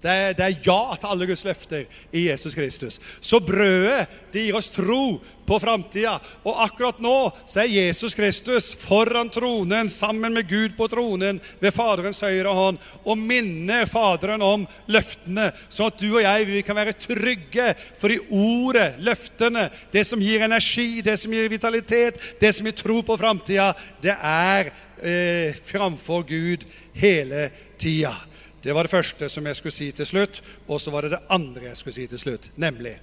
Det 0.00 0.08
er, 0.08 0.30
det 0.32 0.44
er, 0.46 0.60
ja 0.64 0.96
til 0.96 1.10
alle 1.12 1.26
Guds 1.28 1.42
løfter 1.44 1.82
i 2.16 2.22
Jesus 2.30 2.54
Kristus. 2.56 2.96
Så 3.20 3.36
brødet 3.44 4.06
det 4.32 4.46
gir 4.46 4.56
oss 4.56 4.70
tro 4.72 5.18
på 5.44 5.58
framtida. 5.60 6.14
Og 6.46 6.56
akkurat 6.64 7.02
nå 7.04 7.16
så 7.44 7.60
er 7.60 7.74
Jesus 7.74 8.14
Kristus 8.16 8.70
foran 8.80 9.28
tronen 9.32 9.90
sammen 9.92 10.32
med 10.32 10.48
Gud 10.48 10.72
på 10.78 10.88
tronen 10.88 11.40
ved 11.60 11.74
Faderens 11.76 12.22
høyre 12.24 12.54
hånd 12.56 12.80
og 13.04 13.20
minner 13.20 13.84
Faderen 13.90 14.40
om 14.46 14.64
løftene, 14.88 15.50
sånn 15.68 15.90
at 15.92 16.00
du 16.00 16.08
og 16.14 16.24
jeg 16.24 16.48
vi 16.48 16.64
kan 16.64 16.80
være 16.80 16.96
trygge. 16.96 17.68
For 18.00 18.14
i 18.14 18.22
ordet, 18.30 18.94
løftene, 19.04 19.66
det 19.92 20.06
som 20.08 20.24
gir 20.24 20.46
energi, 20.48 21.02
det 21.04 21.18
som 21.20 21.36
gir 21.36 21.52
vitalitet, 21.52 22.22
det 22.40 22.54
som 22.56 22.64
gir 22.64 22.78
tro 22.78 23.02
på 23.04 23.20
framtida, 23.20 23.74
det 24.00 24.16
er 24.16 24.72
eh, 24.96 25.60
framfor 25.68 26.24
Gud 26.24 26.64
hele 26.96 27.50
tida. 27.76 28.16
Det 28.60 28.74
var 28.76 28.84
det 28.84 28.92
første 28.92 29.28
som 29.32 29.46
jeg 29.46 29.56
skulle 29.56 29.72
si 29.72 29.88
til 29.96 30.06
slutt. 30.06 30.42
Og 30.68 30.80
så 30.80 30.92
var 30.92 31.06
det 31.06 31.14
det 31.14 31.22
andre 31.32 31.70
jeg 31.70 31.78
skulle 31.78 31.96
si 31.96 32.06
til 32.06 32.20
slutt, 32.20 32.50
nemlig 32.56 32.98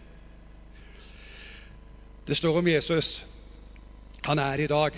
Det 2.27 2.35
står 2.35 2.57
om 2.59 2.67
Jesus. 2.67 3.23
Han 4.27 4.39
er 4.39 4.59
i 4.59 4.67
dag. 4.67 4.91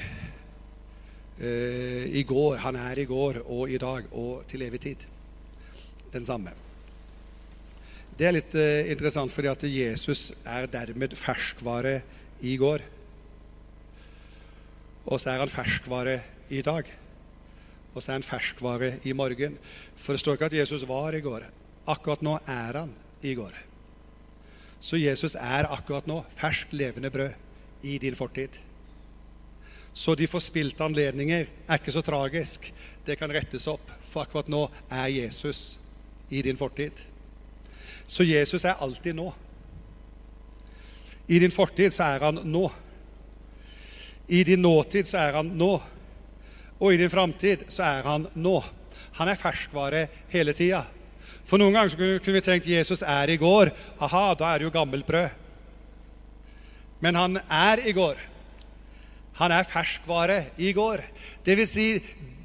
Eh, 1.40 2.06
I 2.10 2.24
går. 2.24 2.58
Han 2.58 2.76
er 2.76 3.00
i 3.00 3.06
går 3.06 3.44
og 3.46 3.70
i 3.70 3.78
dag 3.78 4.04
og 4.12 4.48
til 4.48 4.62
evig 4.62 4.82
tid. 4.82 5.06
Den 6.14 6.26
samme. 6.26 6.52
Det 8.18 8.28
er 8.28 8.34
litt 8.34 8.56
eh, 8.56 8.90
interessant 8.92 9.32
fordi 9.32 9.48
at 9.48 9.64
Jesus 9.64 10.32
er 10.44 10.66
dermed 10.66 11.14
ferskvare 11.16 12.02
i 12.42 12.58
går. 12.58 12.82
Og 15.06 15.22
så 15.22 15.30
er 15.30 15.46
han 15.46 15.54
ferskvare 15.54 16.20
i 16.50 16.62
dag 16.66 16.90
og 17.94 18.02
så 18.02 18.12
er 18.12 18.20
han 18.20 18.26
ferskvare 18.26 18.92
i 19.08 19.14
morgen. 19.18 19.58
For 19.98 20.14
det 20.14 20.22
står 20.22 20.38
ikke 20.38 20.50
at 20.52 20.58
Jesus 20.62 20.86
var 20.88 21.16
i 21.18 21.24
går. 21.24 21.48
Akkurat 21.90 22.22
nå 22.26 22.38
er 22.46 22.82
han 22.84 22.94
i 23.26 23.34
går. 23.38 23.56
Så 24.80 25.00
Jesus 25.00 25.36
er 25.36 25.68
akkurat 25.68 26.08
nå 26.08 26.22
ferskt, 26.38 26.74
levende 26.74 27.12
brød 27.12 27.34
i 27.84 27.98
din 28.00 28.16
fortid. 28.16 28.60
Så 29.94 30.16
de 30.16 30.28
forspilte 30.30 30.84
anledninger 30.86 31.50
er 31.68 31.80
ikke 31.80 31.92
så 31.92 32.04
tragisk. 32.06 32.70
Det 33.06 33.18
kan 33.20 33.32
rettes 33.34 33.68
opp, 33.68 33.92
for 34.12 34.24
akkurat 34.24 34.52
nå 34.52 34.68
er 34.92 35.10
Jesus 35.12 35.80
i 36.30 36.44
din 36.46 36.58
fortid. 36.58 37.02
Så 38.08 38.24
Jesus 38.24 38.64
er 38.64 38.80
alltid 38.80 39.18
nå. 39.18 39.32
I 41.28 41.40
din 41.40 41.54
fortid 41.54 41.94
så 41.94 42.04
er 42.04 42.26
han 42.26 42.42
nå. 42.46 42.70
I 44.30 44.44
din 44.44 44.62
nåtid 44.62 45.10
så 45.10 45.18
er 45.18 45.40
han 45.42 45.52
nå. 45.58 45.74
Og 46.80 46.94
i 46.94 47.00
din 47.00 47.12
framtid 47.12 47.68
så 47.72 47.84
er 47.84 48.08
han 48.08 48.28
nå. 48.40 48.58
Han 49.20 49.30
er 49.32 49.40
ferskvare 49.40 50.06
hele 50.32 50.56
tida. 50.56 50.86
For 51.48 51.60
noen 51.60 51.76
ganger 51.76 52.20
kunne 52.22 52.38
vi 52.38 52.46
tenkt 52.46 52.70
Jesus 52.70 53.02
er 53.02 53.32
i 53.34 53.40
går. 53.42 53.72
Aha, 54.00 54.26
da 54.38 54.52
er 54.52 54.60
det 54.60 54.70
jo 54.70 54.74
gammelt 54.76 55.08
brød. 55.08 55.30
Men 57.04 57.16
han 57.16 57.40
er 57.42 57.82
i 57.88 57.94
går. 57.96 58.20
Han 59.40 59.54
er 59.56 59.68
ferskvare 59.68 60.40
i 60.60 60.74
går. 60.76 61.04
Det 61.48 61.56
vil 61.58 61.68
si, 61.68 61.88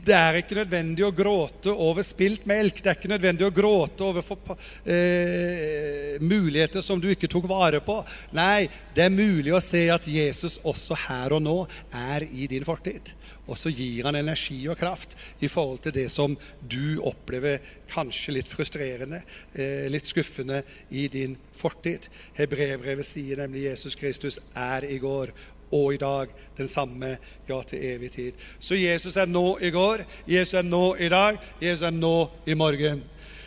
det 0.04 0.14
er 0.16 0.38
ikke 0.40 0.58
nødvendig 0.58 1.04
å 1.06 1.12
gråte 1.14 1.72
over 1.72 2.04
spilt 2.06 2.44
melk. 2.48 2.82
Det 2.82 2.90
er 2.90 2.98
ikke 2.98 3.12
nødvendig 3.12 3.46
å 3.46 3.54
gråte 3.54 4.04
over 4.04 4.22
for, 4.22 4.56
eh, 4.84 6.18
muligheter 6.20 6.82
som 6.82 7.00
du 7.00 7.08
ikke 7.08 7.28
tok 7.28 7.48
vare 7.48 7.80
på. 7.80 8.04
Nei, 8.32 8.68
det 8.94 9.04
er 9.04 9.10
mulig 9.10 9.52
å 9.52 9.62
se 9.62 9.88
at 9.90 10.06
Jesus 10.06 10.58
også 10.58 10.96
her 11.08 11.32
og 11.32 11.42
nå 11.42 11.68
er 11.92 12.28
i 12.30 12.46
din 12.46 12.64
fortid. 12.64 13.12
Og 13.46 13.58
så 13.60 13.68
gir 13.68 14.06
han 14.06 14.16
energi 14.16 14.62
og 14.72 14.78
kraft 14.80 15.16
i 15.44 15.48
forhold 15.52 15.82
til 15.84 15.92
det 15.92 16.10
som 16.10 16.36
du 16.60 17.00
opplever 17.04 17.60
kanskje 17.90 18.38
litt 18.38 18.48
frustrerende, 18.48 19.22
eh, 19.52 19.88
litt 19.90 20.08
skuffende 20.08 20.62
i 20.90 21.08
din 21.08 21.36
fortid. 21.52 22.08
Hebreerbrevet 22.38 23.04
sier 23.04 23.36
nemlig 23.36 23.68
Jesus 23.68 23.94
Kristus 23.94 24.38
er 24.56 24.84
i 24.88 24.98
går 24.98 25.32
og 25.70 25.94
i 25.94 26.00
dag 26.00 26.34
den 26.58 26.68
samme, 26.68 27.16
ja, 27.48 27.62
til 27.62 27.82
evig 27.94 28.12
tid. 28.12 28.44
Så 28.58 28.78
Jesus 28.78 29.16
er 29.16 29.30
nå 29.30 29.58
i 29.60 29.70
går, 29.74 30.04
Jesus 30.28 30.54
er 30.60 30.66
nå 30.66 30.94
i 31.00 31.08
dag, 31.08 31.40
Jesus 31.62 31.86
er 31.86 31.96
nå 31.96 32.16
i 32.46 32.54
morgen. 32.58 33.04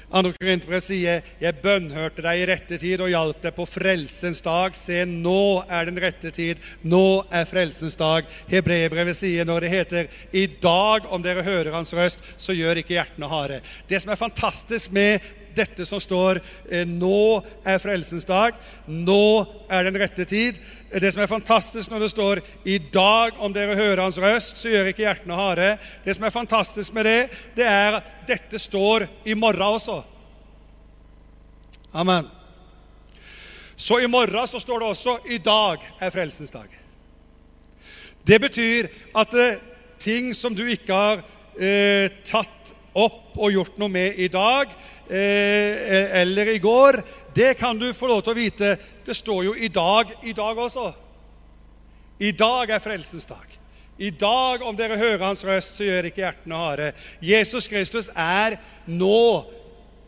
Andre 0.07 0.31
Korinterbrev 0.39 0.79
sier, 0.79 1.23
'Jeg 1.41 1.59
bønnhørte 1.59 2.23
deg 2.23 2.39
i 2.39 2.45
rette 2.47 2.77
tid 2.79 3.01
og 3.03 3.09
hjalp 3.11 3.41
deg 3.43 3.51
på 3.57 3.65
frelsens 3.67 4.39
dag.' 4.39 4.75
Se, 4.75 5.03
nå 5.03 5.65
er 5.67 5.89
den 5.89 5.99
rette 5.99 6.31
tid. 6.31 6.61
Nå 6.81 7.25
er 7.27 7.43
frelsens 7.43 7.97
dag. 7.99 8.23
Hebreerbrevet 8.47 9.17
sier 9.17 9.43
når 9.43 9.67
det 9.67 9.73
heter, 9.73 10.07
'I 10.31 10.45
dag, 10.63 11.11
om 11.11 11.21
dere 11.21 11.43
hører 11.43 11.75
Hans 11.75 11.91
røst, 11.91 12.23
så 12.37 12.55
gjør 12.55 12.79
ikke 12.79 12.95
hjertene 12.95 13.27
harde'. 13.27 13.59
Det 13.89 14.01
som 14.01 14.11
er 14.11 14.15
fantastisk 14.15 14.91
med 14.91 15.19
dette 15.57 15.85
som 15.85 15.99
står 16.01 16.39
eh, 16.69 16.85
'Nå 16.85 17.43
er 17.65 17.81
frelsens 17.81 18.25
dag', 18.25 18.55
'Nå 18.87 19.45
er 19.69 19.83
den 19.83 19.99
rette 19.99 20.25
tid', 20.25 20.59
det 20.91 21.11
som 21.13 21.21
er 21.21 21.27
fantastisk 21.27 21.91
når 21.91 22.05
det 22.05 22.11
står 22.13 22.41
'I 22.65 22.77
dag, 22.93 23.39
om 23.39 23.53
dere 23.53 23.75
hører 23.75 24.03
Hans 24.03 24.17
røst, 24.17 24.61
så 24.61 24.69
gjør 24.69 24.91
ikke 24.91 25.05
hjertene 25.05 25.35
harde'. 25.35 25.77
Det 26.05 26.15
som 26.15 26.23
er 26.23 26.35
fantastisk 26.35 26.93
med 26.93 27.05
det, 27.05 27.29
det 27.55 27.65
er 27.65 27.99
at 27.99 28.03
dette 28.27 28.59
står 28.59 29.07
i 29.25 29.33
morgen 29.33 29.61
også. 29.61 30.03
Amen. 31.93 32.27
Så 33.75 33.99
i 33.99 34.07
morgen 34.07 34.47
så 34.47 34.59
står 34.59 34.79
det 34.79 34.87
også 34.87 35.19
'I 35.25 35.37
dag 35.37 35.77
er 35.99 36.09
frelsens 36.09 36.51
dag'. 36.51 36.77
Det 38.27 38.41
betyr 38.41 38.87
at 39.15 39.31
det, 39.31 39.59
ting 39.99 40.35
som 40.35 40.55
du 40.55 40.65
ikke 40.67 40.93
har 40.93 41.21
eh, 41.59 42.09
tatt 42.27 42.73
opp 42.97 43.37
og 43.37 43.53
gjort 43.53 43.77
noe 43.77 43.89
med 43.89 44.17
i 44.19 44.27
dag 44.27 44.71
eh, 45.09 46.21
eller 46.21 46.53
i 46.53 46.59
går, 46.59 47.01
det 47.33 47.53
kan 47.59 47.77
du 47.79 47.91
få 47.93 48.07
lov 48.07 48.23
til 48.23 48.33
å 48.33 48.37
vite 48.37 48.77
det 49.07 49.15
står 49.15 49.43
jo 49.45 49.53
'i 49.55 49.67
dag' 49.67 50.15
i 50.23 50.33
dag 50.33 50.57
også. 50.57 50.93
I 52.19 52.31
dag 52.31 52.69
er 52.69 52.79
frelsens 52.79 53.25
dag. 53.25 53.45
I 53.97 54.09
dag, 54.09 54.61
om 54.61 54.75
dere 54.77 54.97
hører 54.97 55.25
hans 55.25 55.43
røst, 55.45 55.75
så 55.75 55.83
gjør 55.83 56.09
ikke 56.09 56.21
hjertene 56.21 56.55
harde. 56.55 56.91
Jesus 57.21 57.67
Kristus 57.67 58.09
er 58.13 58.57
nå 58.85 59.45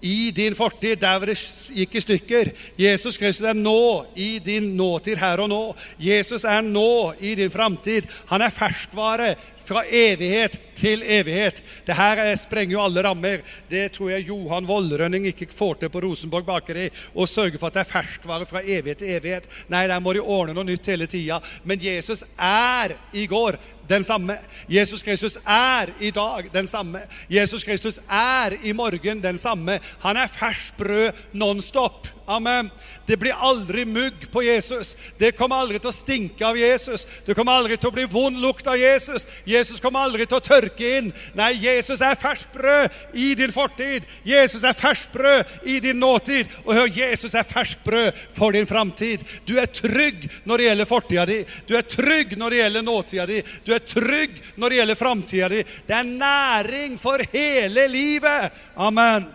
i 0.02 0.32
din 0.36 0.56
fortid, 0.56 1.00
der 1.02 1.20
hvor 1.20 1.30
det 1.30 1.38
gikk 1.76 1.96
i 1.96 2.04
stykker. 2.04 2.52
Jesus 2.80 3.18
Kristus 3.20 3.48
er 3.50 3.58
nå 3.58 4.06
i 4.16 4.38
din 4.44 4.74
nåtid 4.78 5.20
her 5.20 5.44
og 5.44 5.50
nå. 5.52 5.64
Jesus 6.00 6.46
er 6.48 6.62
nå 6.66 7.14
i 7.20 7.36
din 7.40 7.52
framtid. 7.52 8.08
Han 8.32 8.44
er 8.46 8.54
ferskvare 8.56 9.34
fra 9.70 9.84
evighet 9.86 10.58
til 10.80 11.04
evighet. 11.06 11.62
Det 11.86 11.96
her 11.98 12.22
sprenger 12.40 12.74
jo 12.74 12.84
alle 12.84 13.04
rammer. 13.06 13.44
Det 13.70 13.92
tror 13.94 14.14
jeg 14.14 14.30
Johan 14.30 14.68
Vollrønning 14.68 15.28
ikke 15.30 15.50
får 15.54 15.82
til 15.82 15.92
på 15.94 16.02
Rosenborg 16.06 16.48
bakeri. 16.48 16.88
Å 17.14 17.28
sørge 17.30 17.60
for 17.60 17.70
at 17.70 17.78
det 17.78 17.84
er 17.86 17.92
ferskvare 17.92 18.48
fra 18.50 18.64
evighet 18.64 19.04
til 19.04 19.14
evighet. 19.18 19.50
Nei, 19.70 19.86
der 19.92 20.02
må 20.02 20.16
de 20.16 20.24
ordne 20.24 20.56
noe 20.58 20.68
nytt 20.68 20.90
hele 20.90 21.10
tida. 21.12 21.42
Men 21.64 21.82
Jesus 21.84 22.24
er 22.36 22.96
i 23.14 23.28
går 23.30 23.60
den 23.90 24.04
samme. 24.04 24.38
Jesus 24.70 25.04
Kristus 25.04 25.38
er 25.48 25.90
i 26.00 26.12
dag 26.12 26.50
den 26.54 26.68
samme. 26.68 27.00
Jesus 27.30 27.64
Kristus 27.64 28.00
er 28.10 28.54
i 28.64 28.72
morgen 28.72 29.24
den 29.24 29.38
samme. 29.38 29.80
Han 30.00 30.18
er 30.18 30.28
ferskt 30.28 30.78
brød 30.78 31.12
nonstop. 31.34 32.08
Amen. 32.30 32.70
Det 33.06 33.18
blir 33.18 33.34
aldri 33.34 33.86
mugg 33.86 34.32
på 34.32 34.44
Jesus. 34.44 34.92
Det 35.18 35.32
kommer 35.34 35.64
aldri 35.64 35.80
til 35.82 35.90
å 35.90 35.96
stinke 35.96 36.46
av 36.46 36.58
Jesus. 36.60 37.08
Det 37.26 37.34
kommer 37.34 37.58
aldri 37.58 37.74
til 37.74 37.90
å 37.90 37.96
bli 37.96 38.06
vond 38.06 38.38
lukt 38.38 38.70
av 38.70 38.78
Jesus. 38.78 39.26
Jesus 39.50 39.82
kommer 39.82 40.06
aldri 40.06 40.28
til 40.30 40.38
å 40.38 40.46
tørke 40.46 40.92
inn. 41.00 41.10
Nei, 41.34 41.56
Jesus 41.58 42.06
er 42.06 42.20
ferskt 42.22 42.54
brød 42.54 43.18
i 43.18 43.32
din 43.40 43.56
fortid. 43.56 44.06
Jesus 44.30 44.62
er 44.62 44.78
ferskt 44.78 45.10
brød 45.16 45.58
i 45.74 45.80
din 45.82 45.98
nåtid. 45.98 46.54
Og 46.68 46.78
hør, 46.78 46.94
Jesus 47.00 47.34
er 47.34 47.50
ferskt 47.50 47.82
brød 47.88 48.24
for 48.38 48.54
din 48.54 48.70
framtid. 48.70 49.26
Du 49.50 49.58
er 49.58 49.74
trygg 49.74 50.30
når 50.46 50.62
det 50.62 50.70
gjelder 50.70 50.94
fortida 50.94 51.28
di. 51.34 51.42
Du 51.66 51.74
er 51.82 51.90
trygg 51.98 52.38
når 52.38 52.54
det 52.54 52.64
gjelder 52.64 52.90
nåtida 52.94 53.30
di. 53.34 53.44
Du 53.66 53.74
er 53.74 53.88
trygg 53.90 54.42
når 54.54 54.70
det 54.70 54.84
gjelder 54.84 55.06
framtida 55.06 55.54
di. 55.58 55.66
Det 55.90 55.98
er 55.98 56.12
næring 56.14 57.02
for 57.02 57.26
hele 57.34 57.90
livet. 57.90 58.54
Amen. 58.78 59.32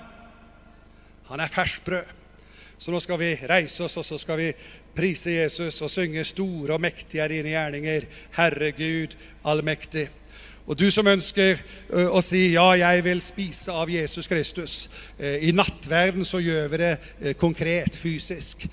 Han 1.27 1.43
er 1.43 1.51
ferskt 1.51 1.83
brød. 1.91 2.21
Så 2.85 2.93
nå 2.93 2.99
skal 3.01 3.17
vi 3.17 3.31
reise 3.49 3.87
oss, 3.87 3.95
og 3.97 4.05
så 4.05 4.19
skal 4.21 4.37
vi 4.37 4.51
prise 4.93 5.33
Jesus 5.33 5.79
og 5.81 5.89
synge 5.89 6.21
store 6.29 6.75
og 6.77 6.83
mektige 6.85 7.23
er 7.25 7.33
dine 7.33 7.55
gjerninger, 7.55 8.05
Herre 8.37 8.75
Gud 8.77 9.15
allmektig. 9.49 10.11
Og 10.65 10.79
du 10.81 10.87
som 10.89 11.05
ønsker 11.05 11.59
å 12.09 12.21
si 12.25 12.55
ja, 12.55 12.65
jeg 12.81 13.03
vil 13.05 13.19
spise 13.21 13.73
av 13.73 13.91
Jesus 13.93 14.25
Kristus. 14.31 14.77
I 15.21 15.53
nattverden 15.53 16.25
så 16.25 16.41
gjør 16.41 16.71
vi 16.73 16.81
det 16.81 17.35
konkret, 17.37 17.99
fysisk. 18.01 18.65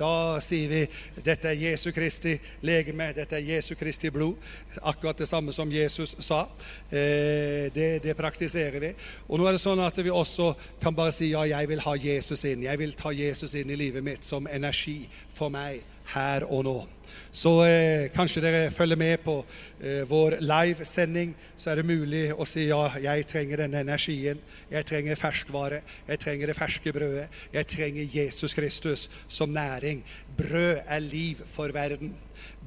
Da 0.00 0.40
sier 0.44 0.72
vi 0.72 0.80
dette 1.20 1.52
er 1.52 1.60
Jesu 1.60 1.90
Kristi 1.92 2.38
legeme, 2.64 3.10
dette 3.12 3.36
er 3.36 3.44
Jesu 3.52 3.74
Kristi 3.76 4.08
blod. 4.14 4.40
Akkurat 4.80 5.20
det 5.20 5.28
samme 5.28 5.52
som 5.52 5.68
Jesus 5.68 6.16
sa. 6.24 6.46
Det, 6.88 7.90
det 8.00 8.16
praktiserer 8.16 8.80
vi. 8.80 8.94
Og 9.28 9.36
nå 9.36 9.48
er 9.48 9.58
det 9.58 9.64
sånn 9.64 9.84
at 9.84 10.00
vi 10.00 10.08
også 10.08 10.54
kan 10.80 10.96
bare 10.96 11.12
si 11.12 11.34
ja, 11.34 11.44
jeg 11.52 11.68
vil 11.68 11.84
ha 11.84 11.98
Jesus 12.00 12.48
inn. 12.48 12.64
Jeg 12.64 12.80
vil 12.80 12.96
ta 12.96 13.12
Jesus 13.12 13.52
inn 13.60 13.68
i 13.68 13.82
livet 13.84 14.04
mitt 14.08 14.24
som 14.24 14.48
energi 14.48 15.02
for 15.36 15.52
meg 15.52 15.84
her 16.12 16.44
og 16.50 16.64
nå. 16.66 16.76
Så 17.34 17.50
eh, 17.66 18.10
kanskje 18.14 18.42
dere 18.44 18.70
følger 18.70 18.98
med 18.98 19.22
på 19.24 19.36
eh, 19.80 20.02
vår 20.08 20.38
livesending. 20.42 21.34
Så 21.56 21.70
er 21.70 21.80
det 21.80 21.86
mulig 21.88 22.24
å 22.30 22.46
si 22.48 22.68
ja, 22.68 22.82
jeg 23.02 23.26
trenger 23.30 23.64
denne 23.64 23.82
energien. 23.82 24.40
Jeg 24.70 24.86
trenger 24.86 25.18
ferskvare. 25.18 25.82
Jeg 26.08 26.22
trenger 26.22 26.50
det 26.50 26.58
ferske 26.58 26.94
brødet. 26.94 27.28
Jeg 27.54 27.70
trenger 27.74 28.16
Jesus 28.20 28.54
Kristus 28.54 29.08
som 29.28 29.54
næring. 29.54 30.04
Brød 30.38 30.82
er 30.86 31.06
liv 31.06 31.44
for 31.50 31.74
verden. 31.74 32.14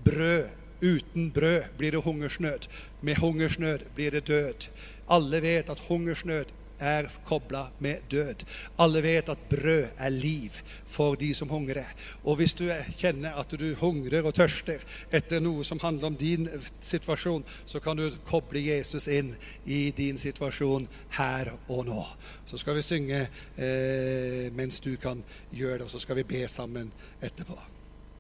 Brød 0.06 0.48
Uten 0.78 1.32
brød 1.34 1.62
blir 1.78 1.92
det 1.92 2.04
hungersnød. 2.06 2.68
Med 3.02 3.16
hungersnød 3.16 3.80
blir 3.96 4.12
det 4.12 4.28
død. 4.28 4.68
Alle 5.10 5.42
vet 5.42 5.70
at 5.70 5.80
hungersnød 5.88 6.46
er 6.80 7.10
kobla 7.26 7.68
med 7.80 8.06
død. 8.12 8.44
Alle 8.80 9.02
vet 9.04 9.30
at 9.30 9.46
brød 9.50 9.88
er 9.98 10.10
liv 10.10 10.58
for 10.88 11.16
de 11.16 11.34
som 11.34 11.50
hungrer. 11.50 11.94
Og 12.24 12.40
hvis 12.40 12.54
du 12.58 12.66
kjenner 12.98 13.38
at 13.40 13.54
du 13.60 13.68
hungrer 13.80 14.26
og 14.26 14.36
tørster 14.38 14.84
etter 15.12 15.42
noe 15.44 15.66
som 15.68 15.82
handler 15.84 16.12
om 16.12 16.18
din 16.20 16.50
situasjon, 16.82 17.46
så 17.66 17.82
kan 17.84 17.98
du 17.98 18.10
koble 18.28 18.64
Jesus 18.66 19.08
inn 19.08 19.36
i 19.66 19.92
din 19.98 20.18
situasjon 20.18 20.88
her 21.20 21.54
og 21.68 21.86
nå. 21.90 22.04
Så 22.50 22.60
skal 22.62 22.78
vi 22.78 22.86
synge 22.86 23.24
eh, 23.56 24.48
mens 24.56 24.82
du 24.84 24.96
kan 25.02 25.24
gjøre 25.52 25.82
det, 25.82 25.90
og 25.90 25.92
så 25.92 26.04
skal 26.04 26.22
vi 26.22 26.30
be 26.36 26.48
sammen 26.52 26.94
etterpå. 27.22 27.77